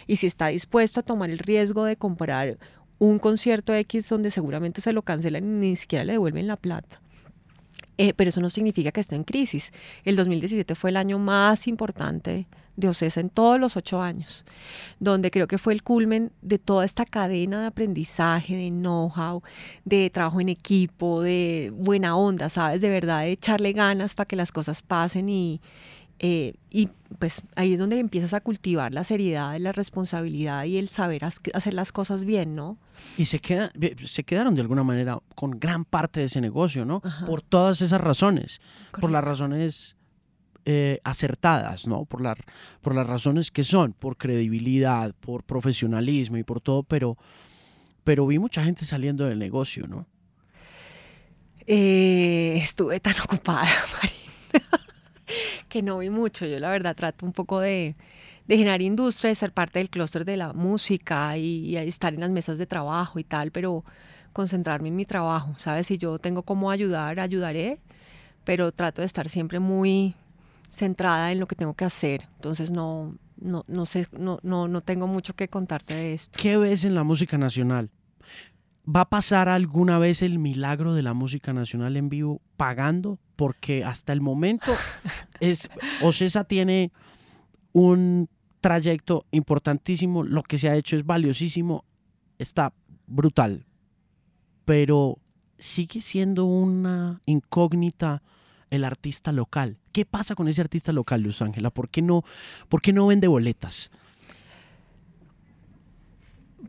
y 0.07 0.17
si 0.17 0.27
está 0.27 0.49
dispuesto 0.49 1.01
a 1.01 1.03
tomar 1.03 1.31
el 1.31 1.39
riesgo 1.39 1.85
de 1.85 1.97
comprar 1.97 2.59
un 2.99 3.19
concierto 3.19 3.75
X 3.75 4.09
donde 4.09 4.31
seguramente 4.31 4.81
se 4.81 4.93
lo 4.93 5.03
cancelan 5.03 5.45
y 5.45 5.69
ni 5.71 5.77
siquiera 5.77 6.05
le 6.05 6.13
devuelven 6.13 6.47
la 6.47 6.57
plata. 6.57 7.01
Eh, 7.97 8.13
pero 8.15 8.31
eso 8.31 8.41
no 8.41 8.51
significa 8.51 8.91
que 8.91 9.01
esté 9.01 9.15
en 9.15 9.25
crisis. 9.25 9.73
El 10.05 10.17
2017 10.17 10.75
fue 10.75 10.91
el 10.91 10.97
año 10.97 11.19
más 11.19 11.69
importante 11.69 12.47
de 12.77 12.89
OCESA 12.89 13.21
en 13.21 13.31
todos 13.31 13.61
los 13.61 13.77
ocho 13.77 14.03
años, 14.03 14.45
donde 14.99 15.31
creo 15.31 15.47
que 15.47 15.59
fue 15.59 15.73
el 15.73 15.85
culmen 15.85 16.33
de 16.43 16.59
toda 16.59 16.85
esta 16.85 17.05
cadena 17.05 17.61
de 17.61 17.67
aprendizaje, 17.67 18.57
de 18.57 18.71
know-how, 18.71 19.43
de 19.85 20.11
trabajo 20.11 20.41
en 20.41 20.49
equipo, 20.49 21.23
de 21.23 21.73
buena 21.73 22.17
onda, 22.17 22.49
¿sabes? 22.49 22.81
De 22.81 22.89
verdad, 22.89 23.21
de 23.21 23.31
echarle 23.33 23.73
ganas 23.73 24.17
para 24.17 24.27
que 24.27 24.35
las 24.35 24.51
cosas 24.51 24.83
pasen 24.83 25.29
y, 25.29 25.61
eh, 26.27 26.55
y 26.71 26.89
pues 27.19 27.43
ahí 27.55 27.75
es 27.75 27.79
donde 27.79 27.99
empiezas 27.99 28.33
a 28.33 28.41
cultivar 28.41 28.95
la 28.95 29.05
seriedad, 29.05 29.59
la 29.59 29.73
responsabilidad 29.73 30.65
y 30.65 30.79
el 30.79 30.89
saber 30.89 31.23
hacer 31.23 31.75
las 31.75 31.93
cosas 31.93 32.25
bien, 32.25 32.57
¿no? 32.57 32.79
Y 33.19 33.27
se, 33.27 33.41
queda, 33.41 33.71
se 34.07 34.25
quedaron 34.25 34.55
de 34.55 34.63
alguna 34.63 34.83
manera 34.83 35.19
con 35.35 35.61
gran 35.61 35.85
parte 35.85 36.21
de 36.21 36.27
ese 36.27 36.41
negocio, 36.41 36.87
¿no? 36.87 37.03
Por 37.27 37.43
todas 37.43 37.83
esas 37.83 38.01
razones, 38.01 38.63
por 38.99 39.11
las 39.11 39.23
razones 39.23 39.97
eh, 40.65 40.99
acertadas, 41.05 41.87
¿no? 41.87 42.07
Por, 42.07 42.23
la, 42.23 42.35
por 42.81 42.95
las 42.95 43.07
razones 43.07 43.51
que 43.51 43.63
son, 43.63 43.93
por 43.93 44.17
credibilidad, 44.17 45.15
por 45.21 45.45
profesionalismo 45.45 46.39
y 46.39 46.43
por 46.43 46.63
todo, 46.63 46.85
pero, 46.85 47.19
pero 48.03 48.27
vi 48.27 48.39
mucha 48.39 48.65
gente 48.65 48.87
saliendo 48.87 49.27
del 49.27 49.39
negocio, 49.39 49.87
¿no? 49.87 50.07
Eh, 51.67 52.57
estuve 52.63 52.99
tan 52.99 53.15
ocupada, 53.25 53.69
María 54.01 54.84
que 55.75 55.83
no 55.83 55.99
vi 55.99 56.09
mucho. 56.09 56.47
Yo 56.47 56.61
la 56.61 56.71
verdad 56.71 56.95
trato 56.95 57.27
un 57.27 57.33
poco 57.33 57.59
de, 57.59 57.97
generar 58.47 58.81
industria, 58.81 59.31
de 59.31 59.35
ser 59.35 59.51
parte 59.51 59.81
del 59.81 59.91
clúster 59.91 60.25
de 60.25 60.37
la 60.37 60.53
música 60.53 61.37
y, 61.37 61.77
estar 61.77 62.15
en 62.15 62.21
las 62.21 62.31
mesas 62.31 62.59
de 62.59 62.67
trabajo 62.67 63.19
y 63.19 63.25
tal, 63.25 63.51
pero 63.51 63.85
concentrarme 64.33 64.91
en 64.91 64.95
mi 64.95 65.05
trabajo, 65.05 65.55
¿sabes? 65.57 65.89
Si 65.89 65.99
yo 65.99 66.21
tengo 66.21 66.45
cómo 66.45 66.71
ayudar, 66.71 67.19
ayudaré, 67.19 67.81
pero 68.45 68.71
trato 68.71 69.03
de 69.03 69.07
estar 69.07 69.29
siempre 69.29 69.59
muy 69.59 70.15
centrada 70.71 71.33
en 71.33 71.41
lo 71.41 71.49
que 71.49 71.57
tengo 71.57 71.75
que 71.75 71.85
hacer. 71.85 72.29
Entonces 72.37 72.71
no, 72.71 73.17
no, 73.37 73.65
no 73.67 73.85
sé, 73.85 74.07
no, 74.17 74.39
no, 74.45 74.69
no 74.69 74.81
tengo 74.81 75.09
mucho 75.09 75.35
que 75.35 75.49
contarte 75.49 75.93
de 75.93 76.15
esto. 76.15 76.39
¿Qué 76.41 76.57
ves 76.57 76.85
en 76.85 76.95
la 76.95 77.03
música 77.03 77.37
nacional? 77.37 77.91
¿Va 78.87 79.01
a 79.01 79.11
pasar 79.11 79.49
alguna 79.49 79.99
vez 79.99 80.23
el 80.23 80.39
milagro 80.39 80.95
de 80.95 81.03
la 81.03 81.15
música 81.15 81.53
nacional 81.53 81.97
en 81.97 82.11
vivo 82.11 82.41
pagando? 82.57 83.19
Porque 83.37 83.85
hasta 83.85 84.13
el 84.13 84.21
momento 84.21 84.73
es, 85.41 85.69
Ocesa 86.03 86.45
tiene 86.45 86.93
un 87.73 88.29
trayecto 88.61 89.27
importantísimo, 89.31 90.23
lo 90.23 90.43
que 90.43 90.59
se 90.59 90.69
ha 90.69 90.77
hecho 90.77 90.97
es 90.97 91.05
valiosísimo, 91.05 91.85
está 92.39 92.73
brutal, 93.07 93.67
pero 94.65 95.19
sigue 95.59 96.01
siendo 96.01 96.45
una 96.45 97.21
incógnita 97.27 98.23
el 98.71 98.85
artista 98.85 99.33
local. 99.33 99.79
¿Qué 99.93 100.05
pasa 100.05 100.35
con 100.35 100.49
ese 100.49 100.61
artista 100.61 100.93
local, 100.93 101.23
Luz 101.23 101.43
Ángela? 101.43 101.71
¿Por 101.71 101.89
qué 101.89 102.03
no, 102.03 102.25
por 102.69 102.81
qué 102.81 102.93
no 102.93 103.07
vende 103.07 103.29
boletas? 103.29 103.91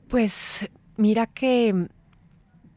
Pues 0.07 0.69
mira 0.97 1.25
que 1.27 1.87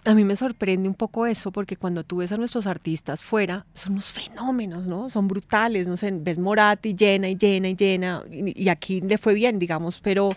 a 0.04 0.14
mí 0.14 0.24
me 0.24 0.36
sorprende 0.36 0.88
un 0.88 0.94
poco 0.94 1.26
eso, 1.26 1.50
porque 1.50 1.76
cuando 1.76 2.04
tú 2.04 2.18
ves 2.18 2.32
a 2.32 2.36
nuestros 2.36 2.66
artistas 2.66 3.24
fuera, 3.24 3.66
son 3.74 3.92
unos 3.92 4.12
fenómenos, 4.12 4.86
¿no? 4.86 5.08
Son 5.08 5.28
brutales, 5.28 5.88
no 5.88 5.96
sé, 5.96 6.10
ves 6.12 6.38
Morati 6.38 6.94
llena 6.94 7.28
y 7.28 7.36
llena 7.36 7.68
y 7.68 7.76
llena, 7.76 8.22
y, 8.30 8.68
aquí 8.68 9.00
le 9.00 9.18
fue 9.18 9.34
bien, 9.34 9.58
digamos, 9.58 10.00
pero, 10.00 10.30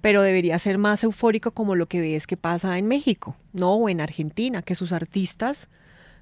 pero 0.00 0.22
debería 0.22 0.58
ser 0.58 0.78
más 0.78 1.04
eufórico 1.04 1.50
como 1.52 1.74
lo 1.74 1.86
que 1.86 2.00
ves 2.00 2.26
que 2.26 2.36
pasa 2.36 2.78
en 2.78 2.88
México, 2.88 3.36
¿no? 3.52 3.74
O 3.74 3.88
en 3.88 4.00
Argentina, 4.00 4.62
que 4.62 4.74
sus 4.74 4.92
artistas 4.92 5.68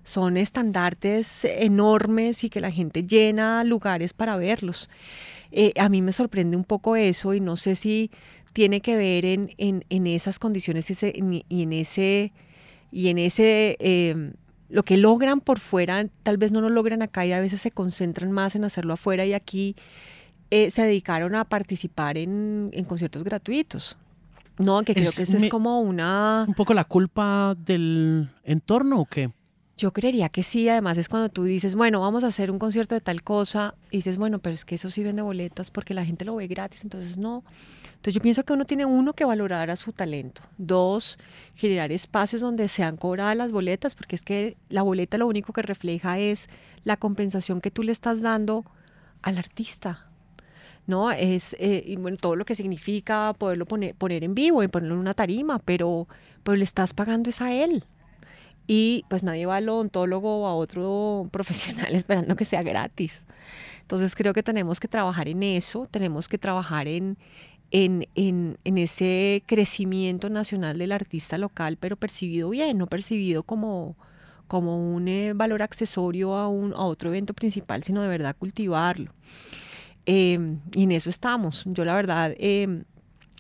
son 0.03 0.37
estandartes 0.37 1.45
enormes 1.47 2.45
y 2.45 2.51
que 2.51 2.61
la 2.61 2.71
gente 2.71 3.05
llena 3.05 3.65
lugares 3.65 4.13
para 4.13 4.37
verlos. 4.37 4.91
Eh, 5.53 5.73
a 5.79 5.89
mí 5.89 6.03
me 6.03 6.13
sorprende 6.13 6.57
un 6.57 6.65
poco 6.65 6.97
eso 6.97 7.33
y 7.33 7.41
no 7.41 7.57
sé 7.57 7.77
si 7.77 8.11
tiene 8.53 8.81
que 8.81 8.97
ver 8.97 9.25
en, 9.25 9.51
en, 9.59 10.07
esas 10.07 10.39
condiciones 10.39 10.91
y 10.91 11.63
en 11.63 11.73
ese 11.73 12.33
y 12.95 13.09
en 13.09 13.19
ese, 13.19 13.77
em, 13.81 14.35
lo 14.69 14.85
que 14.85 14.97
logran 14.97 15.41
por 15.41 15.59
fuera, 15.59 16.07
tal 16.23 16.39
vez 16.39 16.53
no 16.53 16.61
lo 16.61 16.69
logran 16.69 17.03
acá 17.03 17.27
y 17.27 17.33
a 17.33 17.41
veces 17.41 17.61
se 17.61 17.73
concentran 17.73 18.31
más 18.31 18.55
en 18.55 18.63
hacerlo 18.63 18.95
afuera 18.95 19.27
y 19.27 19.33
aquí 19.33 19.75
eh, 20.53 20.71
se 20.71 20.83
dedicaron 20.83 21.35
a 21.35 21.45
participar 21.45 22.17
en, 22.17 22.71
conciertos 22.87 23.25
gratuitos. 23.25 23.97
No, 24.59 24.81
que 24.85 24.95
creo 24.95 25.11
que 25.11 25.25
esa 25.25 25.39
es 25.39 25.49
como 25.49 25.81
una... 25.81 26.45
¿Un 26.47 26.55
poco 26.55 26.73
la 26.73 26.85
culpa 26.85 27.57
del 27.59 28.31
entorno 28.45 29.01
o 29.01 29.07
qué? 29.07 29.33
Yo 29.77 29.93
creería 29.93 30.29
que 30.29 30.45
sí, 30.45 30.69
además 30.69 30.99
es 30.99 31.09
cuando 31.09 31.29
tú 31.31 31.43
dices, 31.43 31.75
bueno, 31.75 32.01
vamos 32.01 32.23
a 32.23 32.29
hacer 32.29 32.53
un 32.53 32.61
concierto 32.61 32.95
de 32.95 33.01
tal 33.01 33.25
cosa, 33.25 33.75
y 33.91 33.97
dices, 33.97 34.19
bueno, 34.19 34.39
pero 34.39 34.55
es 34.55 34.65
que 34.65 34.77
eso 34.77 34.89
sí 34.89 35.03
vende 35.03 35.21
boletas 35.21 35.73
porque 35.73 35.95
la 35.95 36.05
gente 36.05 36.25
lo 36.25 36.37
ve 36.37 36.47
gratis, 36.47 36.85
entonces 36.85 37.19
no. 37.19 37.43
Entonces 37.87 38.15
yo 38.15 38.21
pienso 38.21 38.45
que 38.45 38.53
uno 38.53 38.67
tiene 38.67 38.85
uno 38.85 39.15
que 39.15 39.25
valorar 39.25 39.71
a 39.71 39.77
su 39.77 39.93
talento, 39.93 40.43
dos, 40.59 41.19
generar 41.57 41.91
espacios 41.91 42.41
donde 42.41 42.69
sean 42.69 42.97
cobradas 42.97 43.37
las 43.37 43.51
boletas, 43.51 43.97
porque 43.97 44.15
es 44.15 44.23
que 44.23 44.57
la 44.69 44.83
boleta 44.83 45.19
lo 45.19 45.27
único 45.27 45.53
que 45.53 45.63
refleja 45.63 46.21
es 46.21 46.49
la 46.85 46.97
compensación 46.97 47.61
que 47.61 47.73
tú 47.73 47.83
le 47.83 47.91
estás 47.91 48.21
dando 48.21 48.65
al 49.23 49.39
artista, 49.39 50.09
¿no? 50.87 51.11
Es 51.11 51.57
eh, 51.59 51.97
bueno, 51.99 52.17
todo 52.17 52.37
lo 52.37 52.45
que 52.45 52.55
significa 52.55 53.33
poderlo 53.37 53.67
poner, 53.67 53.97
poner 53.97 54.23
en 54.23 54.37
vivo 54.37 54.63
y 54.63 54.69
ponerlo 54.69 54.95
en 54.95 55.01
una 55.01 55.15
tarima, 55.15 55.59
pero, 55.59 56.07
pero 56.45 56.55
le 56.55 56.65
estás 56.65 56.95
pagando 56.95 57.31
es 57.31 57.41
a 57.41 57.53
él 57.53 57.85
y 58.67 59.05
pues 59.09 59.23
nadie 59.23 59.47
va 59.47 59.57
al 59.57 59.69
odontólogo 59.69 60.43
o 60.43 60.47
a 60.47 60.55
otro 60.55 61.29
profesional 61.33 61.95
esperando 61.95 62.37
que 62.37 62.45
sea 62.45 62.63
gratis. 62.63 63.25
Entonces 63.83 64.15
creo 64.15 64.33
que 64.33 64.43
tenemos 64.43 64.81
que 64.81 64.89
trabajar 64.89 65.29
en 65.29 65.43
eso, 65.43 65.87
tenemos 65.91 66.29
que 66.29 66.39
trabajar 66.39 66.89
en, 66.89 67.19
en, 67.71 68.07
en, 68.15 68.57
en, 68.65 68.79
ese 68.79 69.43
crecimiento 69.47 70.31
nacional 70.31 70.79
del 70.79 70.93
artista 70.93 71.37
local, 71.37 71.77
pero 71.79 71.97
percibido 71.97 72.49
bien, 72.49 72.79
no 72.79 72.87
percibido 72.87 73.43
como, 73.43 73.97
como 74.49 74.95
un 74.95 75.07
eh, 75.09 75.35
valor 75.35 75.61
accesorio 75.61 76.35
a, 76.35 76.49
un, 76.49 76.73
a 76.73 76.81
otro 76.85 77.11
evento 77.11 77.35
principal, 77.35 77.83
sino 77.83 78.01
de 78.01 78.09
verdad 78.09 78.35
cultivarlo. 78.39 79.13
Em, 80.07 80.61
y 80.73 80.85
en 80.85 80.93
eso 80.93 81.11
estamos. 81.11 81.65
Yo 81.67 81.85
la 81.85 81.95
verdad... 81.95 82.35
Eh, 82.39 82.85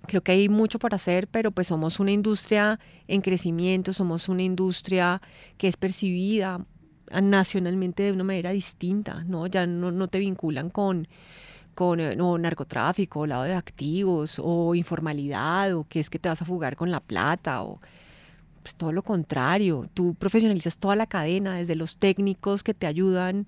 Creo 0.07 0.23
que 0.23 0.33
hay 0.33 0.49
mucho 0.49 0.79
por 0.79 0.95
hacer, 0.95 1.29
pero 1.29 1.51
pues 1.51 1.69
somos 1.69 2.01
una 2.01 2.11
industria 2.11 2.79
en 3.09 3.21
crecimiento, 3.21 3.93
somos 3.93 4.29
una 4.29 4.43
industria 4.43 5.21
que 5.57 5.69
es 5.69 5.77
percibida 5.77 6.65
nacionalmente 7.11 8.03
de 8.03 8.13
una 8.13 8.25
manera 8.25 8.51
distinta, 8.51 9.25
¿no? 9.25 9.47
Ya 9.47 9.67
no, 9.67 10.09
te 10.09 10.19
vinculan 10.19 10.71
con, 10.71 11.09
con 11.75 12.01
eh, 12.01 12.17
narcotráfico, 12.17 13.27
lado 13.27 13.45
de 13.45 13.55
activos, 13.55 14.41
o 14.43 14.75
informalidad, 14.75 15.75
o 15.75 15.85
que 15.89 16.01
es 16.01 16.11
que 16.11 16.19
te 16.19 16.29
vas 16.29 16.43
a 16.43 16.45
fugar 16.45 16.77
con 16.77 16.91
la 16.91 17.01
plata, 17.01 17.63
o 17.63 17.81
pues 18.63 18.75
todo 18.75 18.93
lo 18.93 19.03
contrario. 19.03 19.87
Tú 19.95 20.15
profesionalizas 20.15 20.79
toda 20.79 20.97
la 20.97 21.07
cadena, 21.07 21.57
desde 21.57 21.77
los 21.77 21.99
técnicos 21.99 22.63
que 22.63 22.75
te 22.75 22.87
ayudan, 22.87 23.47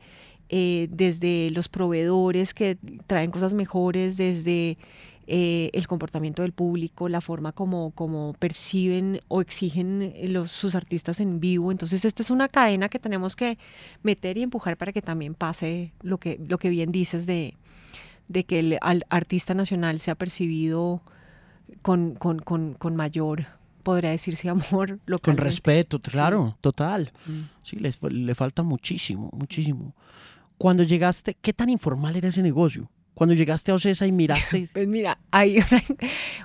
eh, 0.48 0.88
desde 0.90 1.50
los 1.50 1.68
proveedores 1.68 2.54
que 2.54 2.78
traen 3.06 3.30
cosas 3.30 3.54
mejores, 3.54 4.16
desde 4.16 4.78
eh, 5.28 5.70
el 5.72 5.88
comportamiento 5.88 6.42
del 6.42 6.52
público, 6.52 7.08
la 7.08 7.20
forma 7.20 7.50
como, 7.52 7.90
como 7.90 8.34
perciben 8.38 9.20
o 9.26 9.40
exigen 9.40 10.02
eh, 10.02 10.28
los, 10.28 10.52
sus 10.52 10.74
artistas 10.76 11.18
en 11.18 11.40
vivo. 11.40 11.72
Entonces, 11.72 12.04
esta 12.04 12.22
es 12.22 12.30
una 12.30 12.48
cadena 12.48 12.88
que 12.88 13.00
tenemos 13.00 13.34
que 13.34 13.58
meter 14.02 14.38
y 14.38 14.42
empujar 14.42 14.76
para 14.76 14.92
que 14.92 15.02
también 15.02 15.34
pase 15.34 15.92
lo 16.00 16.18
que, 16.18 16.38
lo 16.46 16.58
que 16.58 16.70
bien 16.70 16.92
dices 16.92 17.26
de, 17.26 17.54
de 18.28 18.44
que 18.44 18.60
el 18.60 18.78
artista 19.08 19.52
nacional 19.54 19.98
sea 19.98 20.14
percibido 20.14 21.02
con, 21.82 22.14
con, 22.14 22.38
con, 22.38 22.74
con 22.74 22.94
mayor 22.94 23.46
podría 23.82 24.10
decirse 24.10 24.48
amor 24.50 25.00
local. 25.06 25.34
Con 25.34 25.44
respeto, 25.44 26.00
claro, 26.00 26.56
total. 26.60 27.12
Mm. 27.26 27.40
Sí, 27.62 27.76
le, 27.76 27.90
le 28.10 28.34
falta 28.34 28.62
muchísimo, 28.62 29.30
muchísimo. 29.32 29.94
Cuando 30.58 30.82
llegaste, 30.84 31.34
¿qué 31.34 31.52
tan 31.52 31.68
informal 31.68 32.16
era 32.16 32.28
ese 32.28 32.42
negocio? 32.42 32.88
Cuando 33.16 33.34
llegaste 33.34 33.72
a 33.72 33.76
Ocesa 33.76 34.06
y 34.06 34.12
miraste? 34.12 34.68
Pues 34.74 34.86
mira, 34.86 35.18
hay 35.30 35.58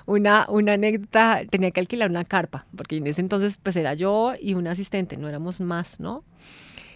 una, 0.06 0.46
una, 0.48 0.72
anécdota, 0.72 1.42
tenía 1.50 1.70
que 1.70 1.80
alquilar 1.80 2.08
una 2.08 2.24
carpa, 2.24 2.66
porque 2.74 2.96
en 2.96 3.06
ese 3.06 3.20
entonces 3.20 3.58
pues 3.62 3.76
era 3.76 3.92
yo 3.92 4.32
y 4.40 4.54
un 4.54 4.66
asistente, 4.66 5.18
no 5.18 5.28
éramos 5.28 5.60
más, 5.60 6.00
¿no? 6.00 6.24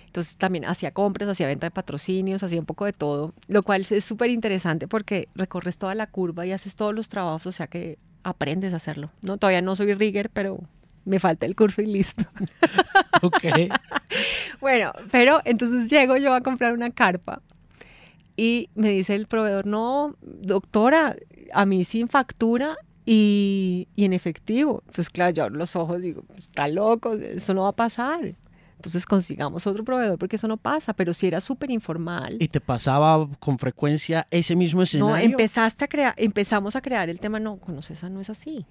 Entonces 0.06 0.38
también 0.38 0.64
hacía 0.64 0.92
compras, 0.92 1.28
hacía 1.28 1.46
venta 1.46 1.66
de 1.66 1.72
patrocinios, 1.72 2.42
hacía 2.42 2.58
un 2.58 2.64
poco 2.64 2.86
de 2.86 2.94
todo, 2.94 3.34
lo 3.48 3.62
cual 3.62 3.86
es 3.90 4.02
súper 4.02 4.30
interesante 4.30 4.88
porque 4.88 5.28
recorres 5.34 5.76
toda 5.76 5.94
la 5.94 6.06
curva 6.06 6.46
y 6.46 6.52
haces 6.52 6.74
todos 6.74 6.94
los 6.94 7.10
trabajos, 7.10 7.46
o 7.46 7.52
sea 7.52 7.66
que 7.66 7.98
aprendes 8.22 8.72
a 8.72 8.76
hacerlo. 8.76 9.10
No, 9.20 9.36
todavía 9.36 9.60
no 9.60 9.76
soy 9.76 9.92
rigger, 9.92 10.30
pero 10.30 10.58
me 11.04 11.20
falta 11.20 11.44
el 11.44 11.54
curso 11.54 11.82
y 11.82 11.86
listo. 11.86 12.24
ok. 13.22 13.44
bueno, 14.62 14.92
pero 15.10 15.42
entonces 15.44 15.90
llego 15.90 16.16
yo 16.16 16.32
a 16.32 16.40
comprar 16.40 16.72
una 16.72 16.90
carpa 16.90 17.42
y 18.36 18.68
me 18.74 18.90
dice 18.90 19.14
el 19.14 19.26
proveedor, 19.26 19.66
no, 19.66 20.16
doctora, 20.22 21.16
a 21.52 21.64
mí 21.66 21.84
sin 21.84 22.08
factura 22.08 22.76
y, 23.04 23.88
y 23.96 24.04
en 24.04 24.12
efectivo. 24.12 24.82
Entonces, 24.86 25.10
claro, 25.10 25.30
yo 25.32 25.44
abro 25.44 25.56
los 25.56 25.76
ojos 25.76 25.98
y 26.00 26.06
digo, 26.08 26.22
"Pues, 26.26 26.40
está 26.40 26.68
loco, 26.68 27.14
eso 27.14 27.54
no 27.54 27.62
va 27.62 27.68
a 27.68 27.72
pasar. 27.72 28.34
Entonces 28.76 29.06
consigamos 29.06 29.66
otro 29.66 29.84
proveedor 29.84 30.18
porque 30.18 30.36
eso 30.36 30.48
no 30.48 30.58
pasa, 30.58 30.92
pero 30.92 31.14
si 31.14 31.26
era 31.26 31.40
súper 31.40 31.70
informal. 31.70 32.36
¿Y 32.38 32.48
te 32.48 32.60
pasaba 32.60 33.26
con 33.38 33.58
frecuencia 33.58 34.26
ese 34.30 34.54
mismo 34.54 34.82
escenario? 34.82 35.14
No, 35.14 35.16
empezaste 35.16 35.84
a 35.84 35.88
crear, 35.88 36.14
empezamos 36.18 36.76
a 36.76 36.82
crear 36.82 37.08
el 37.08 37.18
tema, 37.18 37.40
no, 37.40 37.56
con 37.56 37.82
César 37.82 38.10
no 38.10 38.20
es 38.20 38.28
así. 38.28 38.66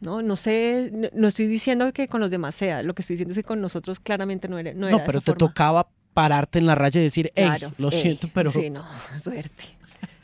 No, 0.00 0.22
no 0.22 0.34
sé, 0.36 0.90
no, 0.92 1.08
no 1.14 1.28
estoy 1.28 1.46
diciendo 1.46 1.90
que 1.92 2.08
con 2.08 2.20
los 2.20 2.30
demás 2.32 2.54
sea, 2.56 2.82
lo 2.82 2.94
que 2.94 3.02
estoy 3.02 3.14
diciendo 3.14 3.30
es 3.30 3.38
que 3.38 3.44
con 3.44 3.60
nosotros 3.60 4.00
claramente 4.00 4.48
no 4.48 4.58
era, 4.58 4.74
no 4.74 4.80
No, 4.80 4.88
era 4.88 5.04
pero 5.06 5.18
esa 5.20 5.24
te 5.24 5.32
forma. 5.32 5.48
tocaba 5.48 5.88
pararte 6.14 6.58
en 6.58 6.66
la 6.66 6.74
raya 6.74 7.00
y 7.00 7.04
decir, 7.04 7.32
hey, 7.34 7.44
Claro, 7.44 7.74
lo 7.76 7.90
ey, 7.90 8.00
siento, 8.00 8.28
pero... 8.32 8.50
Sí, 8.50 8.70
no, 8.70 8.84
suerte. 9.22 9.64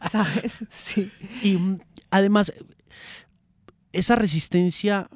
¿Sabes? 0.11 0.65
Sí. 0.71 1.11
Y 1.43 1.57
mm, 1.57 1.81
además, 2.11 2.53
esa 3.93 4.17
resistencia, 4.17 5.09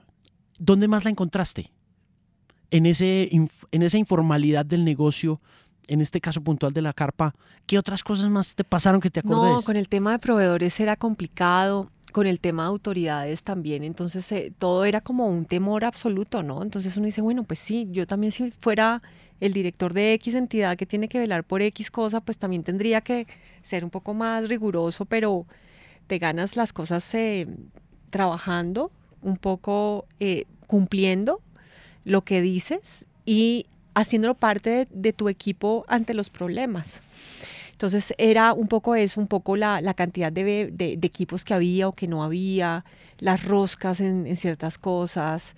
¿dónde 0.59 0.89
más 0.89 1.05
la 1.05 1.11
encontraste? 1.11 1.73
En, 2.71 2.87
ese, 2.87 3.31
en 3.33 3.83
esa 3.83 3.99
informalidad 3.99 4.67
del 4.67 4.85
negocio, 4.85 5.41
en 5.87 6.01
este 6.01 6.21
caso 6.21 6.41
puntual 6.41 6.73
de 6.73 6.83
la 6.83 6.93
carpa, 6.93 7.35
¿qué 7.67 7.79
otras 7.79 8.03
cosas 8.03 8.31
más 8.31 8.55
te 8.55 8.65
pasaron 8.65 9.01
que 9.01 9.11
te 9.11 9.21
acordes? 9.21 9.53
No, 9.53 9.63
con 9.63 9.77
el 9.77 9.89
tema 9.89 10.13
de 10.13 10.19
proveedores 10.19 10.79
era 10.81 10.97
complicado, 10.97 11.91
con 12.13 12.27
el 12.27 12.41
tema 12.41 12.65
de 12.65 12.69
autoridades 12.69 13.43
también, 13.43 13.85
entonces 13.85 14.31
eh, 14.33 14.53
todo 14.59 14.85
era 14.85 15.01
como 15.01 15.27
un 15.27 15.47
temor 15.47 15.85
absoluto, 15.85 16.43
¿no? 16.43 16.63
Entonces 16.63 16.97
uno 16.97 17.07
dice, 17.07 17.21
bueno, 17.21 17.45
pues 17.45 17.59
sí, 17.59 17.89
yo 17.91 18.07
también 18.07 18.31
si 18.31 18.51
fuera 18.53 19.03
el 19.45 19.53
director 19.53 19.93
de 19.93 20.15
X 20.15 20.35
entidad 20.35 20.77
que 20.79 20.87
tiene 20.87 21.07
que 21.07 21.19
velar 21.19 21.45
por 21.45 21.61
X 21.61 21.91
cosa, 21.91 22.23
pues 22.23 22.39
también 22.39 22.63
tendría 22.63 23.03
que 23.03 23.27
ser 23.61 23.85
un 23.85 23.91
poco 23.91 24.15
más 24.15 24.49
riguroso, 24.49 25.05
pero 25.05 25.47
te 26.07 26.19
ganas 26.19 26.57
las 26.57 26.73
cosas 26.73 27.15
eh, 27.15 27.47
trabajando, 28.09 28.91
un 29.21 29.37
poco 29.37 30.07
eh, 30.19 30.47
cumpliendo 30.67 31.43
lo 32.05 32.23
que 32.23 32.41
dices 32.41 33.07
y 33.27 33.67
haciéndolo 33.95 34.35
parte 34.35 34.89
de, 34.91 35.13
tu 35.13 35.29
equipo 35.29 35.85
ante 35.89 36.15
los 36.15 36.31
problemas. 36.31 37.03
Entonces 37.73 38.15
era 38.17 38.55
un 38.55 38.67
poco 38.69 38.95
eso, 38.95 39.21
un 39.21 39.27
poco 39.27 39.57
la, 39.57 39.83
la 39.83 39.93
cantidad 39.93 40.33
de, 40.33 40.71
de- 40.73 40.99
equipos 41.03 41.45
que 41.45 41.53
había 41.53 41.89
o 41.89 41.93
que 41.93 42.09
no 42.09 42.25
había, 42.25 42.87
las 43.19 43.45
roscas 43.45 44.01
en, 44.01 44.27
en 44.27 44.37
ciertas 44.37 44.79
cosas, 44.79 45.55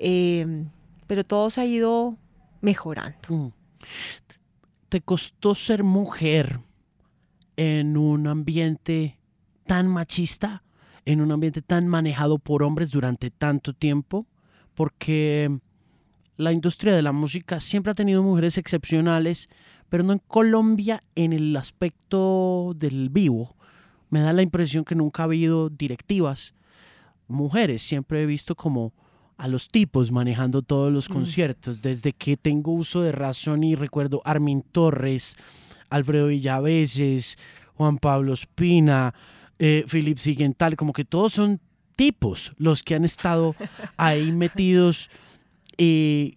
eh, 0.00 0.64
pero 1.06 1.22
todo 1.22 1.48
se 1.48 1.60
ha 1.60 1.64
ido 1.64 2.16
mejorando. 2.60 3.18
Mm. 3.28 3.48
¿Te 4.88 5.00
costó 5.00 5.54
ser 5.54 5.84
mujer 5.84 6.60
en 7.56 7.96
un 7.96 8.26
ambiente 8.26 9.18
tan 9.66 9.86
machista, 9.86 10.62
en 11.04 11.20
un 11.20 11.32
ambiente 11.32 11.62
tan 11.62 11.86
manejado 11.86 12.38
por 12.38 12.62
hombres 12.62 12.90
durante 12.90 13.30
tanto 13.30 13.72
tiempo? 13.72 14.26
Porque 14.74 15.60
la 16.36 16.52
industria 16.52 16.94
de 16.94 17.02
la 17.02 17.12
música 17.12 17.60
siempre 17.60 17.92
ha 17.92 17.94
tenido 17.94 18.22
mujeres 18.22 18.58
excepcionales, 18.58 19.48
pero 19.88 20.02
no 20.02 20.12
en 20.12 20.20
Colombia 20.26 21.04
en 21.14 21.32
el 21.32 21.56
aspecto 21.56 22.72
del 22.76 23.10
vivo. 23.10 23.56
Me 24.08 24.20
da 24.20 24.32
la 24.32 24.42
impresión 24.42 24.84
que 24.84 24.94
nunca 24.94 25.22
ha 25.22 25.26
habido 25.26 25.68
directivas 25.70 26.54
mujeres, 27.28 27.82
siempre 27.82 28.22
he 28.22 28.26
visto 28.26 28.54
como 28.54 28.92
a 29.40 29.48
los 29.48 29.68
tipos 29.70 30.12
manejando 30.12 30.60
todos 30.62 30.92
los 30.92 31.08
Mm. 31.08 31.12
conciertos, 31.12 31.80
desde 31.82 32.12
que 32.12 32.36
tengo 32.36 32.72
uso 32.72 33.00
de 33.00 33.12
razón 33.12 33.64
y 33.64 33.74
recuerdo 33.74 34.20
Armin 34.24 34.62
Torres, 34.62 35.36
Alfredo 35.88 36.26
Villaveses, 36.28 37.38
Juan 37.74 37.98
Pablo 37.98 38.34
Espina, 38.34 39.14
eh, 39.58 39.84
Philip 39.90 40.18
Siguental, 40.18 40.76
como 40.76 40.92
que 40.92 41.04
todos 41.04 41.32
son 41.32 41.58
tipos 41.96 42.52
los 42.58 42.82
que 42.82 42.94
han 42.94 43.04
estado 43.04 43.54
ahí 43.96 44.30
metidos 44.32 45.08
eh, 45.78 46.36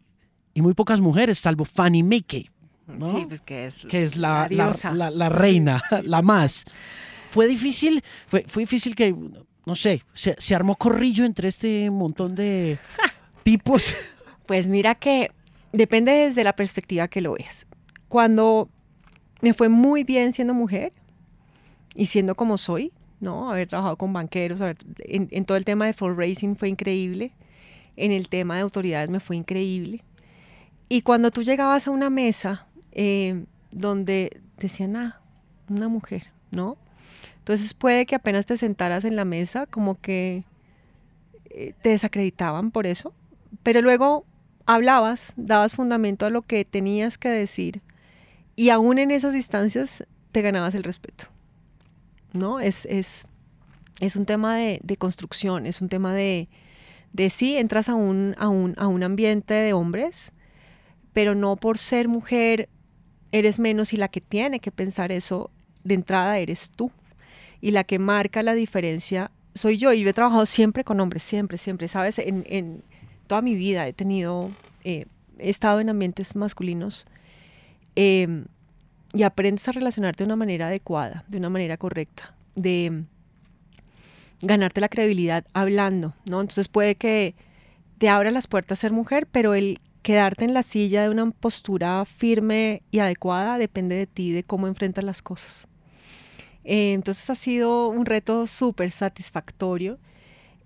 y 0.54 0.62
muy 0.62 0.74
pocas 0.74 1.00
mujeres, 1.02 1.40
salvo 1.40 1.66
Fanny 1.66 2.04
Mickey, 2.04 2.50
¿no? 2.88 3.08
Sí, 3.08 3.26
pues 3.28 3.42
que 3.42 3.66
es, 3.66 3.86
que 3.90 4.04
es 4.04 4.16
la, 4.16 4.48
la- 4.50 4.66
diosa. 4.68 4.92
la- 4.94 5.10
la 5.12 5.30
reina, 5.30 5.82
la 6.04 6.22
más. 6.22 6.66
Fue 7.30 7.48
difícil, 7.48 8.02
fue, 8.28 8.46
fue 8.48 8.64
difícil 8.64 8.96
que, 8.96 9.14
no 9.66 9.76
sé, 9.76 10.04
se, 10.14 10.36
se 10.38 10.56
armó 10.56 10.76
corrillo 10.76 11.26
entre 11.26 11.50
este 11.50 11.90
montón 11.90 12.36
de 12.36 12.78
tipos. 13.44 13.94
Pues 14.46 14.68
mira 14.68 14.96
que 14.96 15.32
depende 15.72 16.12
desde 16.12 16.44
la 16.44 16.56
perspectiva 16.56 17.08
que 17.08 17.22
lo 17.22 17.34
veas. 17.34 17.66
Cuando 18.10 18.70
me 19.42 19.54
fue 19.54 19.70
muy 19.70 20.04
bien 20.04 20.32
siendo 20.34 20.54
mujer 20.54 20.94
y 21.96 22.06
siendo 22.08 22.36
como 22.36 22.58
soy, 22.58 22.92
¿no? 23.20 23.52
Haber 23.52 23.68
trabajado 23.68 23.98
con 23.98 24.12
banqueros, 24.14 24.60
haber- 24.62 24.78
en, 25.00 25.28
en 25.32 25.46
todo 25.46 25.58
el 25.58 25.66
tema 25.66 25.86
de 25.86 25.94
fundraising 25.94 26.56
fue 26.56 26.70
increíble, 26.70 27.32
en 27.96 28.12
el 28.12 28.28
tema 28.28 28.56
de 28.56 28.62
autoridades 28.62 29.10
me 29.10 29.20
fue 29.20 29.36
increíble. 29.38 30.04
Y 30.90 31.02
cuando 31.04 31.32
tú 31.32 31.42
llegabas 31.44 31.88
a 31.88 31.92
una 31.92 32.10
mesa 32.10 32.68
eh, 32.92 33.46
donde 33.72 34.42
decían, 34.58 34.96
ah, 34.96 35.22
una 35.70 35.88
mujer, 35.88 36.28
¿no? 36.52 36.78
Entonces 37.44 37.74
puede 37.74 38.06
que 38.06 38.16
apenas 38.16 38.46
te 38.46 38.56
sentaras 38.56 39.04
en 39.04 39.18
la 39.18 39.26
mesa, 39.26 39.66
como 39.66 40.00
que 40.00 40.46
eh, 41.50 41.74
te 41.82 41.90
desacreditaban 41.90 42.72
por 42.72 42.88
eso, 42.88 43.14
pero 43.64 43.82
luego 43.82 44.24
hablabas, 44.66 45.34
dabas 45.36 45.76
fundamento 45.76 46.26
a 46.26 46.30
lo 46.30 46.44
que 46.44 46.64
tenías 46.64 47.18
que 47.18 47.28
decir 47.28 47.82
y 48.56 48.70
aún 48.70 48.98
en 48.98 49.12
esas 49.12 49.36
instancias 49.36 50.06
te 50.32 50.42
ganabas 50.42 50.74
el 50.74 50.84
respeto. 50.84 51.26
¿No? 52.32 52.62
Es, 52.62 52.86
es, 52.86 53.28
es 54.00 54.16
un 54.16 54.26
tema 54.26 54.56
de, 54.56 54.80
de 54.82 54.96
construcción, 54.96 55.66
es 55.66 55.82
un 55.82 55.90
tema 55.90 56.16
de, 56.16 56.48
de 57.12 57.30
sí, 57.30 57.58
entras 57.58 57.90
a 57.90 57.96
un, 57.96 58.36
a, 58.38 58.48
un, 58.48 58.74
a 58.78 58.88
un 58.88 59.04
ambiente 59.04 59.54
de 59.54 59.74
hombres, 59.74 60.32
pero 61.12 61.36
no 61.36 61.58
por 61.58 61.78
ser 61.78 62.08
mujer 62.08 62.70
eres 63.34 63.60
menos 63.60 63.92
y 63.92 63.98
la 63.98 64.08
que 64.08 64.22
tiene 64.22 64.62
que 64.62 64.72
pensar 64.72 65.12
eso 65.12 65.52
de 65.84 65.96
entrada 65.96 66.38
eres 66.40 66.72
tú. 66.74 66.90
Y 67.64 67.72
la 67.72 67.86
que 67.86 67.98
marca 67.98 68.44
la 68.44 68.56
diferencia 68.56 69.32
soy 69.56 69.78
yo. 69.78 69.94
Y 69.94 70.02
yo 70.02 70.10
he 70.10 70.14
trabajado 70.14 70.46
siempre 70.46 70.84
con 70.84 71.00
hombres, 71.00 71.24
siempre, 71.24 71.58
siempre. 71.58 71.88
Sabes, 71.88 72.20
en, 72.20 72.84
toda 73.28 73.42
mi 73.42 73.56
vida 73.56 73.88
he 73.88 73.94
tenido, 73.94 74.52
eh, 74.84 75.06
he 75.40 75.50
estado 75.50 75.80
en 75.80 75.88
ambientes 75.88 76.36
masculinos 76.36 77.06
eh, 77.96 78.44
y 79.14 79.24
aprendes 79.24 79.66
a 79.70 79.72
relacionarte 79.72 80.26
de 80.26 80.26
una 80.26 80.36
manera 80.36 80.68
adecuada, 80.68 81.24
de 81.30 81.38
una 81.38 81.50
manera 81.50 81.78
correcta, 81.78 82.36
de 82.56 83.06
ganarte 84.42 84.82
la 84.82 84.90
credibilidad 84.90 85.46
hablando, 85.54 86.14
¿no? 86.26 86.42
Entonces 86.42 86.68
puede 86.68 86.96
que 86.96 87.34
te 87.98 88.10
abra 88.10 88.30
las 88.30 88.48
puertas 88.48 88.80
ser 88.80 88.92
mujer, 88.92 89.26
pero 89.32 89.54
el 89.54 89.80
quedarte 90.02 90.44
en 90.44 90.54
la 90.54 90.64
silla 90.64 91.04
de 91.04 91.10
una 91.10 91.32
postura 91.32 92.04
firme 92.04 92.82
y 92.92 93.00
adecuada 93.00 93.58
depende 93.58 93.96
de 93.96 94.06
ti, 94.06 94.34
de 94.34 94.44
cómo 94.44 94.68
enfrentas 94.68 95.06
las 95.06 95.22
cosas. 95.22 95.70
Eh, 96.66 96.94
entonces 96.94 97.30
ha 97.30 97.36
sido 97.36 97.90
un 97.90 98.06
reto 98.06 98.48
súper 98.48 98.92
satisfactorio 98.92 100.00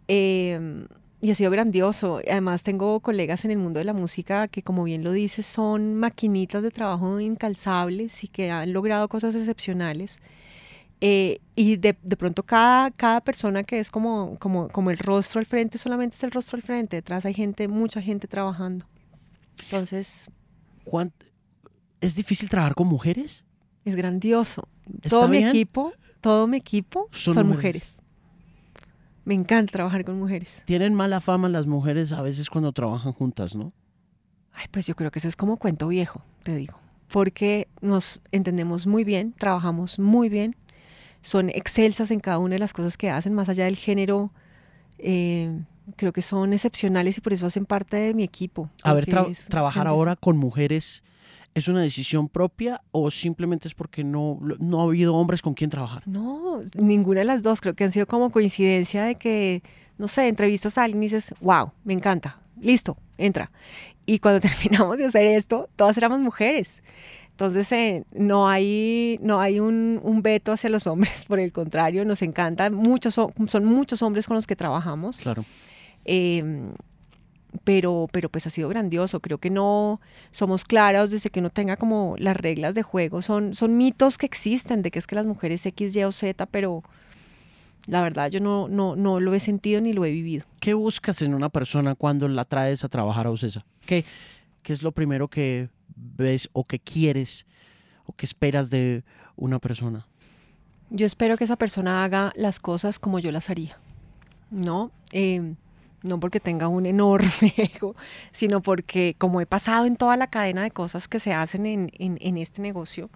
eh, 0.07 0.85
y 1.21 1.31
ha 1.31 1.35
sido 1.35 1.51
grandioso. 1.51 2.21
Además 2.29 2.63
tengo 2.63 2.99
colegas 2.99 3.45
en 3.45 3.51
el 3.51 3.57
mundo 3.57 3.79
de 3.79 3.85
la 3.85 3.93
música 3.93 4.47
que, 4.47 4.61
como 4.63 4.83
bien 4.83 5.03
lo 5.03 5.11
dices, 5.11 5.45
son 5.45 5.95
maquinitas 5.95 6.63
de 6.63 6.71
trabajo 6.71 7.19
incalzables 7.19 8.23
y 8.23 8.27
que 8.27 8.51
han 8.51 8.73
logrado 8.73 9.07
cosas 9.09 9.35
excepcionales. 9.35 10.19
Eh, 10.99 11.39
y 11.55 11.77
de, 11.77 11.95
de, 12.01 12.17
pronto 12.17 12.41
cada, 12.43 12.89
cada 12.91 13.21
persona 13.21 13.63
que 13.63 13.79
es 13.79 13.91
como, 13.91 14.35
como, 14.39 14.67
como 14.69 14.89
el 14.89 14.97
rostro 14.97 15.39
al 15.39 15.45
frente, 15.45 15.77
solamente 15.77 16.15
es 16.15 16.23
el 16.23 16.31
rostro 16.31 16.55
al 16.55 16.63
frente, 16.63 16.95
detrás 16.95 17.23
hay 17.25 17.35
gente, 17.35 17.67
mucha 17.67 18.01
gente 18.01 18.27
trabajando. 18.27 18.85
Entonces... 19.63 20.31
¿cuánt- 20.85 21.11
¿Es 22.01 22.15
difícil 22.15 22.49
trabajar 22.49 22.73
con 22.75 22.87
mujeres? 22.87 23.43
Es 23.87 23.95
grandioso. 23.95 24.67
¿Está 24.97 25.09
Todo 25.09 25.27
mi 25.29 25.37
equipo, 25.37 25.93
todo 26.21 26.45
mi 26.47 26.57
equipo 26.57 27.07
Son 27.11 27.33
son, 27.33 27.47
mujeres. 27.47 27.99
mujeres. 27.99 28.01
Me 29.25 29.33
encanta 29.33 29.71
trabajar 29.71 30.03
con 30.05 30.19
mujeres. 30.19 30.61
Tienen 30.65 30.93
mala 30.93 31.21
fama 31.21 31.47
las 31.49 31.65
mujeres 31.67 32.11
a 32.11 32.21
veces 32.21 32.49
cuando 32.49 32.71
trabajan 32.71 33.13
juntas, 33.13 33.55
¿no? 33.55 33.71
Ay, 34.53 34.65
pues 34.71 34.87
yo 34.87 34.95
creo 34.95 35.11
que 35.11 35.19
eso 35.19 35.27
es 35.27 35.35
como 35.35 35.57
cuento 35.57 35.87
viejo, 35.87 36.21
te 36.43 36.55
digo. 36.55 36.77
Porque 37.11 37.67
nos 37.81 38.19
entendemos 38.31 38.87
muy 38.87 39.03
bien, 39.03 39.33
trabajamos 39.37 39.99
muy 39.99 40.29
bien, 40.29 40.55
son 41.21 41.49
excelsas 41.49 42.11
en 42.11 42.19
cada 42.19 42.39
una 42.39 42.55
de 42.55 42.59
las 42.59 42.73
cosas 42.73 42.97
que 42.97 43.09
hacen, 43.09 43.33
más 43.33 43.47
allá 43.49 43.65
del 43.65 43.77
género. 43.77 44.31
eh, 44.97 45.61
creo 45.95 46.11
que 46.11 46.21
son 46.21 46.51
excepcionales 46.51 47.17
y 47.17 47.21
por 47.21 47.31
eso 47.33 47.45
hacen 47.45 47.65
parte 47.65 47.95
de 47.95 48.13
mi 48.13 48.23
equipo. 48.23 48.69
A 48.83 48.93
ver, 48.93 49.05
tra- 49.07 49.47
trabajar 49.47 49.87
ahora 49.87 50.15
con 50.17 50.35
mujeres, 50.37 51.03
¿es 51.59 51.67
una 51.67 51.81
decisión 51.81 52.29
propia 52.29 52.81
o 52.91 53.09
simplemente 53.11 53.67
es 53.67 53.73
porque 53.73 54.03
no, 54.03 54.39
no 54.59 54.81
ha 54.81 54.83
habido 54.83 55.15
hombres 55.15 55.41
con 55.41 55.53
quien 55.53 55.69
trabajar? 55.69 56.03
No, 56.07 56.61
ninguna 56.75 57.21
de 57.21 57.25
las 57.25 57.43
dos. 57.43 57.61
Creo 57.61 57.75
que 57.75 57.83
han 57.83 57.91
sido 57.91 58.05
como 58.05 58.31
coincidencia 58.31 59.03
de 59.03 59.15
que, 59.15 59.63
no 59.97 60.07
sé, 60.07 60.27
entrevistas 60.27 60.77
a 60.77 60.83
alguien 60.83 61.03
y 61.03 61.07
dices, 61.07 61.33
wow, 61.41 61.71
me 61.83 61.93
encanta, 61.93 62.39
listo, 62.59 62.97
entra. 63.17 63.51
Y 64.05 64.19
cuando 64.19 64.39
terminamos 64.47 64.97
de 64.97 65.05
hacer 65.05 65.25
esto, 65.25 65.69
todas 65.75 65.97
éramos 65.97 66.19
mujeres. 66.19 66.81
Entonces, 67.31 67.71
eh, 67.71 68.03
no 68.13 68.47
hay, 68.47 69.19
no 69.21 69.39
hay 69.39 69.59
un, 69.59 69.99
un, 70.01 70.23
veto 70.23 70.51
hacia 70.51 70.71
los 70.71 70.87
hombres, 70.87 71.25
por 71.25 71.39
el 71.39 71.51
contrario, 71.51 72.03
nos 72.03 72.21
encanta. 72.23 72.69
Muchos, 72.71 73.13
son, 73.13 73.65
muchos 73.65 74.01
hombres 74.01 74.27
con 74.27 74.35
los 74.35 74.47
que 74.47 74.55
trabajamos. 74.55 75.19
Claro. 75.19 75.45
Eh, 76.05 76.71
pero, 77.63 78.07
pero 78.11 78.29
pues 78.29 78.47
ha 78.47 78.49
sido 78.49 78.69
grandioso. 78.69 79.19
Creo 79.19 79.37
que 79.37 79.49
no 79.49 79.99
somos 80.31 80.65
claros 80.65 81.11
desde 81.11 81.29
que 81.29 81.41
no 81.41 81.49
tenga 81.49 81.77
como 81.77 82.15
las 82.17 82.37
reglas 82.37 82.75
de 82.75 82.83
juego. 82.83 83.21
Son, 83.21 83.53
son 83.53 83.77
mitos 83.77 84.17
que 84.17 84.25
existen 84.25 84.81
de 84.81 84.91
que 84.91 84.99
es 84.99 85.07
que 85.07 85.15
las 85.15 85.27
mujeres 85.27 85.65
X, 85.65 85.95
Y 85.95 86.03
o 86.03 86.11
Z, 86.11 86.45
pero 86.47 86.83
la 87.87 88.01
verdad 88.01 88.29
yo 88.29 88.39
no, 88.39 88.67
no, 88.67 88.95
no 88.95 89.19
lo 89.19 89.33
he 89.33 89.39
sentido 89.39 89.81
ni 89.81 89.93
lo 89.93 90.05
he 90.05 90.11
vivido. 90.11 90.45
¿Qué 90.59 90.73
buscas 90.73 91.21
en 91.21 91.33
una 91.33 91.49
persona 91.49 91.95
cuando 91.95 92.27
la 92.27 92.45
traes 92.45 92.83
a 92.83 92.89
trabajar 92.89 93.27
a 93.27 93.31
Ocesa? 93.31 93.65
¿Qué, 93.85 94.03
¿Qué 94.61 94.73
es 94.73 94.83
lo 94.83 94.91
primero 94.91 95.27
que 95.29 95.69
ves 95.95 96.49
o 96.53 96.65
que 96.65 96.79
quieres 96.79 97.45
o 98.05 98.13
que 98.13 98.25
esperas 98.25 98.69
de 98.69 99.03
una 99.35 99.59
persona? 99.59 100.05
Yo 100.89 101.05
espero 101.05 101.37
que 101.37 101.43
esa 101.43 101.57
persona 101.57 102.03
haga 102.03 102.31
las 102.35 102.59
cosas 102.59 102.99
como 102.99 103.19
yo 103.19 103.31
las 103.31 103.49
haría, 103.49 103.77
¿no? 104.51 104.91
Eh, 105.11 105.55
no 106.03 106.19
porque 106.19 106.39
tenga 106.39 106.67
un 106.67 106.85
enorme 106.85 107.53
ego, 107.57 107.95
sino 108.31 108.61
porque 108.61 109.15
como 109.17 109.41
he 109.41 109.45
pasado 109.45 109.85
en 109.85 109.95
toda 109.95 110.17
la 110.17 110.27
cadena 110.27 110.63
de 110.63 110.71
cosas 110.71 111.07
que 111.07 111.19
se 111.19 111.33
hacen 111.33 111.65
en, 111.65 111.89
en, 111.97 112.17
en 112.21 112.37
este 112.37 112.61
negocio, 112.61 113.09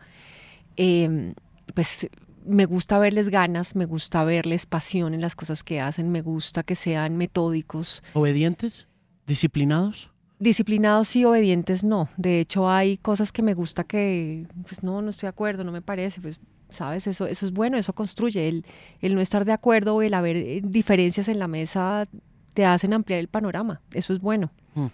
eh, 0.78 1.34
pues 1.74 2.10
me 2.46 2.66
gusta 2.66 3.00
verles 3.00 3.30
ganas, 3.30 3.76
me 3.76 3.86
gusta 3.86 4.24
verles 4.24 4.66
pasión 4.66 5.14
en 5.14 5.22
las 5.22 5.36
cosas 5.36 5.64
que 5.64 5.80
hacen, 5.80 6.12
me 6.12 6.22
gusta 6.22 6.64
que 6.64 6.76
sean 6.76 7.18
metódicos. 7.18 8.04
¿Obedientes? 8.14 8.88
¿Disciplinados? 9.28 10.12
Disciplinados 10.40 11.16
y 11.16 11.26
obedientes 11.26 11.84
no. 11.84 12.10
De 12.18 12.40
hecho, 12.40 12.70
hay 12.70 12.98
cosas 12.98 13.32
que 13.32 13.44
me 13.44 13.54
gusta 13.54 13.84
que, 13.84 14.48
pues 14.68 14.82
no, 14.84 15.02
no 15.02 15.10
estoy 15.10 15.28
de 15.28 15.32
acuerdo, 15.32 15.64
no 15.64 15.72
me 15.72 15.82
parece, 15.84 16.20
pues, 16.20 16.40
¿sabes? 16.70 17.06
Eso, 17.06 17.28
eso 17.28 17.46
es 17.46 17.52
bueno, 17.52 17.78
eso 17.78 17.94
construye. 17.94 18.50
El, 18.50 18.66
el 19.02 19.14
no 19.14 19.22
estar 19.22 19.46
de 19.46 19.52
acuerdo 19.52 19.96
o 19.96 20.02
el 20.02 20.14
haber 20.16 20.38
eh, 20.38 20.62
diferencias 20.64 21.28
en 21.28 21.38
la 21.38 21.48
mesa 21.48 22.08
te 22.54 22.66
hacen 22.66 22.94
ampliar 22.94 23.20
el 23.20 23.28
panorama. 23.28 23.82
Eso 23.94 24.14
es 24.14 24.20
bueno. 24.20 24.52
Mm. 24.76 24.88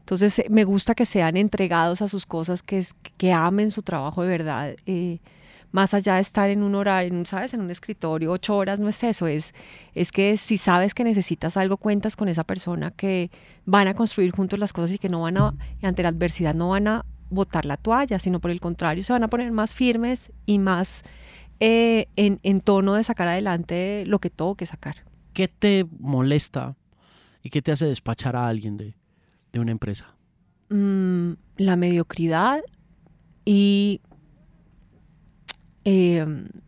Entonces, 0.00 0.42
me 0.48 0.64
gusta 0.64 0.94
que 0.94 1.04
sean 1.04 1.36
entregados 1.36 2.00
a 2.00 2.08
sus 2.08 2.24
cosas, 2.24 2.62
que, 2.62 2.84
que 3.18 3.32
amen 3.32 3.70
su 3.70 3.82
trabajo 3.82 4.22
de 4.22 4.28
verdad. 4.28 4.74
Eh, 4.86 5.18
más 5.70 5.92
allá 5.94 6.14
de 6.14 6.20
estar 6.20 6.48
en 6.48 6.62
un 6.62 6.74
horario, 6.74 7.24
¿sabes? 7.26 7.52
En 7.54 7.60
un 7.60 7.70
escritorio, 7.70 8.32
ocho 8.32 8.56
horas, 8.56 8.80
no 8.80 8.88
es 8.88 9.02
eso, 9.04 9.26
es, 9.26 9.54
es 9.94 10.12
que 10.12 10.36
si 10.36 10.56
sabes 10.56 10.94
que 10.94 11.04
necesitas 11.04 11.56
algo, 11.56 11.76
cuentas 11.76 12.16
con 12.16 12.28
esa 12.28 12.44
persona 12.44 12.90
que 12.90 13.30
van 13.66 13.86
a 13.86 13.94
construir 13.94 14.30
juntos 14.30 14.58
las 14.58 14.72
cosas 14.72 14.92
y 14.92 14.98
que 14.98 15.08
no 15.08 15.20
van 15.20 15.36
a, 15.36 15.54
ante 15.82 16.02
la 16.02 16.08
adversidad, 16.08 16.54
no 16.54 16.70
van 16.70 16.88
a 16.88 17.04
botar 17.30 17.66
la 17.66 17.76
toalla, 17.76 18.18
sino 18.18 18.40
por 18.40 18.50
el 18.50 18.60
contrario, 18.60 19.02
se 19.02 19.12
van 19.12 19.24
a 19.24 19.28
poner 19.28 19.52
más 19.52 19.74
firmes 19.74 20.32
y 20.46 20.58
más 20.58 21.02
eh, 21.60 22.06
en, 22.16 22.40
en, 22.44 22.62
tono 22.62 22.94
de 22.94 23.04
sacar 23.04 23.28
adelante 23.28 24.04
lo 24.06 24.20
que 24.20 24.30
tengo 24.30 24.54
que 24.54 24.64
sacar. 24.64 25.04
¿Qué 25.34 25.48
te 25.48 25.86
molesta 25.98 26.77
y 27.48 27.50
qué 27.50 27.62
te 27.62 27.72
hace 27.72 27.86
despachar 27.86 28.36
a 28.36 28.46
alguien 28.46 28.76
de, 28.76 28.94
de 29.52 29.58
una 29.58 29.70
empresa? 29.70 30.14
Mm, 30.68 31.32
la 31.56 31.76
mediocridad 31.76 32.60
y 33.46 34.02
eh, 35.86 36.26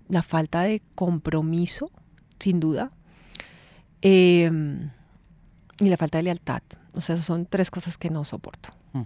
la 0.09 0.23
falta 0.23 0.63
de 0.63 0.81
compromiso, 0.95 1.91
sin 2.39 2.61
duda, 2.61 2.93
eh, 4.01 4.51
y 5.81 5.85
la 5.85 5.99
falta 5.99 6.17
de 6.17 6.25
lealtad. 6.25 6.63
O 6.95 7.03
sea, 7.03 7.21
son 7.21 7.45
tres 7.45 7.71
cosas 7.71 7.99
que 7.99 8.09
no 8.09 8.25
soporto. 8.25 8.71
Mm. 8.95 9.03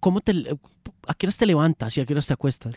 ¿Cómo 0.00 0.20
te, 0.20 0.34
¿A 1.08 1.14
qué 1.14 1.24
horas 1.24 1.38
te 1.38 1.46
levantas 1.46 1.96
y 1.96 2.02
a 2.02 2.04
qué 2.04 2.12
horas 2.12 2.26
te 2.26 2.34
acuestas? 2.34 2.76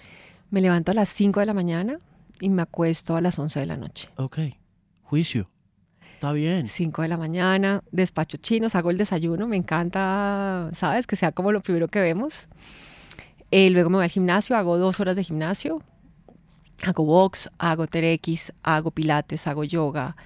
Me 0.49 0.61
levanto 0.61 0.93
a 0.93 0.95
las 0.95 1.09
5 1.09 1.41
de 1.41 1.45
la 1.45 1.53
mañana 1.53 1.99
y 2.39 2.47
me 2.47 2.61
acuesto 2.61 3.17
a 3.17 3.21
las 3.21 3.37
11 3.37 3.59
de 3.59 3.65
la 3.65 3.75
noche. 3.75 4.07
Ok, 4.15 4.39
juicio. 5.03 5.49
Está 6.19 6.33
bien. 6.33 6.67
5 6.67 7.03
de 7.03 7.07
la 7.07 7.15
mañana, 7.15 7.81
despacho 7.93 8.35
chinos, 8.35 8.75
hago 8.75 8.91
el 8.91 8.97
desayuno, 8.97 9.47
me 9.47 9.55
encanta, 9.55 10.69
¿sabes? 10.73 11.07
Que 11.07 11.15
sea 11.15 11.31
como 11.31 11.53
lo 11.53 11.61
primero 11.61 11.87
que 11.87 12.01
vemos. 12.01 12.49
Eh, 13.51 13.69
luego 13.69 13.89
me 13.89 13.95
voy 13.95 14.03
al 14.03 14.09
gimnasio, 14.09 14.57
hago 14.57 14.77
dos 14.77 14.99
horas 14.99 15.15
de 15.15 15.23
gimnasio, 15.23 15.81
hago 16.83 17.05
box, 17.05 17.49
hago 17.57 17.87
TRX, 17.87 18.51
hago 18.63 18.91
pilates, 18.91 19.47
hago 19.47 19.63
yoga, 19.63 20.17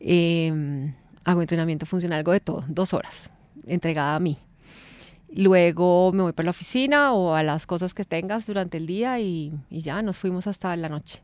em, 0.00 0.94
hago 1.26 1.42
entrenamiento 1.42 1.84
funcional, 1.84 2.20
algo 2.20 2.32
de 2.32 2.40
todo, 2.40 2.64
dos 2.66 2.94
horas, 2.94 3.30
entregada 3.66 4.14
a 4.14 4.20
mí. 4.20 4.38
Luego 5.28 6.10
me 6.14 6.22
voy 6.22 6.32
para 6.32 6.46
la 6.46 6.52
oficina 6.52 7.12
o 7.12 7.34
a 7.34 7.42
las 7.42 7.66
cosas 7.66 7.92
que 7.92 8.04
tengas 8.04 8.46
durante 8.46 8.78
el 8.78 8.86
día 8.86 9.20
y, 9.20 9.52
ya 9.68 10.00
nos 10.00 10.16
fuimos 10.16 10.46
hasta 10.46 10.74
la 10.74 10.88
noche. 10.88 11.20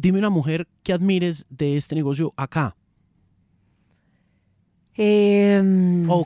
Dime 0.00 0.20
una 0.20 0.30
mujer 0.30 0.68
que 0.84 0.92
admires 0.92 1.44
de 1.50 1.76
este 1.76 1.96
negocio 1.96 2.32
acá. 2.36 2.76
Em, 4.94 6.08
o 6.08 6.24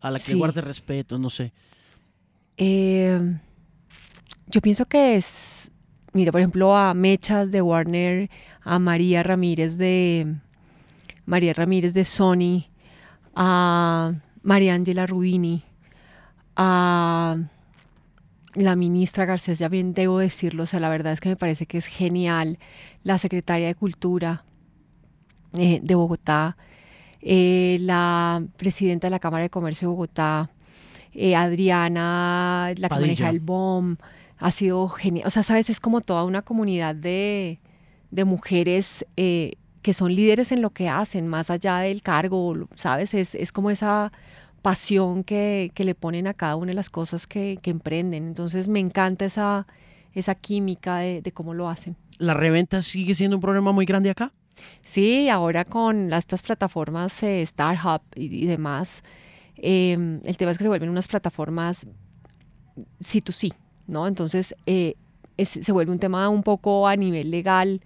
a 0.00 0.10
la 0.10 0.18
que 0.18 0.34
guarde 0.34 0.60
respeto, 0.60 1.16
no 1.16 1.30
sé. 1.30 1.52
Eh, 2.56 3.38
yo 4.48 4.60
pienso 4.60 4.86
que 4.86 5.14
es, 5.14 5.70
mira, 6.12 6.32
por 6.32 6.40
ejemplo, 6.40 6.76
a 6.76 6.92
Mechas 6.94 7.52
de 7.52 7.62
Warner, 7.62 8.28
a 8.62 8.80
María 8.80 9.22
Ramírez 9.22 9.76
de 9.76 10.34
María 11.26 11.52
Ramírez 11.52 11.94
de 11.94 12.04
Sony, 12.04 12.64
a 13.36 14.14
María 14.42 14.74
Ángela 14.74 15.06
Rubini, 15.06 15.62
a 16.56 17.36
la 18.54 18.76
ministra 18.76 19.24
Garcés, 19.24 19.58
ya 19.58 19.68
bien 19.68 19.94
debo 19.94 20.18
decirlo, 20.18 20.64
o 20.64 20.66
sea, 20.66 20.80
la 20.80 20.88
verdad 20.88 21.12
es 21.12 21.20
que 21.20 21.28
me 21.28 21.36
parece 21.36 21.66
que 21.66 21.78
es 21.78 21.86
genial, 21.86 22.58
la 23.04 23.18
secretaria 23.18 23.66
de 23.66 23.74
Cultura 23.74 24.44
eh, 25.54 25.80
de 25.82 25.94
Bogotá, 25.94 26.56
eh, 27.22 27.78
la 27.80 28.42
presidenta 28.56 29.06
de 29.06 29.10
la 29.10 29.18
Cámara 29.18 29.42
de 29.42 29.50
Comercio 29.50 29.88
de 29.88 29.94
Bogotá, 29.94 30.50
eh, 31.12 31.36
Adriana, 31.36 32.72
la 32.76 32.88
que 32.88 32.94
maneja 32.94 33.30
el 33.30 33.40
BOM, 33.40 33.96
ha 34.38 34.50
sido 34.50 34.88
genial. 34.88 35.26
O 35.26 35.30
sea, 35.30 35.42
sabes, 35.42 35.70
es 35.70 35.80
como 35.80 36.00
toda 36.00 36.24
una 36.24 36.42
comunidad 36.42 36.94
de, 36.94 37.60
de 38.10 38.24
mujeres 38.24 39.04
que 39.16 39.94
son 39.94 40.14
líderes 40.14 40.52
en 40.52 40.62
lo 40.62 40.70
que 40.70 40.88
hacen, 40.88 41.26
más 41.26 41.50
allá 41.50 41.78
del 41.78 42.02
cargo, 42.02 42.68
¿sabes? 42.74 43.14
Es, 43.14 43.34
es 43.34 43.52
como 43.52 43.70
esa 43.70 44.12
pasión 44.62 45.24
que, 45.24 45.72
que, 45.74 45.84
le 45.84 45.94
ponen 45.94 46.26
a 46.26 46.34
cada 46.34 46.56
una 46.56 46.68
de 46.68 46.74
las 46.74 46.90
cosas 46.90 47.26
que, 47.26 47.58
que 47.62 47.70
emprenden. 47.70 48.26
Entonces 48.26 48.68
me 48.68 48.80
encanta 48.80 49.24
esa, 49.24 49.66
esa 50.14 50.34
química 50.34 50.98
de, 50.98 51.22
de, 51.22 51.32
cómo 51.32 51.54
lo 51.54 51.68
hacen. 51.68 51.96
¿La 52.18 52.34
reventa 52.34 52.82
sigue 52.82 53.14
siendo 53.14 53.36
un 53.36 53.40
problema 53.40 53.72
muy 53.72 53.86
grande 53.86 54.10
acá? 54.10 54.32
Sí, 54.82 55.28
ahora 55.28 55.64
con 55.64 56.12
estas 56.12 56.42
plataformas 56.42 57.22
eh, 57.22 57.40
Startup 57.42 58.02
y, 58.14 58.44
y 58.44 58.46
demás, 58.46 59.02
Em, 59.62 60.20
el 60.24 60.36
tema 60.36 60.52
es 60.52 60.58
que 60.58 60.64
se 60.64 60.68
vuelven 60.68 60.88
unas 60.88 61.06
plataformas 61.06 61.86
sí 62.98 63.20
to 63.20 63.30
sí, 63.30 63.52
¿no? 63.86 64.06
Entonces 64.06 64.54
eh, 64.64 64.94
se 65.36 65.72
vuelve 65.72 65.92
un 65.92 65.98
tema 65.98 66.28
un 66.30 66.42
poco 66.42 66.88
a 66.88 66.96
nivel 66.96 67.30
legal 67.30 67.82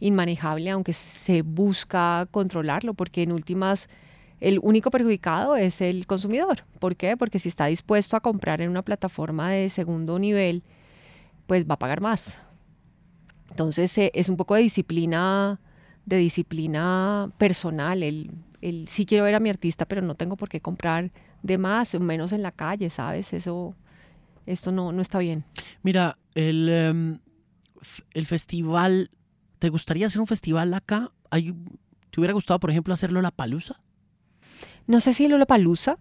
inmanejable, 0.00 0.70
aunque 0.70 0.94
se 0.94 1.42
busca 1.42 2.26
controlarlo, 2.30 2.94
porque 2.94 3.22
en 3.22 3.32
últimas 3.32 3.88
el 4.40 4.60
único 4.62 4.90
perjudicado 4.90 5.56
es 5.56 5.80
el 5.80 6.06
consumidor. 6.06 6.64
¿Por 6.78 6.96
qué? 6.96 7.16
Porque 7.16 7.38
si 7.38 7.48
está 7.48 7.66
dispuesto 7.66 8.16
a 8.16 8.20
comprar 8.20 8.60
en 8.60 8.70
una 8.70 8.82
plataforma 8.82 9.50
de 9.50 9.68
segundo 9.68 10.18
nivel, 10.18 10.62
pues 11.46 11.66
va 11.66 11.74
a 11.74 11.78
pagar 11.78 12.00
más. 12.00 12.36
Entonces 13.50 13.96
eh, 13.98 14.10
es 14.14 14.28
un 14.28 14.36
poco 14.36 14.54
de 14.54 14.62
disciplina, 14.62 15.60
de 16.04 16.16
disciplina 16.16 17.32
personal, 17.38 18.02
el 18.02 18.30
el 18.60 18.88
sí 18.88 19.06
quiero 19.06 19.24
ver 19.24 19.34
a 19.34 19.40
mi 19.40 19.50
artista, 19.50 19.86
pero 19.86 20.02
no 20.02 20.14
tengo 20.14 20.36
por 20.36 20.48
qué 20.48 20.60
comprar 20.60 21.12
de 21.42 21.58
más, 21.58 21.98
menos 22.00 22.32
en 22.32 22.42
la 22.42 22.52
calle, 22.52 22.90
¿sabes? 22.90 23.32
Eso, 23.32 23.74
esto 24.46 24.72
no, 24.72 24.92
no 24.92 25.00
está 25.00 25.18
bien. 25.18 25.44
Mira, 25.82 26.18
el, 26.34 26.68
em, 26.68 27.18
el 28.12 28.26
festival, 28.26 29.10
¿te 29.58 29.68
gustaría 29.68 30.06
hacer 30.06 30.20
un 30.20 30.26
festival 30.26 30.74
acá? 30.74 31.12
¿Te 31.30 32.20
hubiera 32.20 32.32
gustado, 32.32 32.58
por 32.58 32.70
ejemplo, 32.70 32.94
hacerlo 32.94 33.22
la 33.22 33.30
Palusa? 33.30 33.80
No 34.88 35.00
sé 35.00 35.12
si 35.12 35.28
lo 35.28 35.44
Palusa, 35.44 35.98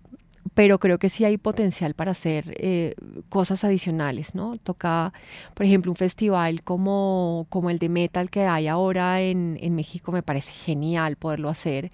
pero 0.54 0.80
creo 0.80 0.98
que 0.98 1.10
sí 1.10 1.26
hay 1.26 1.38
potencial 1.38 1.94
para 1.94 2.12
hacer 2.12 2.54
eh, 2.58 2.96
cosas 3.28 3.66
adicionales, 3.66 4.34
¿no? 4.34 4.56
Toca, 4.56 5.12
por 5.54 5.66
ejemplo, 5.66 5.92
un 5.92 5.98
festival 5.98 6.64
como, 6.64 7.48
como 7.50 7.70
el 7.70 7.80
de 7.80 7.90
metal 7.90 8.30
que 8.30 8.44
hay 8.44 8.68
ahora 8.68 9.22
en, 9.22 9.60
en 9.62 9.76
México, 9.76 10.14
me 10.14 10.24
parece 10.24 10.54
genial 10.54 11.18
poderlo 11.18 11.50
hacer 11.50 11.90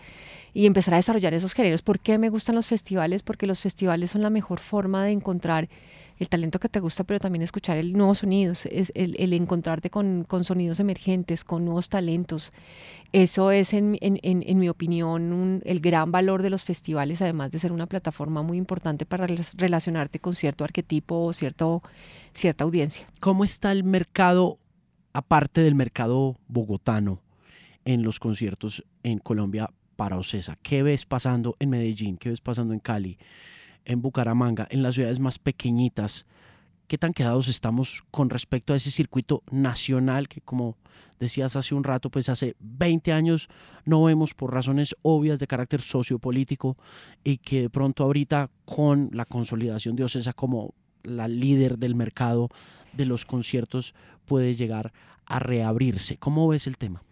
y 0.54 0.68
empezar 0.68 0.94
a 0.94 0.98
desarrollar 0.98 1.34
esos 1.34 1.54
géneros. 1.54 1.82
¿Por 1.82 2.00
qué 2.00 2.20
me 2.20 2.30
gustan 2.30 2.54
los 2.54 2.68
festivales? 2.68 3.24
Porque 3.24 3.48
los 3.48 3.60
festivales 3.60 4.12
son 4.12 4.22
la 4.22 4.30
mejor 4.30 4.60
forma 4.60 5.04
de 5.04 5.14
encontrar 5.14 5.70
el 6.20 6.30
talento 6.30 6.60
que 6.60 6.70
te 6.70 6.80
gusta, 6.80 7.04
pero 7.04 7.20
también 7.20 7.42
escuchar 7.42 7.78
el 7.78 7.94
nuevos 7.94 8.20
sonidos, 8.20 8.66
es 8.68 8.92
el, 8.96 9.16
el 9.20 9.34
encontrarte 9.34 9.90
con, 9.90 10.24
con, 10.24 10.44
sonidos 10.44 10.80
emergentes, 10.80 11.44
con 11.44 11.66
nuevos 11.66 11.90
talentos. 11.90 12.54
Eso 13.12 13.52
es, 13.52 13.74
en, 13.74 13.98
en, 14.02 14.20
en 14.24 14.60
mi 14.60 14.70
opinión, 14.70 15.62
el 15.66 15.80
gran 15.80 16.12
valor 16.12 16.42
de 16.42 16.50
los 16.50 16.64
festivales, 16.64 17.22
además 17.22 17.52
de 17.52 17.60
ser 17.60 17.72
una 17.72 17.88
plataforma 17.88 18.42
muy 18.42 18.58
importante 18.58 19.06
para 19.06 19.28
relacionarte 19.28 20.20
con 20.20 20.36
cierto 20.36 20.64
arquetipo 20.64 21.26
o 21.26 21.34
cierto, 21.34 21.84
cierta 22.34 22.64
audiencia. 22.64 23.08
¿Cómo 23.20 23.44
está 23.44 23.72
el 23.72 23.84
mercado, 23.84 24.60
aparte 25.14 25.62
del 25.62 25.76
mercado 25.76 26.38
bogotano, 26.48 27.22
en 27.86 28.04
los 28.04 28.20
conciertos 28.20 28.84
en 29.04 29.20
Colombia 29.20 29.70
para 29.96 30.18
Ocesa? 30.18 30.58
¿Qué 30.62 30.84
ves 30.84 31.06
pasando 31.06 31.56
en 31.60 31.70
Medellín? 31.70 32.18
¿Qué 32.18 32.30
ves 32.30 32.42
pasando 32.42 32.74
en 32.74 32.80
Cali? 32.80 33.18
En 33.86 34.02
Bucaramanga, 34.02 34.68
en 34.70 34.84
las 34.84 34.96
ciudades 34.96 35.20
más 35.20 35.40
pequeñitas, 35.40 36.26
¿qué 36.88 36.98
tan 36.98 37.14
quedados 37.14 37.48
estamos 37.48 38.04
con 38.12 38.30
respecto 38.30 38.74
a 38.74 38.76
ese 38.76 38.92
circuito 38.92 39.44
nacional 39.52 40.28
que, 40.28 40.42
como 40.42 40.78
decías 41.20 41.56
hace 41.56 41.74
un 41.74 41.84
rato, 41.84 42.10
pues 42.10 42.30
hace 42.30 42.56
20 42.60 43.14
años 43.14 43.50
no 43.86 44.04
vemos 44.04 44.34
por 44.34 44.54
razones 44.54 44.96
obvias 45.02 45.40
de 45.40 45.48
carácter 45.48 45.82
sociopolítico 45.82 46.78
y 47.24 47.38
que 47.38 47.64
de 47.64 47.70
pronto 47.70 48.04
ahorita 48.04 48.50
con 48.66 49.10
la 49.14 49.26
consolidación 49.26 49.96
de 49.96 50.04
Ocesa 50.04 50.34
como 50.34 50.74
la 51.04 51.28
líder 51.28 51.78
del 51.78 51.96
mercado 51.96 52.50
de 52.94 53.06
los 53.06 53.26
conciertos 53.26 53.94
puede 54.26 54.56
llegar 54.56 54.94
a 55.26 55.40
reabrirse? 55.40 56.18
¿Cómo 56.18 56.48
ves 56.48 56.68
el 56.68 56.78
tema? 56.78 57.04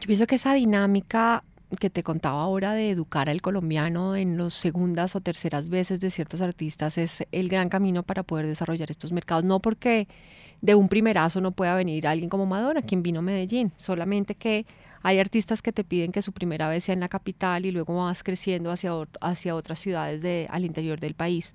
Yo 0.00 0.06
pienso 0.06 0.26
que 0.26 0.36
esa 0.36 0.54
dinámica 0.54 1.44
que 1.76 1.90
te 1.90 2.02
contaba 2.02 2.42
ahora 2.42 2.72
de 2.72 2.90
educar 2.90 3.28
al 3.28 3.42
colombiano 3.42 4.16
en 4.16 4.38
las 4.38 4.54
segundas 4.54 5.14
o 5.16 5.20
terceras 5.20 5.68
veces 5.68 6.00
de 6.00 6.10
ciertos 6.10 6.40
artistas 6.40 6.98
es 6.98 7.24
el 7.30 7.48
gran 7.48 7.68
camino 7.68 8.02
para 8.02 8.22
poder 8.22 8.46
desarrollar 8.46 8.90
estos 8.90 9.12
mercados. 9.12 9.44
No 9.44 9.60
porque 9.60 10.08
de 10.60 10.74
un 10.74 10.88
primerazo 10.88 11.40
no 11.40 11.52
pueda 11.52 11.74
venir 11.74 12.06
alguien 12.06 12.30
como 12.30 12.46
Madonna, 12.46 12.82
quien 12.82 13.02
vino 13.02 13.20
a 13.20 13.22
Medellín, 13.22 13.72
solamente 13.76 14.34
que 14.34 14.66
hay 15.02 15.20
artistas 15.20 15.62
que 15.62 15.72
te 15.72 15.84
piden 15.84 16.10
que 16.10 16.22
su 16.22 16.32
primera 16.32 16.68
vez 16.68 16.84
sea 16.84 16.92
en 16.92 17.00
la 17.00 17.08
capital 17.08 17.66
y 17.66 17.70
luego 17.70 17.96
vas 17.96 18.22
creciendo 18.22 18.70
hacia, 18.70 18.92
hacia 19.20 19.54
otras 19.54 19.78
ciudades 19.78 20.22
de, 20.22 20.48
al 20.50 20.64
interior 20.64 20.98
del 20.98 21.14
país. 21.14 21.54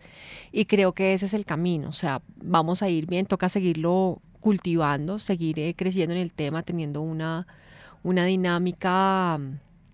Y 0.52 0.66
creo 0.66 0.94
que 0.94 1.14
ese 1.14 1.26
es 1.26 1.34
el 1.34 1.46
camino, 1.46 1.90
o 1.90 1.94
sea, 1.94 2.22
vamos 2.38 2.82
a 2.84 2.90
ir 2.90 3.06
bien, 3.06 3.26
toca 3.26 3.50
seguirlo 3.50 4.22
cultivando, 4.40 5.20
seguir 5.20 5.60
eh, 5.60 5.74
creciendo 5.76 6.14
en 6.14 6.22
el 6.22 6.32
tema, 6.32 6.64
teniendo 6.64 7.02
una, 7.02 7.48
una 8.04 8.26
dinámica 8.26 9.40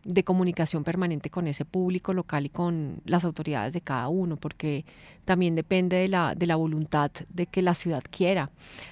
de 0.09 0.23
comunicación 0.23 0.83
permanente 0.83 1.29
con 1.29 1.47
ese 1.47 1.65
público 1.65 2.13
local 2.13 2.45
y 2.45 2.49
con 2.49 3.01
las 3.05 3.23
autoridades 3.23 3.73
de 3.73 3.81
cada 3.81 4.07
uno, 4.07 4.37
porque 4.37 4.83
también 5.23 5.55
depende 5.55 5.97
de 5.97 6.07
la, 6.07 6.33
de 6.35 6.47
la 6.47 6.55
voluntad 6.55 7.11
de 7.29 7.45
que 7.45 7.61
la 7.61 7.75
ciudad 7.75 8.03
quiera. 8.09 8.49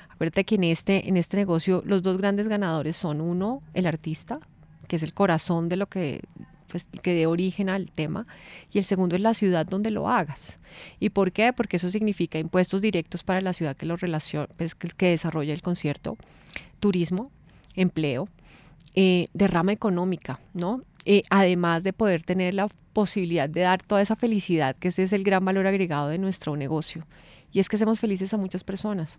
Acuérdate 0.10 0.46
que 0.46 0.56
en 0.56 0.64
este, 0.64 1.10
en 1.10 1.18
este 1.18 1.38
negocio 1.38 1.82
los 1.86 2.04
dos 2.04 2.18
grandes 2.18 2.48
ganadores 2.48 2.96
son 2.96 3.20
uno, 3.20 3.62
el 3.74 3.88
artista, 3.88 4.40
que 4.88 4.96
es 4.96 5.04
el 5.04 5.14
corazón 5.14 5.70
de 5.70 5.76
lo 5.76 5.88
que 5.88 6.22
pues, 6.68 6.88
que 7.02 7.14
dé 7.14 7.26
origen 7.26 7.70
al 7.70 7.90
tema, 7.92 8.28
y 8.72 8.78
el 8.78 8.84
segundo 8.84 9.16
es 9.16 9.22
la 9.22 9.34
ciudad 9.34 9.66
donde 9.66 9.90
lo 9.90 10.10
hagas. 10.10 10.60
¿Y 11.00 11.10
por 11.10 11.32
qué? 11.32 11.54
Porque 11.54 11.78
eso 11.78 11.90
significa 11.90 12.40
impuestos 12.40 12.82
directos 12.82 13.24
para 13.24 13.42
la 13.42 13.54
ciudad 13.54 13.76
que, 13.76 13.86
lo 13.86 13.96
relaciona, 13.96 14.48
pues, 14.58 14.76
que, 14.76 15.08
desarrolla 15.08 15.54
el 15.54 15.62
concierto, 15.62 16.18
turismo, 16.80 17.32
empleo, 17.76 18.28
eh, 18.96 19.30
derrama 19.34 19.72
económica, 19.72 20.40
¿no? 20.54 20.82
Eh, 21.10 21.24
además 21.30 21.86
de 21.86 21.94
poder 21.94 22.22
tener 22.24 22.54
la 22.54 22.68
posibilidad 22.92 23.48
de 23.48 23.62
dar 23.62 23.82
toda 23.82 24.02
esa 24.02 24.18
felicidad, 24.18 24.76
que 24.76 24.90
ese 24.90 25.04
es 25.04 25.14
el 25.14 25.24
gran 25.24 25.46
valor 25.46 25.66
agregado 25.66 26.10
de 26.10 26.18
nuestro 26.18 26.58
negocio. 26.58 27.08
Y 27.54 27.62
es 27.62 27.70
que 27.70 27.78
hacemos 27.78 28.02
felices 28.02 28.34
a 28.34 28.38
muchas 28.38 28.66
personas, 28.66 29.18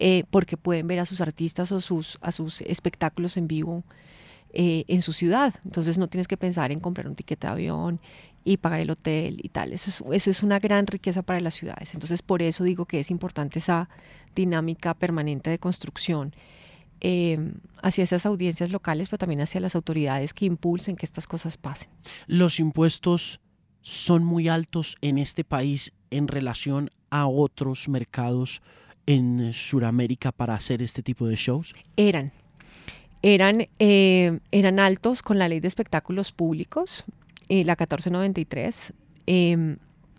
eh, 0.00 0.24
porque 0.32 0.56
pueden 0.56 0.88
ver 0.88 0.98
a 0.98 1.06
sus 1.06 1.20
artistas 1.20 1.70
o 1.70 1.78
sus, 1.78 2.18
a 2.22 2.32
sus 2.32 2.60
espectáculos 2.62 3.36
en 3.36 3.46
vivo 3.46 3.84
eh, 4.52 4.82
en 4.88 5.00
su 5.00 5.12
ciudad. 5.12 5.54
Entonces 5.64 5.96
no 5.96 6.08
tienes 6.08 6.26
que 6.26 6.36
pensar 6.36 6.72
en 6.72 6.80
comprar 6.80 7.06
un 7.06 7.14
tiquete 7.14 7.46
de 7.46 7.52
avión 7.52 8.00
y 8.42 8.56
pagar 8.56 8.80
el 8.80 8.90
hotel 8.90 9.38
y 9.40 9.50
tal. 9.50 9.72
Eso 9.72 9.90
es, 9.90 10.02
eso 10.12 10.30
es 10.30 10.42
una 10.42 10.58
gran 10.58 10.88
riqueza 10.88 11.22
para 11.22 11.38
las 11.38 11.54
ciudades. 11.54 11.94
Entonces 11.94 12.20
por 12.20 12.42
eso 12.42 12.64
digo 12.64 12.84
que 12.84 12.98
es 12.98 13.12
importante 13.12 13.60
esa 13.60 13.88
dinámica 14.34 14.92
permanente 14.92 15.50
de 15.50 15.60
construcción 15.60 16.34
Em, 17.08 17.52
hacia 17.82 18.02
esas 18.02 18.26
audiencias 18.26 18.72
locales, 18.72 19.08
pero 19.08 19.18
también 19.18 19.40
hacia 19.40 19.60
las 19.60 19.76
autoridades 19.76 20.34
que 20.34 20.44
impulsen 20.44 20.96
que 20.96 21.06
estas 21.06 21.28
cosas 21.28 21.56
pasen. 21.56 21.88
Los 22.26 22.58
impuestos 22.58 23.38
son 23.80 24.24
muy 24.24 24.48
altos 24.48 24.96
en 25.02 25.18
este 25.18 25.44
país 25.44 25.92
en 26.10 26.26
relación 26.26 26.90
a 27.10 27.28
otros 27.28 27.88
mercados 27.88 28.60
en 29.06 29.52
Sudamérica 29.52 30.32
para 30.32 30.56
hacer 30.56 30.82
este 30.82 31.00
tipo 31.00 31.28
de 31.28 31.36
shows? 31.36 31.76
Eran. 31.96 32.32
Eran, 33.22 33.68
eh, 33.78 34.40
eran 34.50 34.80
altos 34.80 35.22
con 35.22 35.38
la 35.38 35.46
ley 35.46 35.60
de 35.60 35.68
espectáculos 35.68 36.32
públicos, 36.32 37.04
eh, 37.48 37.62
la 37.62 37.74
1493. 37.74 38.92
Em, 39.26 39.76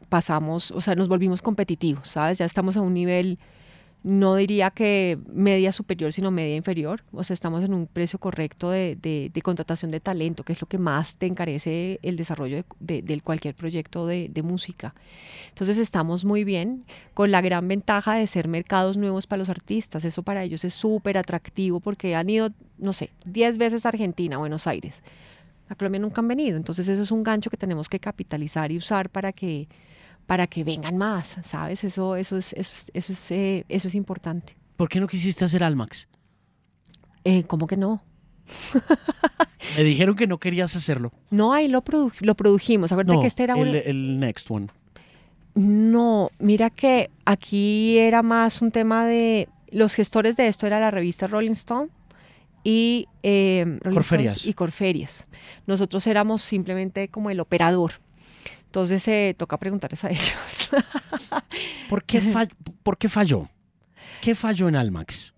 pasamos, 0.07 0.71
o 0.71 0.79
sea, 0.79 0.95
nos 0.95 1.09
volvimos 1.09 1.41
competitivos, 1.41 2.07
¿sabes? 2.11 2.37
Ya 2.37 2.45
estamos 2.45 2.77
a 2.77 2.81
un 2.81 2.93
nivel 2.93 3.39
no 4.07 4.37
diría 4.37 4.71
que 4.71 5.19
media 5.27 5.73
superior, 5.73 6.13
sino 6.13 6.31
media 6.31 6.55
inferior. 6.55 7.03
O 7.11 7.25
sea, 7.25 7.33
estamos 7.33 7.61
en 7.61 7.73
un 7.73 7.87
precio 7.87 8.19
correcto 8.19 8.69
de, 8.69 9.41
contratación 9.43 9.91
de 9.91 9.99
talento, 9.99 10.43
que 10.43 10.53
es 10.53 10.61
lo 10.61 10.67
que 10.67 10.77
más 10.77 11.17
te 11.17 11.25
encarece 11.25 11.99
el 12.03 12.15
desarrollo 12.15 12.63
de, 12.79 13.21
cualquier 13.21 13.53
proyecto 13.53 14.07
de, 14.07 14.41
música. 14.43 14.95
Entonces 15.49 15.77
estamos 15.77 16.23
muy 16.23 16.45
bien, 16.45 16.85
con 17.13 17.31
la 17.31 17.41
gran 17.41 17.67
ventaja 17.67 18.15
de 18.15 18.27
ser 18.27 18.47
mercados 18.47 18.95
nuevos 18.95 19.27
para 19.27 19.39
los 19.39 19.49
artistas. 19.49 20.05
Eso 20.05 20.23
para 20.23 20.41
ellos 20.41 20.63
es 20.63 20.73
súper 20.73 21.17
atractivo 21.17 21.81
porque 21.81 22.15
han 22.15 22.29
ido, 22.29 22.51
no 22.77 22.93
sé, 22.93 23.09
10 23.25 23.57
veces 23.57 23.85
a 23.85 23.89
Argentina, 23.89 24.37
Buenos 24.37 24.67
Aires. 24.67 25.01
A 25.67 25.75
Colombia 25.75 25.99
nunca 25.99 26.21
han 26.21 26.29
venido. 26.29 26.55
Entonces 26.55 26.87
eso 26.87 27.01
es 27.01 27.11
un 27.11 27.23
gancho 27.23 27.49
que 27.49 27.57
tenemos 27.57 27.89
que 27.89 27.99
capitalizar 27.99 28.71
y 28.71 28.77
usar 28.77 29.09
para 29.09 29.33
que 29.33 29.67
para 30.27 30.45
que 30.45 30.63
vengan 30.63 30.97
más, 30.97 31.37
¿sabes? 31.41 31.83
Eso, 31.83 32.15
eso, 32.15 32.37
es, 32.37 32.53
eso, 32.53 32.91
eso, 32.93 33.13
es, 33.13 33.31
eh, 33.31 33.65
eso 33.69 33.87
es 33.87 33.95
importante. 33.95 34.55
¿Por 34.75 34.89
qué 34.89 34.99
no 34.99 35.07
quisiste 35.07 35.43
hacer 35.45 35.63
Almax? 35.63 36.07
Eh, 37.23 37.43
¿Cómo 37.45 37.65
que 37.65 37.77
no? 37.77 38.03
Me 39.77 39.83
dijeron 39.83 40.15
que 40.15 40.27
no 40.27 40.37
querías 40.37 40.75
hacerlo. 40.75 41.11
No, 41.31 41.53
ahí 41.53 41.67
lo, 41.67 41.83
lo 42.19 42.35
produjimos. 42.35 42.91
Acuérdate 42.91 43.21
que 43.21 43.27
este 43.27 43.43
era 43.43 43.55
el, 43.55 43.75
el 43.75 44.19
next 44.19 44.51
one. 44.51 44.67
No, 45.55 46.29
mira 46.39 46.69
que 46.69 47.09
aquí 47.25 47.97
era 47.97 48.21
más 48.21 48.61
un 48.61 48.71
tema 48.71 49.05
de... 49.05 49.49
Los 49.69 49.95
gestores 49.95 50.37
de 50.37 50.47
esto 50.47 50.67
era 50.67 50.79
la 50.79 50.91
revista 50.91 51.27
Rolling 51.27 51.51
Stone 51.51 51.89
y, 52.63 53.07
eh, 53.23 53.79
Corferias. 53.93 54.45
y 54.45 54.53
Corferias. 54.53 55.27
Nosotros 55.65 56.05
éramos 56.07 56.41
simplemente 56.41 57.09
como 57.09 57.29
el 57.29 57.39
operador. 57.39 57.93
Entonces 58.67 59.07
eh, 59.07 59.33
toca 59.37 59.57
preguntarles 59.57 60.03
a 60.03 60.09
ellos. 60.11 60.69
¿Por 61.89 62.03
qué, 62.03 62.21
¿Por 62.83 62.97
qué 62.97 63.09
falló? 63.09 63.49
¿Qué 64.21 64.35
falló 64.35 64.67
en 64.67 64.75
Almax? 64.75 65.33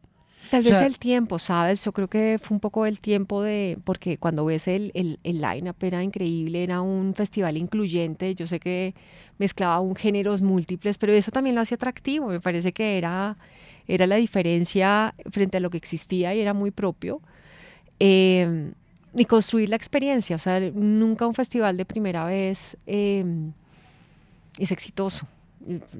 Tal 0.50 0.64
vez 0.64 0.78
el 0.82 0.98
tiempo, 0.98 1.38
¿sabes? 1.38 1.86
Yo 1.86 1.92
creo 1.92 2.08
que 2.08 2.40
fue 2.42 2.56
un 2.56 2.60
poco 2.60 2.88
el 2.88 3.00
tiempo 3.00 3.44
de, 3.44 3.78
porque 3.84 4.18
cuando 4.18 4.46
ves 4.46 4.68
el, 4.68 4.92
el, 4.96 5.20
el 5.24 5.42
line-up 5.42 5.76
era 5.82 6.02
increíble, 6.02 6.64
era 6.64 6.82
un 6.82 7.14
festival 7.14 7.56
incluyente, 7.56 8.34
yo 8.34 8.48
sé 8.48 8.60
que 8.60 8.96
mezclaba 9.38 9.80
un 9.80 9.96
géneros 9.96 10.42
múltiples, 10.42 10.98
pero 10.98 11.14
eso 11.14 11.30
también 11.30 11.56
lo 11.56 11.62
hacía 11.62 11.76
atractivo, 11.76 12.30
me 12.30 12.40
parece 12.40 12.74
que 12.74 12.98
era, 12.98 13.38
era 13.88 14.08
la 14.08 14.16
diferencia 14.16 15.14
frente 15.30 15.58
a 15.58 15.60
lo 15.60 15.70
que 15.70 15.78
existía 15.78 16.34
y 16.34 16.40
era 16.42 16.56
muy 16.56 16.72
propio. 16.72 17.22
Eh, 18.00 18.72
y 19.16 19.26
construir 19.26 19.70
la 19.70 19.76
experiencia. 19.76 20.36
O 20.36 20.39
sea, 20.39 20.60
nunca 20.60 21.26
un 21.28 21.34
festival 21.34 21.78
de 21.78 21.86
primera 21.86 22.26
vez 22.26 22.78
em, 22.86 23.51
es 24.57 24.72
exitoso. 24.72 25.28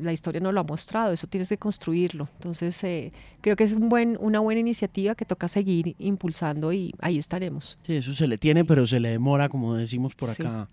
La 0.02 0.14
historia 0.14 0.40
no 0.40 0.52
lo 0.52 0.62
ha 0.62 0.64
mostrado, 0.64 1.12
eso 1.12 1.28
tienes 1.28 1.50
que 1.50 1.58
construirlo. 1.58 2.30
Entonces, 2.36 2.82
eh, 2.84 3.12
creo 3.42 3.56
que 3.56 3.66
es 3.66 3.74
un 3.74 3.90
buen, 3.90 4.18
una 4.20 4.40
buena 4.40 4.62
iniciativa 4.62 5.16
que 5.16 5.26
toca 5.26 5.48
seguir 5.48 5.96
impulsando 6.00 6.72
y 6.72 6.94
ahí 7.00 7.18
estaremos. 7.18 7.78
Sí, 7.84 7.96
eso 7.96 8.14
se 8.14 8.28
le 8.28 8.38
tiene, 8.38 8.64
pero 8.64 8.88
se 8.88 9.00
le 9.00 9.10
demora, 9.10 9.50
como 9.50 9.76
decimos 9.76 10.16
por 10.16 10.30
acá. 10.30 10.70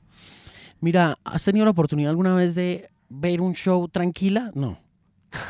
Mira, 0.80 1.18
¿has 1.24 1.44
tenido 1.44 1.64
la 1.64 1.72
oportunidad 1.72 2.10
alguna 2.10 2.34
vez 2.34 2.54
de 2.54 2.88
ver 3.08 3.40
un 3.40 3.54
show 3.54 3.88
tranquila? 3.88 4.52
No. 4.54 4.78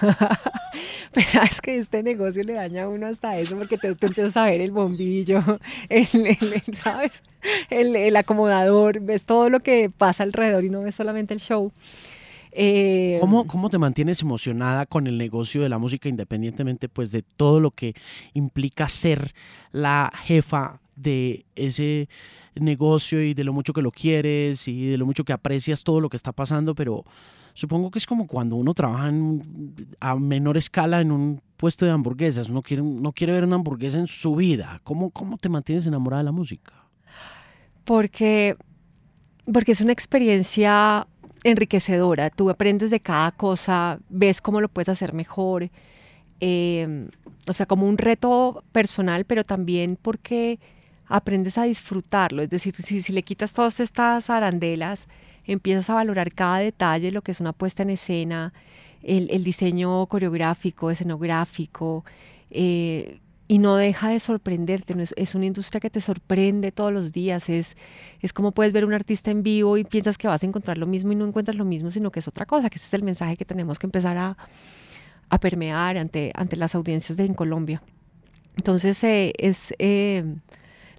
pues 1.12 1.26
sabes 1.26 1.60
que 1.60 1.78
este 1.78 2.02
negocio 2.02 2.42
le 2.42 2.54
daña 2.54 2.84
a 2.84 2.88
uno 2.88 3.06
hasta 3.06 3.38
eso, 3.38 3.56
porque 3.56 3.78
tú, 3.78 3.88
empiezas 3.88 4.36
a 4.36 4.46
ver 4.46 4.60
el 4.60 4.70
bombillo, 4.70 5.42
el, 5.88 6.36
¿sabes? 6.72 7.22
El, 7.70 8.16
acomodador, 8.16 9.00
ves 9.00 9.24
todo 9.24 9.50
lo 9.50 9.60
que 9.60 9.90
pasa 9.90 10.22
alrededor 10.22 10.64
y 10.64 10.70
no 10.70 10.82
ves 10.82 10.94
solamente 10.94 11.34
el 11.34 11.40
show. 11.40 11.72
Eh, 12.52 13.18
¿Cómo, 13.20 13.46
¿Cómo, 13.46 13.68
te 13.68 13.76
mantienes 13.76 14.22
emocionada 14.22 14.86
con 14.86 15.06
el 15.06 15.18
negocio 15.18 15.60
de 15.62 15.68
la 15.68 15.76
música 15.76 16.08
independientemente 16.08 16.88
pues 16.88 17.12
de 17.12 17.22
todo 17.22 17.60
lo 17.60 17.70
que 17.70 17.94
implica 18.32 18.88
ser 18.88 19.34
la 19.72 20.10
jefa 20.24 20.80
de 20.94 21.44
ese 21.54 22.08
negocio 22.54 23.22
y 23.22 23.34
de 23.34 23.44
lo 23.44 23.52
mucho 23.52 23.72
que 23.72 23.82
lo 23.82 23.90
quieres 23.90 24.68
y 24.68 24.86
de 24.86 24.96
lo 24.96 25.06
mucho 25.06 25.24
que 25.24 25.32
aprecias 25.32 25.84
todo 25.84 26.00
lo 26.00 26.08
que 26.08 26.16
está 26.16 26.32
pasando, 26.32 26.74
pero 26.74 27.04
supongo 27.56 27.90
que 27.90 27.98
es 27.98 28.06
como 28.06 28.26
cuando 28.26 28.54
uno 28.56 28.74
trabaja 28.74 29.10
a 30.00 30.14
menor 30.16 30.58
escala 30.58 31.00
en 31.00 31.10
un 31.10 31.40
puesto 31.56 31.86
de 31.86 31.90
hamburguesas. 31.90 32.50
Uno 32.50 32.62
quiere, 32.62 32.82
no 32.82 33.12
quiere 33.12 33.32
ver 33.32 33.44
una 33.44 33.56
hamburguesa 33.56 33.98
en 33.98 34.06
su 34.06 34.36
vida. 34.36 34.80
¿Cómo, 34.84 35.10
¿Cómo 35.10 35.38
te 35.38 35.48
mantienes 35.48 35.86
enamorada 35.86 36.20
de 36.20 36.26
la 36.26 36.32
música? 36.32 36.74
Porque, 37.84 38.56
porque 39.50 39.72
es 39.72 39.80
una 39.80 39.92
experiencia 39.92 41.06
enriquecedora. 41.44 42.28
Tú 42.28 42.50
aprendes 42.50 42.90
de 42.90 43.00
cada 43.00 43.32
cosa, 43.32 44.00
ves 44.10 44.42
cómo 44.42 44.60
lo 44.60 44.68
puedes 44.68 44.90
hacer 44.90 45.14
mejor. 45.14 45.70
Em, 46.40 47.08
o 47.48 47.54
sea, 47.54 47.64
como 47.64 47.88
un 47.88 47.96
reto 47.96 48.64
personal, 48.72 49.24
pero 49.24 49.44
también 49.44 49.98
porque 50.00 50.60
aprendes 51.06 51.56
a 51.56 51.62
disfrutarlo. 51.62 52.42
Es 52.42 52.50
decir, 52.50 52.74
si, 52.76 53.00
si 53.00 53.14
le 53.14 53.22
quitas 53.22 53.54
todas 53.54 53.80
estas 53.80 54.28
arandelas, 54.28 55.08
empiezas 55.46 55.90
a 55.90 55.94
valorar 55.94 56.32
cada 56.32 56.58
detalle, 56.58 57.10
lo 57.12 57.22
que 57.22 57.32
es 57.32 57.40
una 57.40 57.52
puesta 57.52 57.82
en 57.82 57.90
escena, 57.90 58.52
el, 59.02 59.44
diseño 59.44 60.06
coreográfico, 60.06 60.90
escenográfico, 60.90 62.04
eh, 62.50 63.20
y 63.48 63.58
no 63.58 63.76
deja 63.76 64.10
de 64.10 64.20
sorprenderte. 64.20 64.94
es, 65.16 65.34
una 65.34 65.46
industria 65.46 65.80
que 65.80 65.90
te 65.90 66.00
sorprende 66.00 66.72
todos 66.72 66.92
los 66.92 67.12
días. 67.12 67.48
Es, 67.48 67.76
es 68.20 68.32
como 68.32 68.52
puedes 68.52 68.72
ver 68.72 68.84
un 68.84 68.92
artista 68.92 69.30
en 69.30 69.42
vivo 69.42 69.76
y 69.76 69.84
piensas 69.84 70.18
que 70.18 70.26
vas 70.26 70.42
a 70.42 70.46
encontrar 70.46 70.78
lo 70.78 70.86
mismo 70.86 71.12
y 71.12 71.14
no 71.14 71.26
encuentras 71.26 71.56
lo 71.56 71.64
mismo, 71.64 71.90
sino 71.90 72.10
que 72.10 72.18
es 72.20 72.28
otra 72.28 72.46
cosa, 72.46 72.68
que 72.70 72.76
ese 72.76 72.86
es 72.86 72.94
el 72.94 73.02
mensaje 73.02 73.36
que 73.36 73.44
tenemos 73.44 73.78
que 73.78 73.86
empezar 73.86 74.16
a, 74.16 74.36
permear 75.40 75.96
ante, 75.96 76.32
ante 76.34 76.56
las 76.56 76.74
audiencias 76.74 77.16
de 77.16 77.24
en 77.24 77.34
Colombia. 77.34 77.82
Entonces, 78.56 79.02
eh, 79.04 79.32
es, 79.38 79.74
eh, 79.78 80.24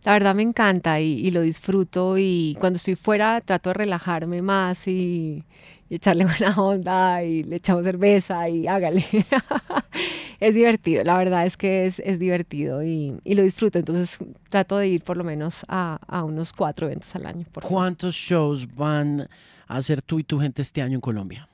la 0.07 0.13
verdad 0.13 0.35
me 0.35 0.41
encanta 0.43 1.01
y, 1.01 1.29
lo 1.31 1.41
disfruto 1.41 2.17
y 2.17 2.55
cuando 2.61 2.77
estoy 2.77 2.95
fuera 2.95 3.41
trato 3.41 3.71
de 3.71 3.73
relajarme 3.73 4.41
más 4.41 4.87
y, 4.87 5.43
echarle 5.89 6.23
buena 6.39 6.55
onda 6.55 7.23
y 7.23 7.43
le 7.43 7.57
echamos 7.57 7.83
cerveza 7.83 8.47
y 8.47 8.67
hágale. 8.67 9.03
es 10.39 10.55
divertido, 10.55 11.03
la 11.03 11.17
verdad 11.17 11.45
es 11.45 11.57
que 11.57 11.85
es, 11.87 12.19
divertido 12.19 12.83
y, 12.83 13.19
lo 13.25 13.43
disfruto. 13.43 13.79
Entonces 13.79 14.17
trato 14.47 14.77
de 14.77 14.87
ir 14.87 15.03
por 15.03 15.17
lo 15.17 15.25
menos 15.25 15.65
a, 15.67 15.99
unos 16.23 16.53
cuatro 16.53 16.87
eventos 16.87 17.13
al 17.13 17.25
año. 17.25 17.45
¿Cuántos 17.61 18.15
shows 18.15 18.65
van 18.75 19.27
a 19.67 19.75
hacer 19.75 20.01
tú 20.01 20.19
y 20.19 20.23
tu 20.23 20.39
gente 20.39 20.61
este 20.61 20.81
año 20.81 20.95
en 20.95 21.01
Colombia? 21.01 21.49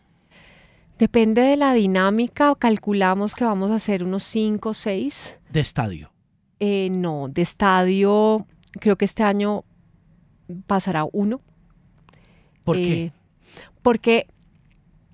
Depende 0.99 1.41
de 1.41 1.57
la 1.57 1.73
dinámica, 1.73 2.53
calculamos 2.53 3.33
que 3.33 3.45
vamos 3.45 3.71
a 3.71 3.75
hacer 3.75 4.03
unos 4.03 4.23
cinco 4.23 4.69
o 4.69 4.73
seis. 4.75 5.35
¿De 5.49 5.59
estadio? 5.59 6.12
Eh, 6.65 6.89
no, 6.91 7.27
de 7.27 7.41
estadio, 7.41 8.47
creo 8.79 8.95
que 8.95 9.03
este 9.03 9.21
año 9.21 9.65
pasará 10.65 11.05
uno. 11.11 11.41
¿Por 12.63 12.77
qué? 12.77 13.03
Eh, 13.03 13.11
porque 13.81 14.27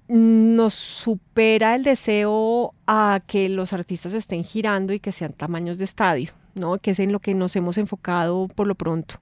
nos 0.07 0.75
supera 0.75 1.73
el 1.73 1.81
deseo 1.81 2.75
a 2.85 3.23
que 3.25 3.49
los 3.49 3.73
artistas 3.73 4.13
estén 4.13 4.43
girando 4.43 4.93
y 4.93 4.99
que 4.99 5.11
sean 5.11 5.33
tamaños 5.33 5.79
de 5.79 5.85
estadio, 5.85 6.33
¿no? 6.53 6.77
Que 6.77 6.91
es 6.91 6.99
en 6.99 7.11
lo 7.11 7.19
que 7.19 7.33
nos 7.33 7.55
hemos 7.55 7.79
enfocado 7.79 8.47
por 8.49 8.67
lo 8.67 8.75
pronto. 8.75 9.15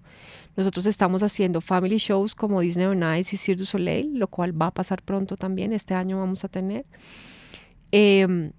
Nosotros 0.58 0.86
estamos 0.86 1.24
haciendo 1.24 1.62
family 1.62 1.98
shows 1.98 2.36
como 2.36 2.60
Disney 2.60 2.88
on 2.88 3.04
Ice 3.18 3.38
y 3.38 3.38
Cirque 3.38 3.60
du 3.60 3.66
Soleil, 3.66 4.20
lo 4.20 4.28
cual 4.28 4.62
va 4.62 4.66
a 4.66 4.72
pasar 4.72 5.02
pronto 5.02 5.38
también. 5.38 5.72
Este 5.72 5.94
año 5.94 6.20
vamos 6.20 6.44
a 6.44 6.50
tener. 6.50 6.86
Em, 7.94 8.52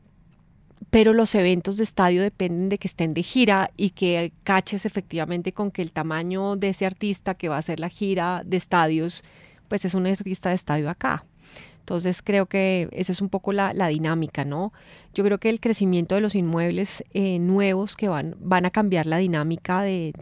pero 0.90 1.12
los 1.12 1.34
eventos 1.34 1.76
de 1.76 1.84
estadio 1.84 2.22
dependen 2.22 2.68
de 2.68 2.78
que 2.78 2.88
estén 2.88 3.14
de 3.14 3.22
gira 3.22 3.70
y 3.76 3.90
que 3.90 4.32
caches 4.44 4.86
efectivamente 4.86 5.52
con 5.52 5.70
que 5.70 5.82
el 5.82 5.92
tamaño 5.92 6.56
de 6.56 6.70
ese 6.70 6.86
artista 6.86 7.34
que 7.34 7.48
va 7.48 7.56
a 7.56 7.60
hacer 7.60 7.78
la 7.78 7.88
gira 7.88 8.42
de 8.44 8.56
estadios, 8.56 9.22
pues 9.68 9.84
es 9.84 9.94
un 9.94 10.06
artista 10.06 10.48
de 10.48 10.54
estadio 10.54 10.88
acá. 10.88 11.24
Entonces 11.80 12.20
creo 12.22 12.46
que 12.46 12.88
esa 12.92 13.12
es 13.12 13.22
un 13.22 13.30
poco 13.30 13.52
la, 13.52 13.72
dinámica, 13.88 14.44
¿no? 14.44 14.72
Yo 15.14 15.24
creo 15.24 15.38
que 15.38 15.48
el 15.48 15.60
crecimiento 15.60 16.14
de 16.14 16.20
los 16.20 16.34
inmuebles 16.34 17.02
eh, 17.14 17.38
nuevos 17.38 17.96
que 17.96 18.08
van, 18.08 18.36
van 18.40 18.66
a 18.66 18.70
cambiar 18.70 19.06
la 19.06 19.16
dinámica 19.16 19.82
de 19.82 20.12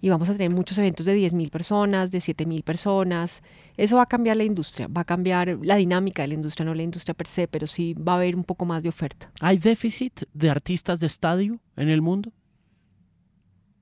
y 0.00 0.08
vamos 0.08 0.28
a 0.28 0.32
tener 0.32 0.50
muchos 0.50 0.78
eventos 0.78 1.06
de 1.06 1.16
10.000 1.16 1.50
personas, 1.50 2.10
de 2.10 2.18
7.000 2.18 2.62
personas. 2.62 3.42
Eso 3.76 3.96
va 3.96 4.02
a 4.02 4.06
cambiar 4.06 4.36
la 4.36 4.44
industria, 4.44 4.88
va 4.88 5.02
a 5.02 5.04
cambiar 5.04 5.58
la 5.62 5.76
dinámica 5.76 6.22
de 6.22 6.28
la 6.28 6.34
industria, 6.34 6.64
no 6.64 6.74
la 6.74 6.82
industria 6.82 7.14
per 7.14 7.26
se, 7.26 7.46
pero 7.48 7.66
sí 7.66 7.94
va 7.94 8.14
a 8.14 8.16
haber 8.16 8.36
un 8.36 8.44
poco 8.44 8.64
más 8.64 8.82
de 8.82 8.88
oferta. 8.88 9.30
¿Hay 9.40 9.58
déficit 9.58 10.22
de 10.32 10.50
artistas 10.50 11.00
de 11.00 11.06
estadio 11.06 11.58
en 11.76 11.88
el 11.88 12.00
mundo? 12.00 12.32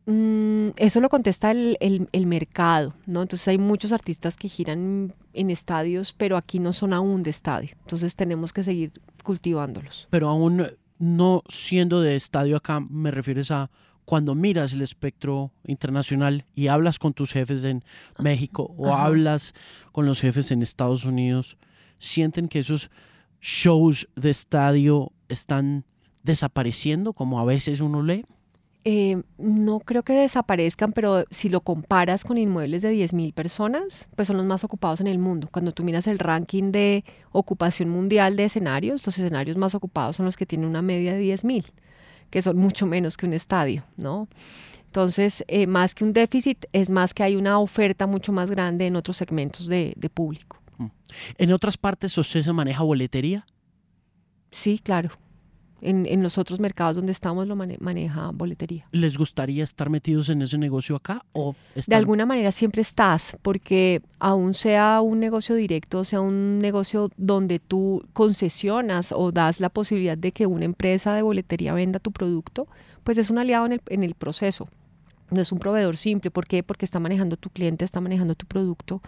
Mm, 0.06 0.70
eso 0.76 1.00
lo 1.00 1.08
contesta 1.08 1.50
el, 1.50 1.78
el, 1.80 2.26
mercado, 2.26 2.94
¿no? 3.06 3.22
Entonces 3.22 3.48
hay 3.48 3.56
muchos 3.56 3.90
artistas 3.92 4.36
que 4.36 4.48
giran 4.48 5.14
en 5.32 5.50
estadios, 5.50 6.12
pero 6.12 6.36
aquí 6.36 6.58
no 6.58 6.72
son 6.74 6.92
aún 6.92 7.22
de 7.22 7.30
estadio. 7.30 7.70
Entonces 7.80 8.14
tenemos 8.14 8.52
que 8.52 8.62
seguir 8.62 8.92
cultivándolos. 9.22 10.06
Pero 10.10 10.28
aún 10.28 10.66
no 10.98 11.42
siendo 11.48 12.02
de 12.02 12.16
estadio 12.16 12.56
acá, 12.56 12.80
me 12.80 13.10
refieres 13.10 13.50
a 13.50 13.70
cuando 14.04 14.34
miras 14.34 14.72
el 14.72 14.82
espectro 14.82 15.50
internacional 15.66 16.44
y 16.54 16.68
hablas 16.68 16.98
con 16.98 17.14
tus 17.14 17.32
jefes 17.32 17.64
en 17.64 17.84
México 18.18 18.74
o 18.76 18.92
hablas 18.92 19.54
con 19.92 20.06
los 20.06 20.20
jefes 20.20 20.50
en 20.50 20.62
Estados 20.62 21.04
Unidos, 21.04 21.56
sienten 21.98 22.48
que 22.48 22.58
esos 22.58 22.90
shows 23.40 24.08
de 24.16 24.30
estadio 24.30 25.12
están 25.28 25.84
desapareciendo 26.22 27.12
como 27.12 27.40
a 27.40 27.44
veces 27.44 27.80
uno 27.80 28.02
lee? 28.02 28.24
Eh, 28.86 29.22
no 29.38 29.80
creo 29.80 30.02
que 30.02 30.12
desaparezcan, 30.12 30.92
pero 30.92 31.24
si 31.30 31.48
lo 31.48 31.62
comparas 31.62 32.22
con 32.22 32.36
inmuebles 32.36 32.82
de 32.82 32.92
10.000 32.92 33.32
personas, 33.32 34.08
pues 34.14 34.28
son 34.28 34.36
los 34.36 34.44
más 34.44 34.62
ocupados 34.62 35.00
en 35.00 35.06
el 35.06 35.18
mundo. 35.18 35.48
Cuando 35.50 35.72
tú 35.72 35.84
miras 35.84 36.06
el 36.06 36.18
ranking 36.18 36.70
de 36.70 37.04
ocupación 37.32 37.88
mundial 37.88 38.36
de 38.36 38.44
escenarios, 38.44 39.06
los 39.06 39.16
escenarios 39.16 39.56
más 39.56 39.74
ocupados 39.74 40.16
son 40.16 40.26
los 40.26 40.36
que 40.36 40.44
tienen 40.44 40.68
una 40.68 40.82
media 40.82 41.14
de 41.14 41.22
10.000 41.22 41.72
que 42.30 42.42
son 42.42 42.56
mucho 42.56 42.86
menos 42.86 43.16
que 43.16 43.26
un 43.26 43.32
estadio, 43.32 43.84
¿no? 43.96 44.28
Entonces, 44.86 45.44
eh, 45.48 45.66
más 45.66 45.94
que 45.94 46.04
un 46.04 46.12
déficit, 46.12 46.66
es 46.72 46.88
más 46.88 47.14
que 47.14 47.24
hay 47.24 47.34
una 47.34 47.58
oferta 47.58 48.06
mucho 48.06 48.32
más 48.32 48.48
grande 48.48 48.86
en 48.86 48.94
otros 48.94 49.16
segmentos 49.16 49.66
de, 49.66 49.94
público. 50.14 50.60
Mm. 50.78 50.86
¿En 51.38 51.52
otras 51.52 51.76
partes 51.76 52.16
usted 52.16 52.42
se 52.42 52.52
maneja 52.52 52.84
boletería? 52.84 53.44
Sí, 54.52 54.78
claro. 54.78 55.10
En, 55.84 56.22
los 56.22 56.38
otros 56.38 56.60
mercados 56.60 56.96
donde 56.96 57.12
estamos 57.12 57.46
lo 57.46 57.56
maneja 57.56 58.30
boletería. 58.32 58.86
¿Les 58.90 59.18
gustaría 59.18 59.62
estar 59.62 59.90
metidos 59.90 60.30
en 60.30 60.42
ese 60.42 60.56
negocio 60.56 60.96
acá? 60.96 61.24
O 61.32 61.54
De 61.86 61.94
alguna 61.94 62.24
manera 62.24 62.50
siempre 62.52 62.80
estás, 62.82 63.36
porque 63.42 64.00
aún 64.18 64.54
sea 64.54 65.00
un 65.02 65.20
negocio 65.20 65.54
directo, 65.54 66.04
sea 66.04 66.20
un 66.20 66.58
negocio 66.58 67.10
donde 67.16 67.58
tú 67.58 68.02
concesionas 68.14 69.12
o 69.12 69.30
das 69.30 69.60
la 69.60 69.68
posibilidad 69.68 70.16
de 70.16 70.32
que 70.32 70.46
una 70.46 70.64
empresa 70.64 71.14
de 71.14 71.22
boletería 71.22 71.74
venda 71.74 71.98
tu 71.98 72.12
producto, 72.12 72.66
pues 73.02 73.18
es 73.18 73.28
un 73.28 73.38
aliado 73.38 73.66
en 73.66 73.72
el, 73.72 73.82
en 73.88 74.02
el 74.02 74.14
proceso. 74.14 74.68
No 75.30 75.40
es 75.40 75.52
un 75.52 75.58
proveedor 75.58 75.96
simple. 75.96 76.30
¿Por 76.30 76.46
qué? 76.46 76.62
Porque 76.62 76.84
está 76.84 77.00
manejando 77.00 77.36
tu 77.36 77.50
cliente, 77.50 77.84
está 77.84 78.00
manejando 78.00 78.34
tu 78.34 78.46
producto. 78.46 79.02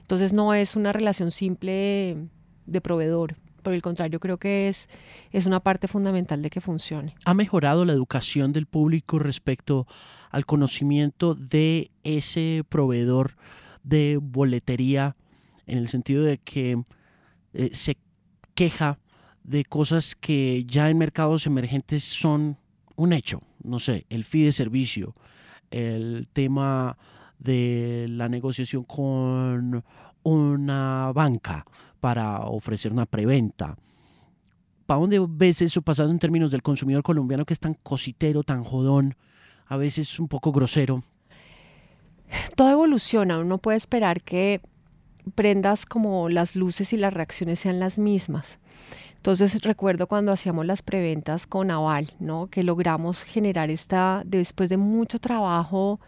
Entonces 0.00 0.32
no 0.32 0.54
es 0.54 0.76
una 0.76 0.92
relación 0.92 1.30
simple 1.30 2.16
de 2.66 2.80
proveedor 2.80 3.36
por 3.64 3.74
el 3.74 3.82
contrario, 3.82 4.20
creo 4.20 4.38
que 4.38 4.68
es, 4.68 4.88
es 5.32 5.46
una 5.46 5.58
parte 5.58 5.88
fundamental 5.88 6.40
de 6.40 6.50
que 6.50 6.60
funcione. 6.60 7.16
¿Ha 7.24 7.34
mejorado 7.34 7.84
la 7.84 7.92
educación 7.92 8.52
del 8.52 8.66
público 8.66 9.18
respecto 9.18 9.88
al 10.30 10.46
conocimiento 10.46 11.34
de 11.34 11.90
ese 12.04 12.62
proveedor 12.68 13.36
de 13.82 14.18
boletería 14.22 15.16
en 15.66 15.78
el 15.78 15.88
sentido 15.88 16.22
de 16.22 16.38
que 16.38 16.80
eh, 17.54 17.70
se 17.72 17.96
queja 18.54 19.00
de 19.42 19.64
cosas 19.64 20.14
que 20.14 20.64
ya 20.66 20.88
en 20.88 20.98
mercados 20.98 21.46
emergentes 21.46 22.04
son 22.04 22.58
un 22.94 23.12
hecho? 23.12 23.42
No 23.62 23.80
sé, 23.80 24.06
el 24.08 24.24
fee 24.24 24.44
de 24.44 24.52
servicio, 24.52 25.14
el 25.70 26.28
tema 26.32 26.96
de 27.38 28.06
la 28.08 28.28
negociación 28.28 28.84
con 28.84 29.84
una 30.22 31.12
banca, 31.14 31.64
para 32.04 32.40
ofrecer 32.40 32.92
una 32.92 33.06
preventa. 33.06 33.78
¿Para 34.84 35.00
dónde 35.00 35.24
ves 35.26 35.62
eso 35.62 35.80
pasando 35.80 36.12
en 36.12 36.18
términos 36.18 36.50
del 36.50 36.62
consumidor 36.62 37.02
colombiano 37.02 37.46
que 37.46 37.54
es 37.54 37.60
tan 37.60 37.72
cositero, 37.72 38.42
tan 38.42 38.62
jodón, 38.62 39.16
a 39.64 39.78
veces 39.78 40.20
un 40.20 40.28
poco 40.28 40.52
grosero? 40.52 41.02
Todo 42.56 42.68
evoluciona, 42.68 43.38
uno 43.38 43.56
puede 43.56 43.78
esperar 43.78 44.20
que 44.20 44.60
prendas 45.34 45.86
como 45.86 46.28
las 46.28 46.56
luces 46.56 46.92
y 46.92 46.98
las 46.98 47.14
reacciones 47.14 47.60
sean 47.60 47.80
las 47.80 47.98
mismas. 47.98 48.58
Entonces 49.16 49.62
recuerdo 49.62 50.06
cuando 50.06 50.30
hacíamos 50.30 50.66
las 50.66 50.82
preventas 50.82 51.46
con 51.46 51.70
Aval, 51.70 52.10
¿no? 52.18 52.48
que 52.48 52.62
logramos 52.64 53.22
generar 53.22 53.70
esta, 53.70 54.20
después 54.26 54.68
de 54.68 54.76
mucho 54.76 55.18
trabajo 55.18 56.00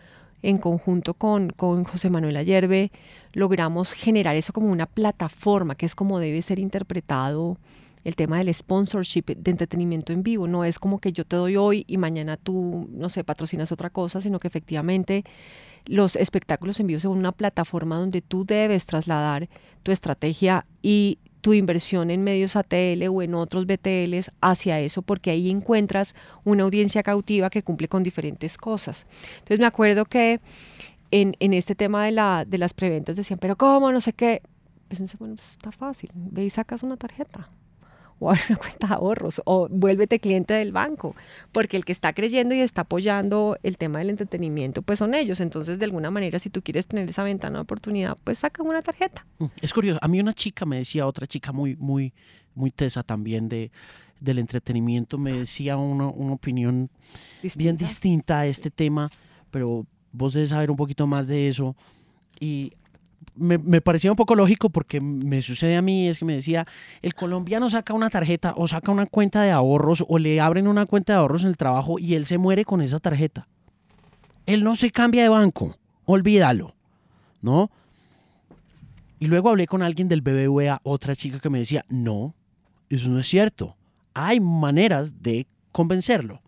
en 0.42 0.58
conjunto 0.58 1.14
con, 1.14 1.50
con 1.50 1.84
José 1.84 2.10
Manuel 2.10 2.36
Ayerbe, 2.36 2.92
logramos 3.32 3.92
generar 3.92 4.36
eso 4.36 4.52
como 4.52 4.68
una 4.68 4.86
plataforma, 4.86 5.74
que 5.74 5.86
es 5.86 5.94
como 5.94 6.18
debe 6.18 6.42
ser 6.42 6.58
interpretado 6.58 7.58
el 8.06 8.14
tema 8.14 8.38
del 8.38 8.54
sponsorship 8.54 9.24
de 9.24 9.50
entretenimiento 9.50 10.12
en 10.12 10.22
vivo. 10.22 10.46
No 10.46 10.62
es 10.64 10.78
como 10.78 11.00
que 11.00 11.12
yo 11.12 11.24
te 11.24 11.34
doy 11.34 11.56
hoy 11.56 11.84
y 11.88 11.96
mañana 11.96 12.36
tú, 12.36 12.88
no 12.92 13.08
sé, 13.08 13.24
patrocinas 13.24 13.72
otra 13.72 13.90
cosa, 13.90 14.20
sino 14.20 14.38
que 14.38 14.46
efectivamente 14.46 15.24
los 15.86 16.14
espectáculos 16.14 16.78
en 16.78 16.86
vivo 16.86 17.00
son 17.00 17.18
una 17.18 17.32
plataforma 17.32 17.98
donde 17.98 18.22
tú 18.22 18.44
debes 18.44 18.86
trasladar 18.86 19.48
tu 19.82 19.90
estrategia 19.90 20.66
y 20.82 21.18
tu 21.46 21.54
inversión 21.54 22.10
en 22.10 22.24
medios 22.24 22.56
ATL 22.56 23.06
o 23.08 23.22
en 23.22 23.32
otros 23.34 23.66
BTLs 23.66 24.32
hacia 24.40 24.80
eso, 24.80 25.02
porque 25.02 25.30
ahí 25.30 25.48
encuentras 25.48 26.16
una 26.42 26.64
audiencia 26.64 27.04
cautiva 27.04 27.50
que 27.50 27.62
cumple 27.62 27.86
con 27.86 28.02
diferentes 28.02 28.58
cosas. 28.58 29.06
Entonces 29.34 29.60
me 29.60 29.66
acuerdo 29.66 30.06
que 30.06 30.40
en, 31.12 31.36
este 31.38 31.76
tema 31.76 32.04
de, 32.04 32.10
la, 32.10 32.44
de 32.44 32.58
las 32.58 32.74
preventas 32.74 33.14
decían, 33.14 33.38
pero 33.38 33.54
¿cómo? 33.54 33.92
No 33.92 34.00
sé 34.00 34.12
qué. 34.12 34.42
Pues, 34.88 34.98
bueno, 35.20 35.36
pues 35.36 35.52
está 35.52 35.70
fácil, 35.70 36.10
ve 36.16 36.46
y 36.46 36.50
sacas 36.50 36.82
una 36.82 36.96
tarjeta 36.96 37.48
o 38.18 38.30
abre 38.30 38.42
una 38.48 38.58
cuenta 38.58 38.86
de 38.86 38.94
ahorros 38.94 39.42
o 39.44 39.68
vuélvete 39.70 40.20
cliente 40.20 40.54
del 40.54 40.72
banco, 40.72 41.14
porque 41.52 41.76
el 41.76 41.84
que 41.84 41.92
está 41.92 42.12
creyendo 42.12 42.54
y 42.54 42.60
está 42.60 42.82
apoyando 42.82 43.58
el 43.62 43.76
tema 43.78 43.98
del 43.98 44.10
entretenimiento, 44.10 44.82
pues 44.82 44.98
son 44.98 45.14
ellos. 45.14 45.40
Entonces, 45.40 45.78
de 45.78 45.84
alguna 45.84 46.10
manera, 46.10 46.38
si 46.38 46.50
tú 46.50 46.62
quieres 46.62 46.86
tener 46.86 47.08
esa 47.08 47.22
ventana 47.22 47.58
de 47.58 47.62
oportunidad, 47.62 48.16
pues 48.24 48.38
saca 48.38 48.62
una 48.62 48.82
tarjeta. 48.82 49.26
Mm, 49.38 49.46
es 49.60 49.72
curioso, 49.72 49.98
a 50.02 50.08
mí 50.08 50.20
una 50.20 50.32
chica 50.32 50.64
me 50.64 50.78
decía, 50.78 51.06
otra 51.06 51.26
chica 51.26 51.52
muy, 51.52 51.76
muy, 51.76 52.12
muy 52.54 52.70
tesa 52.70 53.02
también 53.02 53.48
de, 53.48 53.70
del 54.20 54.38
entretenimiento, 54.38 55.18
me 55.18 55.32
decía 55.32 55.76
una, 55.76 56.08
una 56.08 56.32
opinión 56.32 56.90
bien 57.54 57.76
distinta 57.76 58.40
a 58.40 58.46
este 58.46 58.70
tema, 58.70 59.10
pero 59.50 59.86
vos 60.12 60.32
debes 60.32 60.50
saber 60.50 60.70
un 60.70 60.76
poquito 60.76 61.06
más 61.06 61.28
de 61.28 61.48
eso. 61.48 61.76
Y 62.40 62.72
me, 63.36 63.80
parecía 63.80 64.10
un 64.10 64.16
poco 64.16 64.34
lógico 64.34 64.70
porque 64.70 65.00
me 65.00 65.42
sucede 65.42 65.76
a 65.76 65.82
mí, 65.82 66.08
es 66.08 66.18
que 66.18 66.24
me 66.24 66.34
decía, 66.34 66.66
el 67.02 67.14
colombiano 67.14 67.68
saca 67.70 67.94
una 67.94 68.10
tarjeta 68.10 68.54
o 68.56 68.66
saca 68.66 68.90
una 68.92 69.06
cuenta 69.06 69.42
de 69.42 69.50
ahorros 69.50 70.04
o 70.08 70.18
le 70.18 70.40
abren 70.40 70.66
una 70.66 70.86
cuenta 70.86 71.12
de 71.12 71.18
ahorros 71.18 71.42
en 71.42 71.48
el 71.48 71.56
trabajo 71.56 71.98
y 71.98 72.14
él 72.14 72.26
se 72.26 72.38
muere 72.38 72.64
con 72.64 72.80
esa 72.80 72.98
tarjeta. 72.98 73.46
Él 74.46 74.62
no 74.64 74.76
se 74.76 74.90
cambia 74.90 75.22
de 75.22 75.28
banco, 75.28 75.76
olvídalo, 76.04 76.74
¿no? 77.42 77.70
Y 79.18 79.26
luego 79.26 79.48
hablé 79.48 79.66
con 79.66 79.82
alguien 79.82 80.08
del 80.08 80.20
BBVA, 80.20 80.80
otra 80.82 81.16
chica 81.16 81.40
que 81.40 81.50
me 81.50 81.58
decía, 81.58 81.84
no, 81.88 82.34
eso 82.88 83.08
no 83.08 83.18
es 83.18 83.26
cierto. 83.26 83.76
Hay 84.14 84.40
maneras 84.40 85.22
de 85.22 85.46
convencerlo 85.72 86.40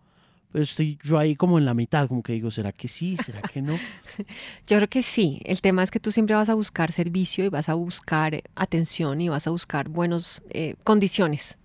estoy 0.53 0.97
yo 1.03 1.17
ahí 1.17 1.35
como 1.35 1.57
en 1.57 1.65
la 1.65 1.73
mitad, 1.73 2.07
como 2.07 2.23
que 2.23 2.33
digo, 2.33 2.51
¿será 2.51 2.71
que 2.71 2.87
sí? 2.87 3.17
¿Será 3.17 3.41
que 3.41 3.61
no? 3.61 3.73
yo 4.67 4.77
creo 4.77 4.89
que 4.89 5.03
sí. 5.03 5.41
El 5.45 5.61
tema 5.61 5.83
es 5.83 5.91
que 5.91 5.99
tú 5.99 6.11
siempre 6.11 6.35
vas 6.35 6.49
a 6.49 6.53
buscar 6.53 6.91
servicio 6.91 7.45
y 7.45 7.49
vas 7.49 7.69
a 7.69 7.73
buscar 7.75 8.41
atención 8.55 9.21
y 9.21 9.29
vas 9.29 9.47
a 9.47 9.51
buscar 9.51 9.89
buenas 9.89 10.41
eh, 10.49 10.75
condiciones. 10.83 11.57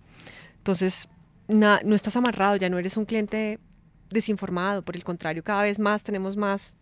Entonces, 0.57 1.07
no 1.47 1.95
estás 1.95 2.15
amarrado, 2.15 2.55
ya 2.55 2.69
no 2.69 2.79
eres 2.79 2.97
un 2.97 3.05
cliente 3.05 3.59
desinformado. 4.09 4.83
Por 4.83 4.95
el 4.95 5.03
contrario, 5.03 5.43
cada 5.43 5.63
vez 5.63 5.79
más 5.79 6.03
tenemos 6.03 6.37
más 6.37 6.75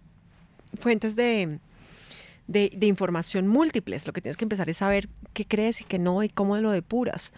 fuentes 0.79 1.15
de, 1.15 1.59
de, 2.47 2.85
información 2.87 3.47
múltiples. 3.47 4.07
Lo 4.07 4.13
que 4.13 4.21
tienes 4.21 4.37
que 4.37 4.45
empezar 4.45 4.69
es 4.69 4.77
saber 4.77 5.09
qué 5.33 5.45
crees 5.45 5.81
y 5.81 5.83
qué 5.83 5.99
no 5.99 6.23
y 6.23 6.29
cómo 6.29 6.57
lo 6.57 6.71
depuras. 6.71 7.33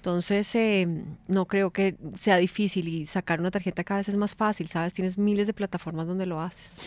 Entonces, 0.00 0.54
eh, 0.54 0.88
no 1.28 1.44
creo 1.44 1.72
que 1.72 1.94
sea 2.16 2.38
difícil 2.38 2.88
y 2.88 3.04
sacar 3.04 3.38
una 3.38 3.50
tarjeta 3.50 3.84
cada 3.84 4.00
vez 4.00 4.08
es 4.08 4.16
más 4.16 4.34
fácil, 4.34 4.66
¿sabes? 4.68 4.94
Tienes 4.94 5.18
miles 5.18 5.46
de 5.46 5.52
plataformas 5.52 6.06
donde 6.06 6.24
lo 6.24 6.40
haces. 6.40 6.78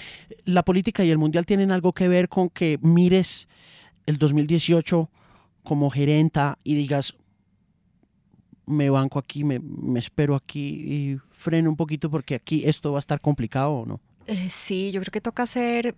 La 0.45 0.63
política 0.63 1.05
y 1.05 1.11
el 1.11 1.19
mundial 1.19 1.45
tienen 1.45 1.69
algo 1.69 1.93
que 1.93 2.07
ver 2.07 2.27
con 2.27 2.49
que 2.49 2.79
mires 2.81 3.47
el 4.07 4.17
2018 4.17 5.11
como 5.61 5.91
gerenta 5.91 6.57
y 6.63 6.73
digas, 6.73 7.15
me 8.65 8.89
banco 8.89 9.19
aquí, 9.19 9.43
me, 9.43 9.61
espero 9.95 10.33
aquí 10.33 10.67
y 10.67 11.17
freno 11.33 11.69
un 11.69 11.75
poquito 11.75 12.09
porque 12.09 12.33
aquí 12.33 12.63
esto 12.65 12.93
va 12.93 12.97
a 12.97 12.99
estar 12.99 13.21
complicado 13.21 13.73
o 13.73 13.85
no. 13.85 13.99
Eh, 14.25 14.49
sí, 14.49 14.91
yo 14.91 14.99
creo 15.01 15.11
que 15.11 15.21
toca 15.21 15.43
hacer 15.43 15.93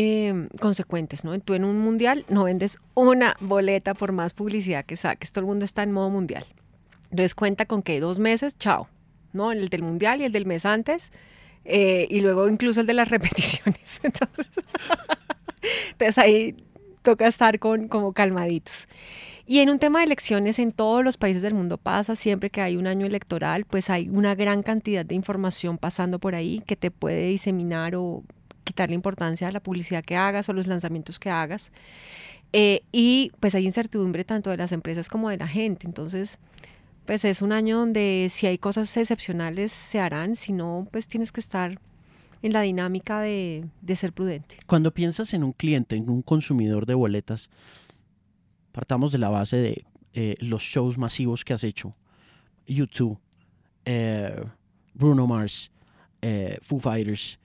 Em, 0.00 0.48
consecuentes, 0.60 1.24
¿no? 1.24 1.36
Tú 1.40 1.54
en 1.54 1.64
un 1.64 1.80
mundial 1.80 2.24
no 2.28 2.44
vendes 2.44 2.78
una 2.94 3.36
boleta 3.40 3.94
por 3.94 4.12
más 4.12 4.32
publicidad 4.32 4.84
que 4.84 4.96
saques, 4.96 5.32
todo 5.32 5.40
el 5.40 5.46
mundo 5.48 5.64
está 5.64 5.82
en 5.82 5.90
modo 5.90 6.08
mundial. 6.08 6.46
Entonces 7.10 7.34
cuenta 7.34 7.66
con 7.66 7.82
que 7.82 7.98
dos 7.98 8.20
meses, 8.20 8.56
chao, 8.56 8.88
¿no? 9.32 9.50
El 9.50 9.70
del 9.70 9.82
mundial 9.82 10.20
y 10.20 10.24
el 10.24 10.30
del 10.30 10.46
mes 10.46 10.66
antes, 10.66 11.10
eh, 11.64 12.06
y 12.10 12.20
luego 12.20 12.48
incluso 12.48 12.82
el 12.82 12.86
de 12.86 12.94
las 12.94 13.08
repeticiones. 13.10 14.00
Entonces, 15.90 16.16
ahí 16.16 16.54
toca 17.02 17.26
estar 17.26 17.58
con, 17.58 17.88
como 17.88 18.12
calmaditos. 18.12 18.86
Y 19.46 19.58
en 19.58 19.68
un 19.68 19.80
tema 19.80 19.98
de 19.98 20.04
elecciones 20.04 20.60
en 20.60 20.70
todos 20.70 21.02
los 21.02 21.16
países 21.16 21.42
del 21.42 21.54
mundo 21.54 21.76
pasa, 21.76 22.14
siempre 22.14 22.50
que 22.50 22.60
hay 22.60 22.76
un 22.76 22.86
año 22.86 23.04
electoral, 23.04 23.64
pues 23.64 23.90
hay 23.90 24.08
una 24.10 24.36
gran 24.36 24.62
cantidad 24.62 25.04
de 25.04 25.16
información 25.16 25.76
pasando 25.76 26.20
por 26.20 26.36
ahí 26.36 26.62
que 26.66 26.76
te 26.76 26.92
puede 26.92 27.26
diseminar 27.26 27.96
o 27.96 28.22
quitarle 28.78 28.94
importancia 28.94 29.48
a 29.48 29.50
la 29.50 29.58
publicidad 29.58 30.04
que 30.04 30.14
hagas 30.14 30.48
o 30.48 30.52
los 30.52 30.68
lanzamientos 30.68 31.18
que 31.18 31.30
hagas. 31.30 31.72
Eh, 32.52 32.82
y 32.92 33.32
pues 33.40 33.56
hay 33.56 33.64
incertidumbre 33.64 34.22
tanto 34.22 34.50
de 34.50 34.56
las 34.56 34.70
empresas 34.70 35.08
como 35.08 35.30
de 35.30 35.36
la 35.36 35.48
gente. 35.48 35.84
Entonces, 35.84 36.38
pues 37.04 37.24
es 37.24 37.42
un 37.42 37.50
año 37.50 37.80
donde 37.80 38.28
si 38.30 38.46
hay 38.46 38.56
cosas 38.56 38.96
excepcionales 38.96 39.72
se 39.72 39.98
harán, 39.98 40.36
si 40.36 40.52
no, 40.52 40.86
pues 40.92 41.08
tienes 41.08 41.32
que 41.32 41.40
estar 41.40 41.80
en 42.40 42.52
la 42.52 42.60
dinámica 42.60 43.20
de, 43.20 43.68
ser 43.96 44.12
prudente. 44.12 44.58
Cuando 44.68 44.94
piensas 44.94 45.34
en 45.34 45.42
un 45.42 45.52
cliente, 45.52 45.96
en 45.96 46.08
un 46.08 46.22
consumidor 46.22 46.86
de 46.86 46.94
boletas, 46.94 47.50
partamos 48.70 49.10
de 49.10 49.18
la 49.18 49.28
base 49.28 49.56
de 49.56 49.84
eh, 50.14 50.36
los 50.38 50.62
shows 50.62 50.96
masivos 50.96 51.44
que 51.44 51.52
has 51.52 51.64
hecho. 51.64 51.96
YouTube, 52.68 53.18
eh, 53.84 54.40
Bruno 54.94 55.26
Mars, 55.26 55.72
Foo 56.62 56.78
Fighters, 56.78 57.40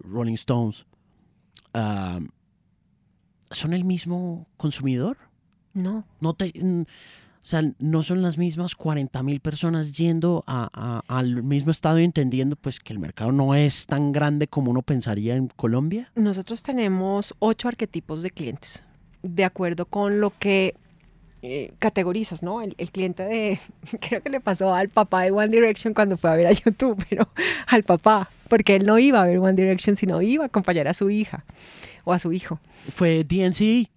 Rolling 0.00 0.34
Stones, 0.34 0.86
¿son 3.50 3.72
el 3.72 3.84
mismo 3.84 4.46
consumidor? 4.56 5.16
No. 5.72 6.04
No 6.20 6.34
te, 6.34 6.52
o 6.56 6.84
sea, 7.42 7.62
no 7.78 8.02
son 8.02 8.22
las 8.22 8.36
mismas 8.38 8.74
40 8.74 9.22
mil 9.22 9.40
personas 9.40 9.92
yendo 9.92 10.44
al 10.46 11.42
mismo 11.42 11.70
estado 11.70 11.98
y 11.98 12.04
entendiendo 12.04 12.56
pues 12.56 12.80
que 12.80 12.92
el 12.92 12.98
mercado 12.98 13.32
no 13.32 13.54
es 13.54 13.86
tan 13.86 14.12
grande 14.12 14.48
como 14.48 14.70
uno 14.70 14.82
pensaría 14.82 15.36
en 15.36 15.48
Colombia. 15.48 16.10
Nosotros 16.14 16.62
tenemos 16.62 17.34
ocho 17.38 17.68
arquetipos 17.68 18.22
de 18.22 18.30
clientes, 18.30 18.86
de 19.22 19.44
acuerdo 19.44 19.86
con 19.86 20.20
lo 20.20 20.32
que 20.38 20.74
eh, 21.42 21.72
categorizas, 21.78 22.42
¿no? 22.42 22.60
El, 22.60 22.74
el, 22.76 22.90
cliente 22.90 23.22
de, 23.22 23.58
creo 24.00 24.22
que 24.22 24.28
le 24.28 24.40
pasó 24.40 24.74
al 24.74 24.88
papá 24.88 25.22
de 25.22 25.30
One 25.30 25.48
Direction 25.48 25.94
cuando 25.94 26.16
fue 26.16 26.30
a 26.30 26.34
ver 26.34 26.46
a 26.46 26.52
YouTube, 26.52 27.02
pero 27.08 27.28
al 27.66 27.82
papá, 27.82 28.30
porque 28.48 28.76
él 28.76 28.86
no 28.86 28.98
iba 28.98 29.22
a 29.22 29.26
ver 29.26 29.38
One 29.38 29.54
Direction, 29.54 29.96
sino 29.96 30.20
iba 30.20 30.44
a 30.44 30.46
acompañar 30.48 30.88
a 30.88 30.94
su 30.94 31.08
hija 31.10 31.44
o 32.04 32.12
a 32.12 32.18
su 32.18 32.32
hijo. 32.32 32.60
¿Fue 32.90 33.24
DNC? 33.24 33.88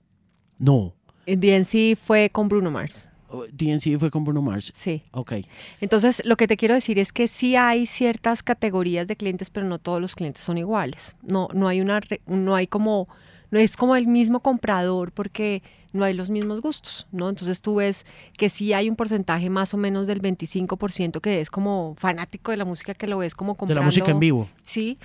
No. 0.57 0.93
DNC 1.25 1.97
fue 1.97 2.29
con 2.29 2.47
Bruno 2.47 2.71
Mars. 2.71 3.09
Oh, 3.29 3.45
DNC 3.51 3.97
fue 3.97 4.11
con 4.11 4.23
Bruno 4.23 4.41
Mars. 4.41 4.71
Sí. 4.75 5.03
Ok. 5.11 5.33
Entonces, 5.81 6.21
lo 6.23 6.37
que 6.37 6.47
te 6.47 6.55
quiero 6.55 6.75
decir 6.75 6.99
es 6.99 7.11
que 7.11 7.27
sí 7.27 7.55
hay 7.55 7.87
ciertas 7.87 8.43
categorías 8.43 9.07
de 9.07 9.15
clientes, 9.15 9.49
pero 9.49 9.65
no 9.65 9.79
todos 9.79 9.99
los 9.99 10.15
clientes 10.15 10.43
son 10.43 10.57
iguales. 10.57 11.15
No, 11.23 11.49
no 11.53 11.67
hay 11.67 11.81
una, 11.81 11.99
no 12.27 12.55
hay 12.55 12.67
como, 12.67 13.07
no 13.49 13.59
es 13.59 13.75
como 13.75 13.95
el 13.95 14.07
mismo 14.07 14.41
comprador, 14.41 15.11
porque 15.11 15.63
no 15.93 16.03
hay 16.03 16.13
los 16.13 16.29
mismos 16.29 16.59
gustos, 16.61 17.07
¿no? 17.11 17.29
Entonces 17.29 17.61
tú 17.61 17.75
ves 17.75 18.05
que 18.37 18.49
sí 18.49 18.73
hay 18.73 18.89
un 18.89 18.95
porcentaje 18.95 19.49
más 19.49 19.73
o 19.73 19.77
menos 19.77 20.07
del 20.07 20.21
25% 20.21 21.21
que 21.21 21.39
es 21.39 21.49
como 21.49 21.95
fanático 21.97 22.51
de 22.51 22.57
la 22.57 22.65
música, 22.65 22.93
que 22.93 23.07
lo 23.07 23.19
ves 23.19 23.35
como 23.35 23.55
comprando. 23.55 23.79
De 23.79 23.81
la 23.81 23.85
música 23.85 24.11
en 24.11 24.19
vivo. 24.19 24.49
Sí, 24.63 24.97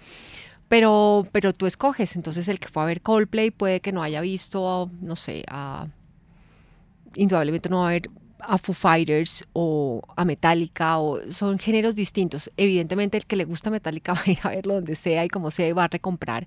pero, 0.68 1.26
pero 1.30 1.52
tú 1.52 1.66
escoges. 1.66 2.16
Entonces 2.16 2.48
el 2.48 2.58
que 2.58 2.68
fue 2.68 2.82
a 2.82 2.86
ver 2.86 3.02
Coldplay 3.02 3.50
puede 3.50 3.80
que 3.80 3.92
no 3.92 4.02
haya 4.02 4.20
visto, 4.20 4.90
no 5.00 5.14
sé, 5.14 5.44
a... 5.48 5.86
Indudablemente 7.14 7.68
no 7.68 7.80
va 7.80 7.88
a 7.88 7.92
ver 7.92 8.10
a 8.40 8.56
Foo 8.58 8.74
Fighters 8.74 9.44
o 9.52 10.02
a 10.16 10.24
Metallica 10.24 10.98
o 10.98 11.20
son 11.32 11.58
géneros 11.58 11.94
distintos. 11.94 12.50
Evidentemente 12.56 13.16
el 13.16 13.26
que 13.26 13.36
le 13.36 13.44
gusta 13.44 13.70
Metallica 13.70 14.12
va 14.14 14.22
a 14.24 14.30
ir 14.30 14.38
a 14.42 14.50
verlo 14.50 14.74
donde 14.74 14.94
sea 14.94 15.24
y 15.24 15.28
como 15.28 15.50
sea 15.50 15.68
y 15.68 15.72
va 15.72 15.84
a 15.84 15.88
recomprar. 15.88 16.46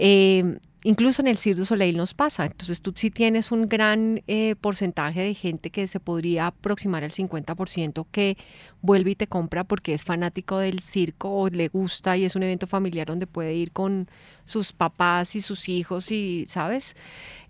Eh, 0.00 0.58
incluso 0.84 1.22
en 1.22 1.28
el 1.28 1.36
Cirque 1.36 1.58
du 1.58 1.64
Soleil 1.64 1.96
nos 1.96 2.14
pasa. 2.14 2.46
Entonces 2.46 2.80
tú 2.80 2.92
sí 2.94 3.10
tienes 3.10 3.50
un 3.50 3.68
gran 3.68 4.22
eh, 4.28 4.54
porcentaje 4.60 5.20
de 5.22 5.34
gente 5.34 5.70
que 5.70 5.86
se 5.88 5.98
podría 5.98 6.46
aproximar 6.46 7.02
al 7.02 7.10
50% 7.10 8.06
que 8.10 8.38
vuelve 8.80 9.10
y 9.10 9.16
te 9.16 9.26
compra 9.26 9.64
porque 9.64 9.92
es 9.92 10.04
fanático 10.04 10.58
del 10.58 10.80
circo 10.80 11.30
o 11.30 11.48
le 11.48 11.68
gusta 11.68 12.16
y 12.16 12.24
es 12.24 12.36
un 12.36 12.44
evento 12.44 12.68
familiar 12.68 13.08
donde 13.08 13.26
puede 13.26 13.54
ir 13.54 13.72
con 13.72 14.08
sus 14.44 14.72
papás 14.72 15.34
y 15.34 15.40
sus 15.40 15.68
hijos 15.68 16.12
y, 16.12 16.46
¿sabes? 16.46 16.94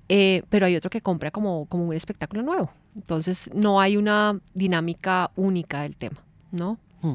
Eh, 0.09 0.43
pero 0.49 0.65
hay 0.65 0.75
otro 0.75 0.89
que 0.89 1.03
compra 1.03 1.31
como, 1.31 1.67
como 1.67 1.85
un 1.85 1.95
espectáculo 1.95 2.43
nuevo. 2.43 2.73
Entonces 2.97 3.51
no 3.55 3.81
hay 3.81 3.99
una 3.99 4.41
dinámica 4.55 5.31
única 5.37 5.83
del 5.83 5.97
tema, 5.97 6.25
¿no? 6.51 6.79
Hmm. 7.03 7.15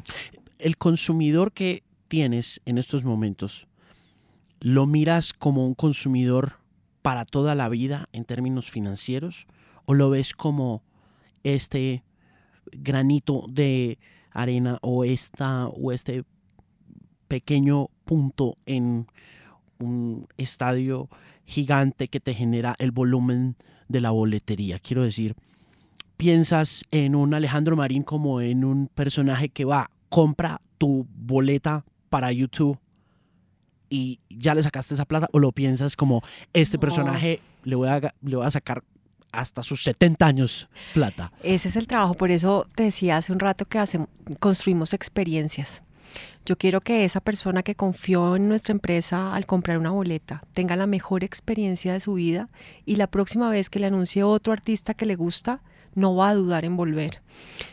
El 0.60 0.78
consumidor 0.78 1.52
que 1.52 1.82
tienes 2.08 2.62
en 2.66 2.78
estos 2.78 3.04
momentos, 3.04 3.68
¿Lo 4.66 4.88
miras 4.88 5.34
como 5.34 5.68
un 5.68 5.74
consumidor 5.74 6.54
para 7.02 7.26
toda 7.26 7.54
la 7.54 7.68
vida 7.68 8.08
en 8.14 8.24
términos 8.24 8.72
financieros? 8.72 9.46
¿O 9.84 9.94
lo 9.94 10.10
ves 10.10 10.34
como 10.34 10.84
este 11.44 12.02
granito 12.72 13.46
de 13.50 14.00
arena 14.32 14.80
o, 14.82 15.04
esta, 15.04 15.68
o 15.68 15.92
este 15.92 16.24
pequeño 17.28 17.90
punto 18.06 18.58
en 18.66 19.08
un 19.80 20.30
estadio 20.38 21.10
gigante 21.44 22.08
que 22.08 22.22
te 22.22 22.34
genera 22.34 22.74
el 22.80 22.92
volumen 22.92 23.58
de 23.90 24.00
la 24.00 24.12
boletería? 24.12 24.80
Quiero 24.80 25.04
decir, 25.04 25.36
piensas 26.16 26.86
en 26.90 27.16
un 27.16 27.34
Alejandro 27.34 27.76
Marín 27.76 28.04
como 28.04 28.40
en 28.40 28.64
un 28.64 28.88
personaje 28.88 29.50
que 29.50 29.66
va, 29.66 29.92
compra 30.08 30.62
tu 30.78 31.06
boleta 31.14 31.84
para 32.08 32.32
YouTube 32.32 32.80
y 33.94 34.20
ya 34.28 34.56
le 34.56 34.64
sacaste 34.64 34.96
esa 34.96 35.06
plata 35.06 35.30
o 35.34 35.38
lo 35.38 35.52
piensas 35.52 35.96
como 35.96 36.24
este 36.52 36.80
personaje 36.80 37.42
le 37.64 37.76
voy, 37.76 37.90
a, 37.90 38.00
le 38.24 38.36
voy 38.36 38.44
a 38.44 38.50
sacar 38.50 38.84
hasta 39.32 39.62
sus 39.62 39.84
70 39.84 40.26
años 40.26 40.68
plata. 40.96 41.32
Ese 41.44 41.68
es 41.68 41.76
el 41.76 41.86
trabajo, 41.86 42.16
por 42.16 42.32
eso 42.32 42.66
te 42.74 42.82
decía 42.82 43.18
hace 43.18 43.32
un 43.32 43.40
rato 43.40 43.66
que 43.66 43.78
hacemos, 43.78 44.10
construimos 44.40 44.94
experiencias. 44.94 45.84
Yo 46.44 46.58
quiero 46.58 46.82
que 46.82 47.06
esa 47.06 47.22
persona 47.22 47.62
que 47.62 47.76
confió 47.76 48.36
en 48.36 48.50
nuestra 48.50 48.72
empresa 48.72 49.36
al 49.36 49.46
comprar 49.46 49.78
una 49.78 49.92
boleta 49.92 50.44
tenga 50.54 50.76
la 50.76 50.88
mejor 50.88 51.24
experiencia 51.24 51.94
de 51.94 52.00
su 52.00 52.16
vida 52.16 52.50
y 52.88 52.96
la 52.96 53.06
próxima 53.06 53.48
vez 53.52 53.70
que 53.70 53.78
le 53.78 53.86
anuncie 53.86 54.24
otro 54.24 54.54
artista 54.54 54.96
que 54.96 55.06
le 55.06 55.16
gusta, 55.16 55.62
no 55.94 56.16
va 56.16 56.30
a 56.30 56.34
dudar 56.34 56.66
en 56.66 56.76
volver. 56.78 57.22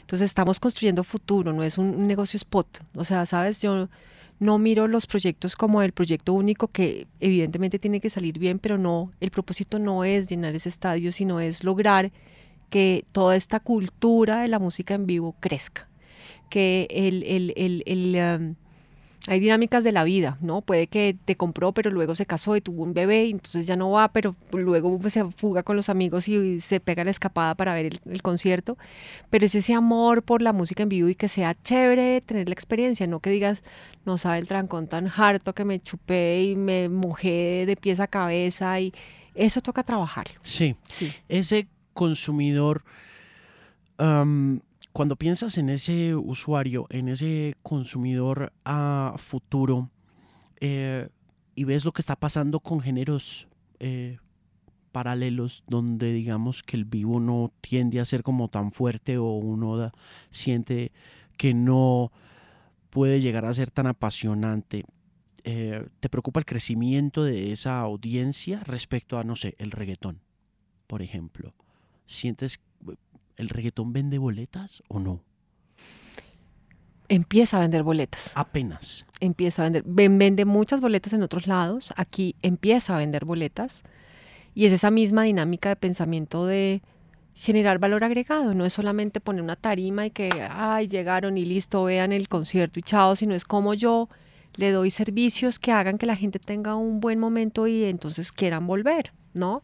Entonces 0.02 0.26
estamos 0.26 0.60
construyendo 0.60 1.02
futuro, 1.02 1.54
no 1.54 1.62
es 1.62 1.78
un, 1.78 1.94
un 1.94 2.06
negocio 2.06 2.36
spot. 2.36 2.84
O 2.94 3.04
sea, 3.04 3.24
sabes, 3.24 3.62
yo 3.62 3.88
no 4.40 4.58
miro 4.58 4.88
los 4.88 5.06
proyectos 5.06 5.56
como 5.56 5.82
el 5.82 5.92
proyecto 5.92 6.32
único 6.34 6.68
que 6.68 7.06
evidentemente 7.20 7.78
tiene 7.78 8.00
que 8.00 8.10
salir 8.10 8.38
bien, 8.38 8.58
pero 8.58 8.78
no, 8.78 9.12
el 9.20 9.30
propósito 9.30 9.78
no 9.78 10.04
es 10.04 10.28
llenar 10.30 10.54
ese 10.54 10.68
estadio, 10.70 11.12
sino 11.12 11.40
es 11.40 11.62
lograr 11.64 12.12
que 12.70 13.04
toda 13.12 13.36
esta 13.36 13.60
cultura 13.60 14.40
de 14.42 14.48
la 14.48 14.58
música 14.58 14.94
en 14.94 15.06
vivo 15.06 15.36
crezca. 15.40 15.88
Que 16.50 16.88
el, 16.90 17.22
el- 17.24 17.52
el- 17.56 17.82
el, 17.86 18.40
um, 18.40 18.54
hay 19.26 19.38
dinámicas 19.38 19.84
de 19.84 19.92
la 19.92 20.02
vida, 20.04 20.38
¿no? 20.40 20.62
Puede 20.62 20.86
que 20.86 21.14
te 21.26 21.36
compró, 21.36 21.72
pero 21.72 21.90
luego 21.90 22.14
se 22.14 22.24
casó 22.24 22.56
y 22.56 22.60
tuvo 22.62 22.82
un 22.82 22.94
bebé, 22.94 23.26
y 23.26 23.30
entonces 23.32 23.66
ya 23.66 23.76
no 23.76 23.90
va, 23.90 24.08
pero 24.12 24.34
luego 24.52 24.98
pues, 24.98 25.12
se 25.12 25.24
fuga 25.32 25.62
con 25.62 25.76
los 25.76 25.90
amigos 25.90 26.26
y 26.26 26.58
se 26.60 26.80
pega 26.80 27.04
la 27.04 27.10
escapada 27.10 27.54
para 27.54 27.74
ver 27.74 27.86
el, 27.86 28.00
el 28.06 28.22
concierto. 28.22 28.78
Pero 29.28 29.44
es 29.44 29.54
ese 29.54 29.74
amor 29.74 30.22
por 30.22 30.40
la 30.40 30.52
música 30.54 30.82
en 30.82 30.88
vivo 30.88 31.08
y 31.10 31.14
que 31.14 31.28
sea 31.28 31.54
chévere 31.62 32.22
tener 32.22 32.48
la 32.48 32.54
experiencia, 32.54 33.06
no 33.06 33.20
que 33.20 33.28
digas, 33.30 33.62
no 34.06 34.16
sabe 34.16 34.38
el 34.38 34.48
trancón 34.48 34.88
tan 34.88 35.06
harto 35.14 35.54
que 35.54 35.64
me 35.66 35.80
chupé 35.80 36.42
y 36.44 36.56
me 36.56 36.88
mojé 36.88 37.64
de 37.66 37.76
pies 37.76 38.00
a 38.00 38.06
cabeza 38.06 38.80
y 38.80 38.92
eso 39.34 39.60
toca 39.60 39.82
trabajarlo. 39.82 40.38
Sí, 40.42 40.76
Sí. 40.88 41.12
ese 41.28 41.68
consumidor, 41.92 42.84
cuando 44.92 45.16
piensas 45.16 45.58
en 45.58 45.68
ese 45.68 46.14
usuario, 46.14 46.86
en 46.90 47.08
ese 47.08 47.54
consumidor 47.62 48.52
a 48.64 49.14
futuro, 49.18 49.90
eh, 50.60 51.08
y 51.54 51.64
ves 51.64 51.84
lo 51.84 51.92
que 51.92 52.02
está 52.02 52.16
pasando 52.16 52.60
con 52.60 52.80
géneros 52.80 53.48
eh, 53.78 54.18
paralelos, 54.92 55.64
donde 55.68 56.12
digamos 56.12 56.62
que 56.62 56.76
el 56.76 56.84
vivo 56.84 57.20
no 57.20 57.52
tiende 57.60 58.00
a 58.00 58.04
ser 58.04 58.22
como 58.22 58.48
tan 58.48 58.72
fuerte 58.72 59.18
o 59.18 59.32
uno 59.32 59.92
siente 60.30 60.92
que 61.36 61.54
no 61.54 62.12
puede 62.90 63.20
llegar 63.20 63.44
a 63.44 63.54
ser 63.54 63.70
tan 63.70 63.86
apasionante. 63.86 64.84
eh, 65.44 65.86
¿Te 66.00 66.08
preocupa 66.08 66.40
el 66.40 66.46
crecimiento 66.46 67.24
de 67.24 67.52
esa 67.52 67.80
audiencia 67.80 68.60
respecto 68.64 69.18
a, 69.18 69.24
no 69.24 69.36
sé, 69.36 69.54
el 69.58 69.70
reggaetón, 69.70 70.20
por 70.86 71.02
ejemplo? 71.02 71.54
¿Sientes 72.06 72.60
el 73.40 73.48
reggaetón 73.48 73.92
vende 73.92 74.18
boletas 74.18 74.82
o 74.88 75.00
no? 75.00 75.20
Empieza 77.08 77.56
a 77.56 77.60
vender 77.60 77.82
boletas. 77.82 78.30
Apenas. 78.36 79.04
empieza 79.18 79.62
a 79.62 79.64
vender, 79.64 79.82
ven- 79.84 80.16
vende 80.18 80.44
muchas 80.44 80.80
boletas 80.80 81.12
en 81.12 81.22
otros 81.22 81.46
lados, 81.46 81.92
aquí 81.96 82.36
empieza 82.42 82.94
a 82.94 82.98
vender 82.98 83.24
boletas 83.26 83.82
y 84.54 84.64
es 84.66 84.72
esa 84.72 84.90
misma 84.90 85.24
dinámica 85.24 85.68
de 85.68 85.76
pensamiento 85.76 86.46
de 86.46 86.80
generar 87.34 87.78
valor 87.78 88.02
agregado, 88.04 88.54
no 88.54 88.64
es 88.64 88.72
solamente 88.72 89.20
poner 89.20 89.42
una 89.42 89.56
tarima 89.56 90.06
y 90.06 90.10
que, 90.10 90.30
ay, 90.50 90.86
llegaron 90.86 91.36
y 91.36 91.44
listo, 91.44 91.84
vean 91.84 92.12
el 92.12 92.28
concierto 92.28 92.78
y 92.78 92.82
chao, 92.82 93.14
sino 93.16 93.34
es 93.34 93.44
como 93.44 93.74
yo 93.74 94.08
le 94.56 94.70
doy 94.72 94.90
servicios 94.90 95.58
que 95.58 95.72
hagan 95.72 95.98
que 95.98 96.06
la 96.06 96.16
gente 96.16 96.38
tenga 96.38 96.76
un 96.76 97.00
buen 97.00 97.18
momento 97.18 97.66
y 97.66 97.84
entonces 97.84 98.32
quieran 98.32 98.66
volver, 98.66 99.12
¿no? 99.34 99.62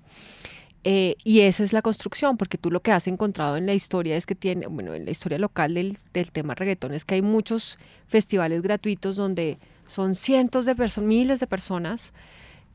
Eh, 0.88 1.16
y 1.24 1.40
esa 1.40 1.64
es 1.64 1.72
la 1.72 1.82
construcción, 1.82 2.36
porque 2.36 2.58
tú 2.58 2.70
lo 2.70 2.80
que 2.80 2.92
has 2.92 3.08
encontrado 3.08 3.56
en 3.56 3.66
la 3.66 3.74
historia 3.74 4.16
es 4.16 4.24
que 4.24 4.36
tiene, 4.36 4.68
bueno, 4.68 4.94
en 4.94 5.04
la 5.04 5.10
historia 5.10 5.36
local 5.36 5.74
del, 5.74 5.98
del 6.12 6.30
tema 6.30 6.54
reggaetón 6.54 6.94
es 6.94 7.04
que 7.04 7.16
hay 7.16 7.22
muchos 7.22 7.80
festivales 8.06 8.62
gratuitos 8.62 9.16
donde 9.16 9.58
son 9.88 10.14
cientos 10.14 10.64
de 10.64 10.76
personas, 10.76 11.08
miles 11.08 11.40
de 11.40 11.48
personas, 11.48 12.12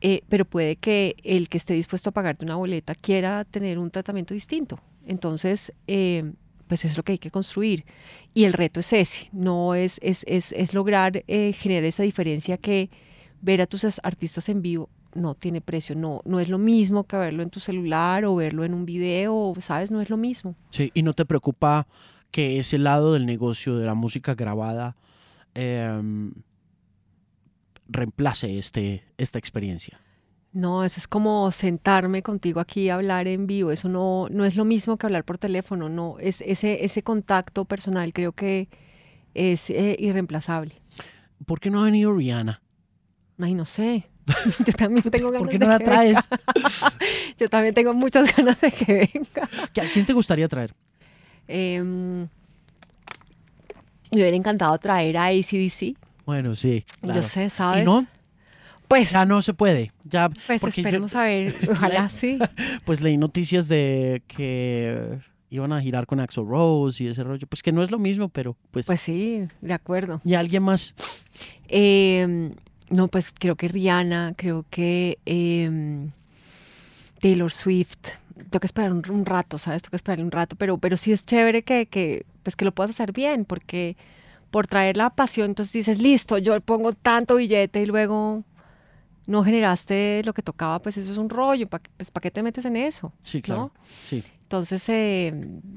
eh, 0.02 0.24
pero 0.28 0.44
puede 0.44 0.76
que 0.76 1.16
el 1.24 1.48
que 1.48 1.58
esté 1.58 1.74
dispuesto 1.74 2.10
a 2.10 2.14
pagarte 2.14 2.44
una 2.44 2.58
boleta 2.58 2.96
quiera 2.96 3.46
tener 3.46 3.80
un 3.80 3.90
tratamiento 3.92 4.34
distinto. 4.34 4.82
Entonces, 5.08 5.72
eh, 5.88 6.34
pues 6.68 6.84
es 6.84 6.98
lo 6.98 7.04
que 7.04 7.14
hay 7.14 7.18
que 7.18 7.32
construir. 7.32 7.86
Y 8.34 8.44
el 8.44 8.52
reto 8.52 8.82
es 8.82 8.92
ese, 8.92 9.30
no 9.32 9.74
es, 9.74 10.00
es, 10.04 10.26
es, 10.28 10.52
es 10.52 10.74
lograr 10.74 11.24
eh, 11.28 11.54
generar 11.54 11.86
esa 11.86 12.04
diferencia 12.04 12.58
que 12.58 12.90
ver 13.42 13.62
a 13.62 13.68
tus 13.68 13.86
as- 13.86 14.02
artistas 14.04 14.50
en 14.50 14.62
vivo 14.62 14.90
no 15.14 15.36
tiene 15.36 15.62
precio, 15.62 15.96
no, 15.96 16.22
no 16.26 16.40
es 16.40 16.50
lo 16.50 16.58
mismo 16.58 17.06
que 17.06 17.18
verlo 17.18 17.44
en 17.44 17.50
tu 17.50 17.60
celular 17.60 18.26
o 18.26 18.36
verlo 18.36 18.64
en 18.64 18.74
un 18.74 18.86
video, 18.86 19.54
¿sabes? 19.60 19.92
No 19.92 20.02
es 20.02 20.10
lo 20.10 20.18
mismo. 20.18 20.56
Sí, 20.70 20.92
y 20.94 21.04
no 21.04 21.14
te 21.14 21.26
preocupa 21.26 21.88
que 22.32 22.60
ese 22.60 22.78
lado 22.78 23.14
del 23.14 23.26
negocio 23.26 23.78
de 23.78 23.86
la 23.86 23.94
música 23.94 24.36
grabada 24.36 24.96
em, 25.54 26.34
reemplace 27.88 28.58
este, 28.58 29.04
esta 29.18 29.38
experiencia. 29.38 30.00
No, 30.54 30.84
eso 30.84 31.00
es 31.00 31.08
como 31.08 31.50
sentarme 31.52 32.24
contigo 32.24 32.60
aquí 32.60 32.90
a 32.90 32.96
hablar 32.96 33.28
en 33.28 33.48
vivo. 33.48 33.72
Eso 33.72 33.88
no, 33.88 34.28
no 34.30 34.44
es 34.44 34.56
lo 34.58 34.66
mismo 34.66 34.98
que 34.98 35.06
hablar 35.06 35.24
por 35.24 35.38
teléfono. 35.38 35.88
No, 35.88 36.18
es 36.20 36.42
ese, 36.42 36.84
ese 36.84 37.04
contacto 37.04 37.64
personal 37.66 38.12
creo 38.12 38.34
que 38.34 38.68
es 39.34 39.70
eh, 39.70 39.96
irreemplazable. 39.98 40.82
¿Por 41.46 41.60
qué 41.60 41.70
no 41.70 41.82
ha 41.82 41.86
venido 41.86 42.14
Rihanna? 42.14 42.62
Ay, 43.40 43.56
no 43.56 43.66
sé. 43.66 44.11
Yo 44.66 44.74
también 44.74 45.04
tengo 45.10 45.32
ganas 45.32 45.42
¿Por 45.42 45.50
qué 45.50 45.58
de 45.58 45.66
no 45.66 45.72
la 45.72 45.80
que 45.80 45.86
traes? 45.86 46.18
venga. 46.30 46.94
Yo 47.38 47.50
también 47.50 47.74
tengo 47.74 47.94
muchas 47.94 48.36
ganas 48.36 48.60
de 48.62 48.72
que 48.72 49.10
venga. 49.14 49.50
¿A 49.88 49.92
quién 49.94 50.06
te 50.06 50.14
gustaría 50.14 50.48
traer? 50.48 50.74
Em, 51.48 52.22
me 54.12 54.18
hubiera 54.18 54.36
encantado 54.36 54.78
traer 54.78 55.18
a 55.18 55.26
ACDC. 55.28 55.96
Bueno, 56.26 56.56
sí. 56.56 56.86
claro. 57.02 57.22
Yo 57.22 57.28
sé, 57.28 57.50
¿sabes? 57.50 57.82
¿Y 57.82 57.86
no? 57.86 58.06
Pues, 58.88 59.12
Ya 59.12 59.26
no 59.26 59.42
se 59.42 59.54
puede. 59.54 59.92
Ya, 60.04 60.30
pues 60.48 60.62
yo- 60.62 60.68
esperemos 60.68 61.16
a 61.16 61.24
ver. 61.24 61.56
Ojalá 61.72 62.10
sí. 62.10 62.38
pues 62.86 63.00
leí 63.02 63.18
noticias 63.18 63.68
de 63.70 64.22
que 64.28 65.20
iban 65.50 65.72
a 65.74 65.82
girar 65.82 66.06
con 66.06 66.20
Axel 66.20 66.46
Rose 66.46 67.04
y 67.04 67.08
ese 67.08 67.24
rollo. 67.24 67.48
Pues 67.48 67.64
que 67.64 67.72
no 67.72 67.84
es 67.84 67.92
lo 67.92 68.00
mismo, 68.00 68.30
pero 68.30 68.56
pues... 68.72 68.86
Pues 68.86 69.02
sí, 69.02 69.48
de 69.62 69.74
acuerdo. 69.74 70.22
¿Y 70.26 70.34
alguien 70.36 70.64
más? 70.64 70.94
Eh, 71.70 72.52
no, 72.92 73.08
pues 73.08 73.34
creo 73.38 73.56
que 73.56 73.68
Rihanna, 73.68 74.34
creo 74.38 74.66
que 74.70 75.18
eh, 75.26 76.10
Taylor 77.20 77.52
Swift. 77.52 77.98
Tengo 78.36 78.60
que 78.60 78.68
esperar 78.68 78.92
un, 78.92 79.04
un 79.10 79.26
rato, 79.26 79.58
¿sabes? 79.58 79.82
Tengo 79.82 79.92
que 79.92 79.98
esperar 79.98 80.24
un 80.24 80.32
rato, 80.32 80.56
pero, 80.56 80.78
pero 80.78 80.98
sí 80.98 81.12
es 81.12 81.26
chévere 81.26 81.64
que, 81.64 81.86
que, 81.86 82.26
pues 82.44 82.56
que 82.56 82.66
lo 82.66 82.74
puedas 82.74 82.92
hacer 82.92 83.12
bien, 83.12 83.46
porque 83.46 83.96
por 84.50 84.68
traer 84.68 84.98
la 84.98 85.10
pasión, 85.12 85.52
entonces 85.52 85.74
dices, 85.74 86.02
listo, 86.02 86.38
yo 86.38 86.60
pongo 86.60 86.94
tanto 86.94 87.36
billete 87.36 87.82
y 87.82 87.86
luego 87.86 88.44
no 89.28 89.44
generaste 89.44 90.22
lo 90.26 90.34
que 90.34 90.42
tocaba, 90.42 90.82
pues 90.82 90.98
eso 90.98 91.12
es 91.12 91.18
un 91.18 91.30
rollo, 91.30 91.68
¿para 91.68 91.84
pues, 91.96 92.12
¿pa 92.12 92.20
qué 92.20 92.32
te 92.32 92.44
metes 92.44 92.66
en 92.66 92.76
eso? 92.76 93.14
Sí, 93.24 93.42
claro. 93.42 93.62
¿no? 93.62 93.72
Sí. 93.88 94.24
Entonces, 94.44 94.90
eh, 94.90 95.34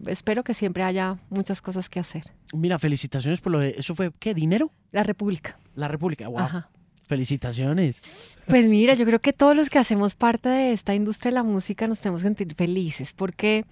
espero 0.06 0.42
que 0.42 0.52
siempre 0.52 0.82
haya 0.82 1.18
muchas 1.30 1.62
cosas 1.62 1.88
que 1.88 2.00
hacer. 2.00 2.24
Mira, 2.52 2.80
felicitaciones 2.80 3.40
por 3.40 3.52
lo 3.52 3.60
de... 3.60 3.76
¿Eso 3.78 3.94
fue 3.94 4.10
qué? 4.18 4.34
¿Dinero? 4.34 4.72
La 4.90 5.04
República. 5.04 5.56
La 5.76 5.86
República. 5.86 6.26
Wow. 6.26 6.40
Ajá. 6.40 6.68
Felicitaciones. 7.06 8.00
Pues 8.46 8.68
mira, 8.68 8.94
yo 8.94 9.04
creo 9.06 9.20
que 9.20 9.32
todos 9.32 9.54
los 9.56 9.68
que 9.70 9.78
hacemos 9.78 10.14
parte 10.14 10.48
de 10.48 10.72
esta 10.72 10.94
industria 10.94 11.30
de 11.30 11.34
la 11.36 11.42
música 11.42 11.86
nos 11.86 12.00
tenemos 12.00 12.22
que 12.22 12.28
sentir 12.28 12.54
felices 12.54 13.12
porque 13.12 13.64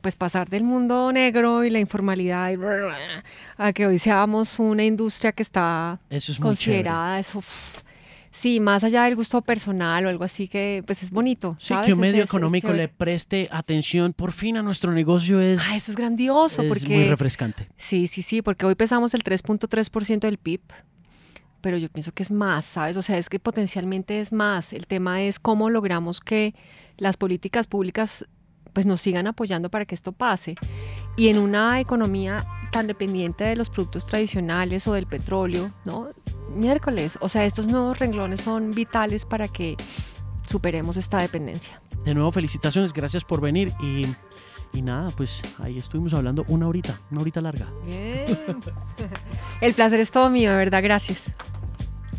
pues 0.00 0.16
pasar 0.16 0.48
del 0.48 0.64
mundo 0.64 1.12
negro 1.12 1.62
y 1.64 1.70
la 1.70 1.78
informalidad 1.78 2.50
y 2.50 2.56
a 3.56 3.72
que 3.72 3.86
hoy 3.86 3.98
seamos 4.00 4.58
una 4.58 4.84
industria 4.84 5.30
que 5.32 5.42
está 5.44 6.00
Eso 6.10 6.32
es 6.32 6.40
muy 6.40 6.48
considerada, 6.48 7.20
eso, 7.20 7.38
uf, 7.38 7.78
sí, 8.32 8.58
más 8.58 8.82
allá 8.82 9.04
del 9.04 9.14
gusto 9.14 9.40
personal 9.42 10.04
o 10.04 10.08
algo 10.08 10.24
así 10.24 10.48
que 10.48 10.82
pues 10.86 11.04
es 11.04 11.12
bonito. 11.12 11.54
Sí, 11.60 11.68
¿sabes? 11.68 11.86
que 11.86 11.92
un 11.92 12.00
Es- 12.00 12.10
medio 12.10 12.24
es- 12.24 12.24
es 12.24 12.30
económico 12.30 12.72
le 12.72 12.88
preste 12.88 13.48
atención 13.52 14.12
por 14.12 14.32
fin 14.32 14.56
a 14.56 14.62
nuestro 14.62 14.90
negocio 14.92 15.40
es, 15.40 15.60
Ah, 15.70 15.76
eso 15.76 15.92
es 15.92 15.96
grandioso 15.96 16.62
es 16.62 16.68
porque... 16.68 16.88
muy 16.88 17.04
refrescante. 17.04 17.68
Sí, 17.76 18.08
sí, 18.08 18.22
sí, 18.22 18.42
porque 18.42 18.66
hoy 18.66 18.74
pesamos 18.74 19.14
el 19.14 19.22
3.3% 19.22 20.26
del 20.26 20.38
PIB, 20.38 20.62
pero 21.62 21.78
yo 21.78 21.88
pienso 21.88 22.12
que 22.12 22.22
es 22.22 22.30
más, 22.30 22.66
¿sabes? 22.66 22.96
O 22.96 23.02
sea, 23.02 23.16
es 23.16 23.28
que 23.28 23.38
potencialmente 23.38 24.20
es 24.20 24.32
más. 24.32 24.72
El 24.72 24.86
tema 24.86 25.22
es 25.22 25.38
cómo 25.38 25.70
logramos 25.70 26.20
que 26.20 26.54
las 26.98 27.16
políticas 27.16 27.66
públicas 27.66 28.26
pues 28.72 28.86
nos 28.86 29.00
sigan 29.00 29.26
apoyando 29.26 29.70
para 29.70 29.84
que 29.84 29.94
esto 29.94 30.12
pase. 30.12 30.56
Y 31.16 31.28
en 31.28 31.38
una 31.38 31.80
economía 31.80 32.44
tan 32.70 32.86
dependiente 32.86 33.44
de 33.44 33.56
los 33.56 33.70
productos 33.70 34.06
tradicionales 34.06 34.86
o 34.88 34.94
del 34.94 35.06
petróleo, 35.06 35.72
¿no? 35.84 36.08
Miércoles, 36.54 37.18
o 37.20 37.28
sea, 37.28 37.44
estos 37.44 37.66
nuevos 37.66 37.98
renglones 37.98 38.40
son 38.40 38.70
vitales 38.70 39.24
para 39.24 39.48
que 39.48 39.76
superemos 40.46 40.96
esta 40.96 41.18
dependencia. 41.18 41.80
De 42.04 42.14
nuevo, 42.14 42.32
felicitaciones, 42.32 42.92
gracias 42.92 43.24
por 43.24 43.40
venir 43.40 43.72
y, 43.80 44.06
Y 44.72 44.82
nada, 44.82 45.10
pues 45.16 45.42
ahí 45.58 45.78
estuvimos 45.78 46.14
hablando 46.14 46.44
una 46.48 46.66
horita, 46.66 47.00
una 47.10 47.20
horita 47.20 47.40
larga. 47.40 47.66
Bien. 47.84 48.24
El 49.60 49.74
placer 49.74 50.00
es 50.00 50.10
todo 50.10 50.30
mío, 50.30 50.50
de 50.50 50.56
verdad, 50.56 50.82
gracias. 50.82 51.32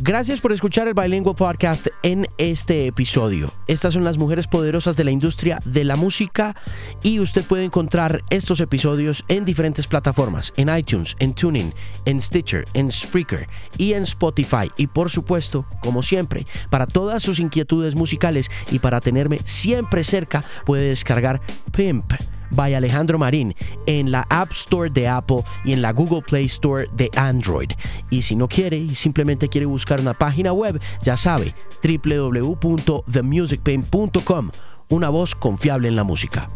Gracias 0.06 0.42
por 0.42 0.52
escuchar 0.52 0.88
el 0.90 0.96
Bilingual 0.96 1.36
Podcast 1.36 1.88
en 2.02 2.28
este 2.38 2.88
episodio. 2.88 3.50
Estas 3.68 3.94
son 3.94 4.04
las 4.04 4.18
mujeres 4.18 4.48
poderosas 4.48 4.98
de 4.98 5.06
la 5.06 5.12
industria 5.12 5.60
de 5.64 5.86
la 5.86 5.96
música 5.96 6.58
y 7.04 7.22
usted 7.22 7.46
puede 7.46 7.64
encontrar 7.64 8.22
estos 8.30 8.60
episodios 8.60 9.24
en 9.30 9.46
diferentes 9.46 9.88
plataformas, 9.88 10.52
en 10.58 10.76
iTunes, 10.76 11.16
en 11.20 11.34
Tuning, 11.34 11.74
en 12.04 12.20
Stitcher, 12.22 12.66
en 12.74 12.92
Spreaker 12.92 13.48
y 13.78 13.94
en 13.94 14.04
Spotify. 14.04 14.70
Y 14.76 14.88
por 14.88 15.10
supuesto, 15.10 15.66
como 15.82 16.04
siempre, 16.04 16.46
para 16.70 16.86
todas 16.86 17.24
sus 17.24 17.40
inquietudes 17.40 17.96
musicales 17.96 18.52
y 18.72 18.80
para 18.80 19.00
tenerme 19.00 19.38
siempre 19.46 20.04
cerca, 20.04 20.44
puede 20.66 20.90
descargar 20.90 21.40
Pimp 21.72 22.12
by 22.56 22.74
Alejandro 22.74 23.18
Marín 23.18 23.54
en 23.86 24.12
la 24.12 24.26
App 24.30 24.52
Store 24.52 24.90
de 24.90 25.08
Apple 25.08 25.44
y 25.66 25.72
en 25.74 25.82
la 25.82 25.94
Google 25.94 26.22
Play 26.22 26.46
Store 26.46 26.88
de 26.96 27.10
Android. 27.16 27.72
Y 28.10 28.22
si 28.22 28.36
no 28.36 28.48
quiere 28.48 28.78
y 28.78 28.96
simplemente 28.96 29.50
quiere 29.50 29.66
buscar 29.66 30.00
una 30.00 30.14
página 30.14 30.54
web, 30.54 30.80
ya 31.04 31.18
sabe, 31.18 31.54
www.themusicpain.com, 31.84 34.52
una 34.90 35.10
voz 35.10 35.34
confiable 35.36 35.88
en 35.88 35.96
la 35.96 36.04
música. 36.04 36.50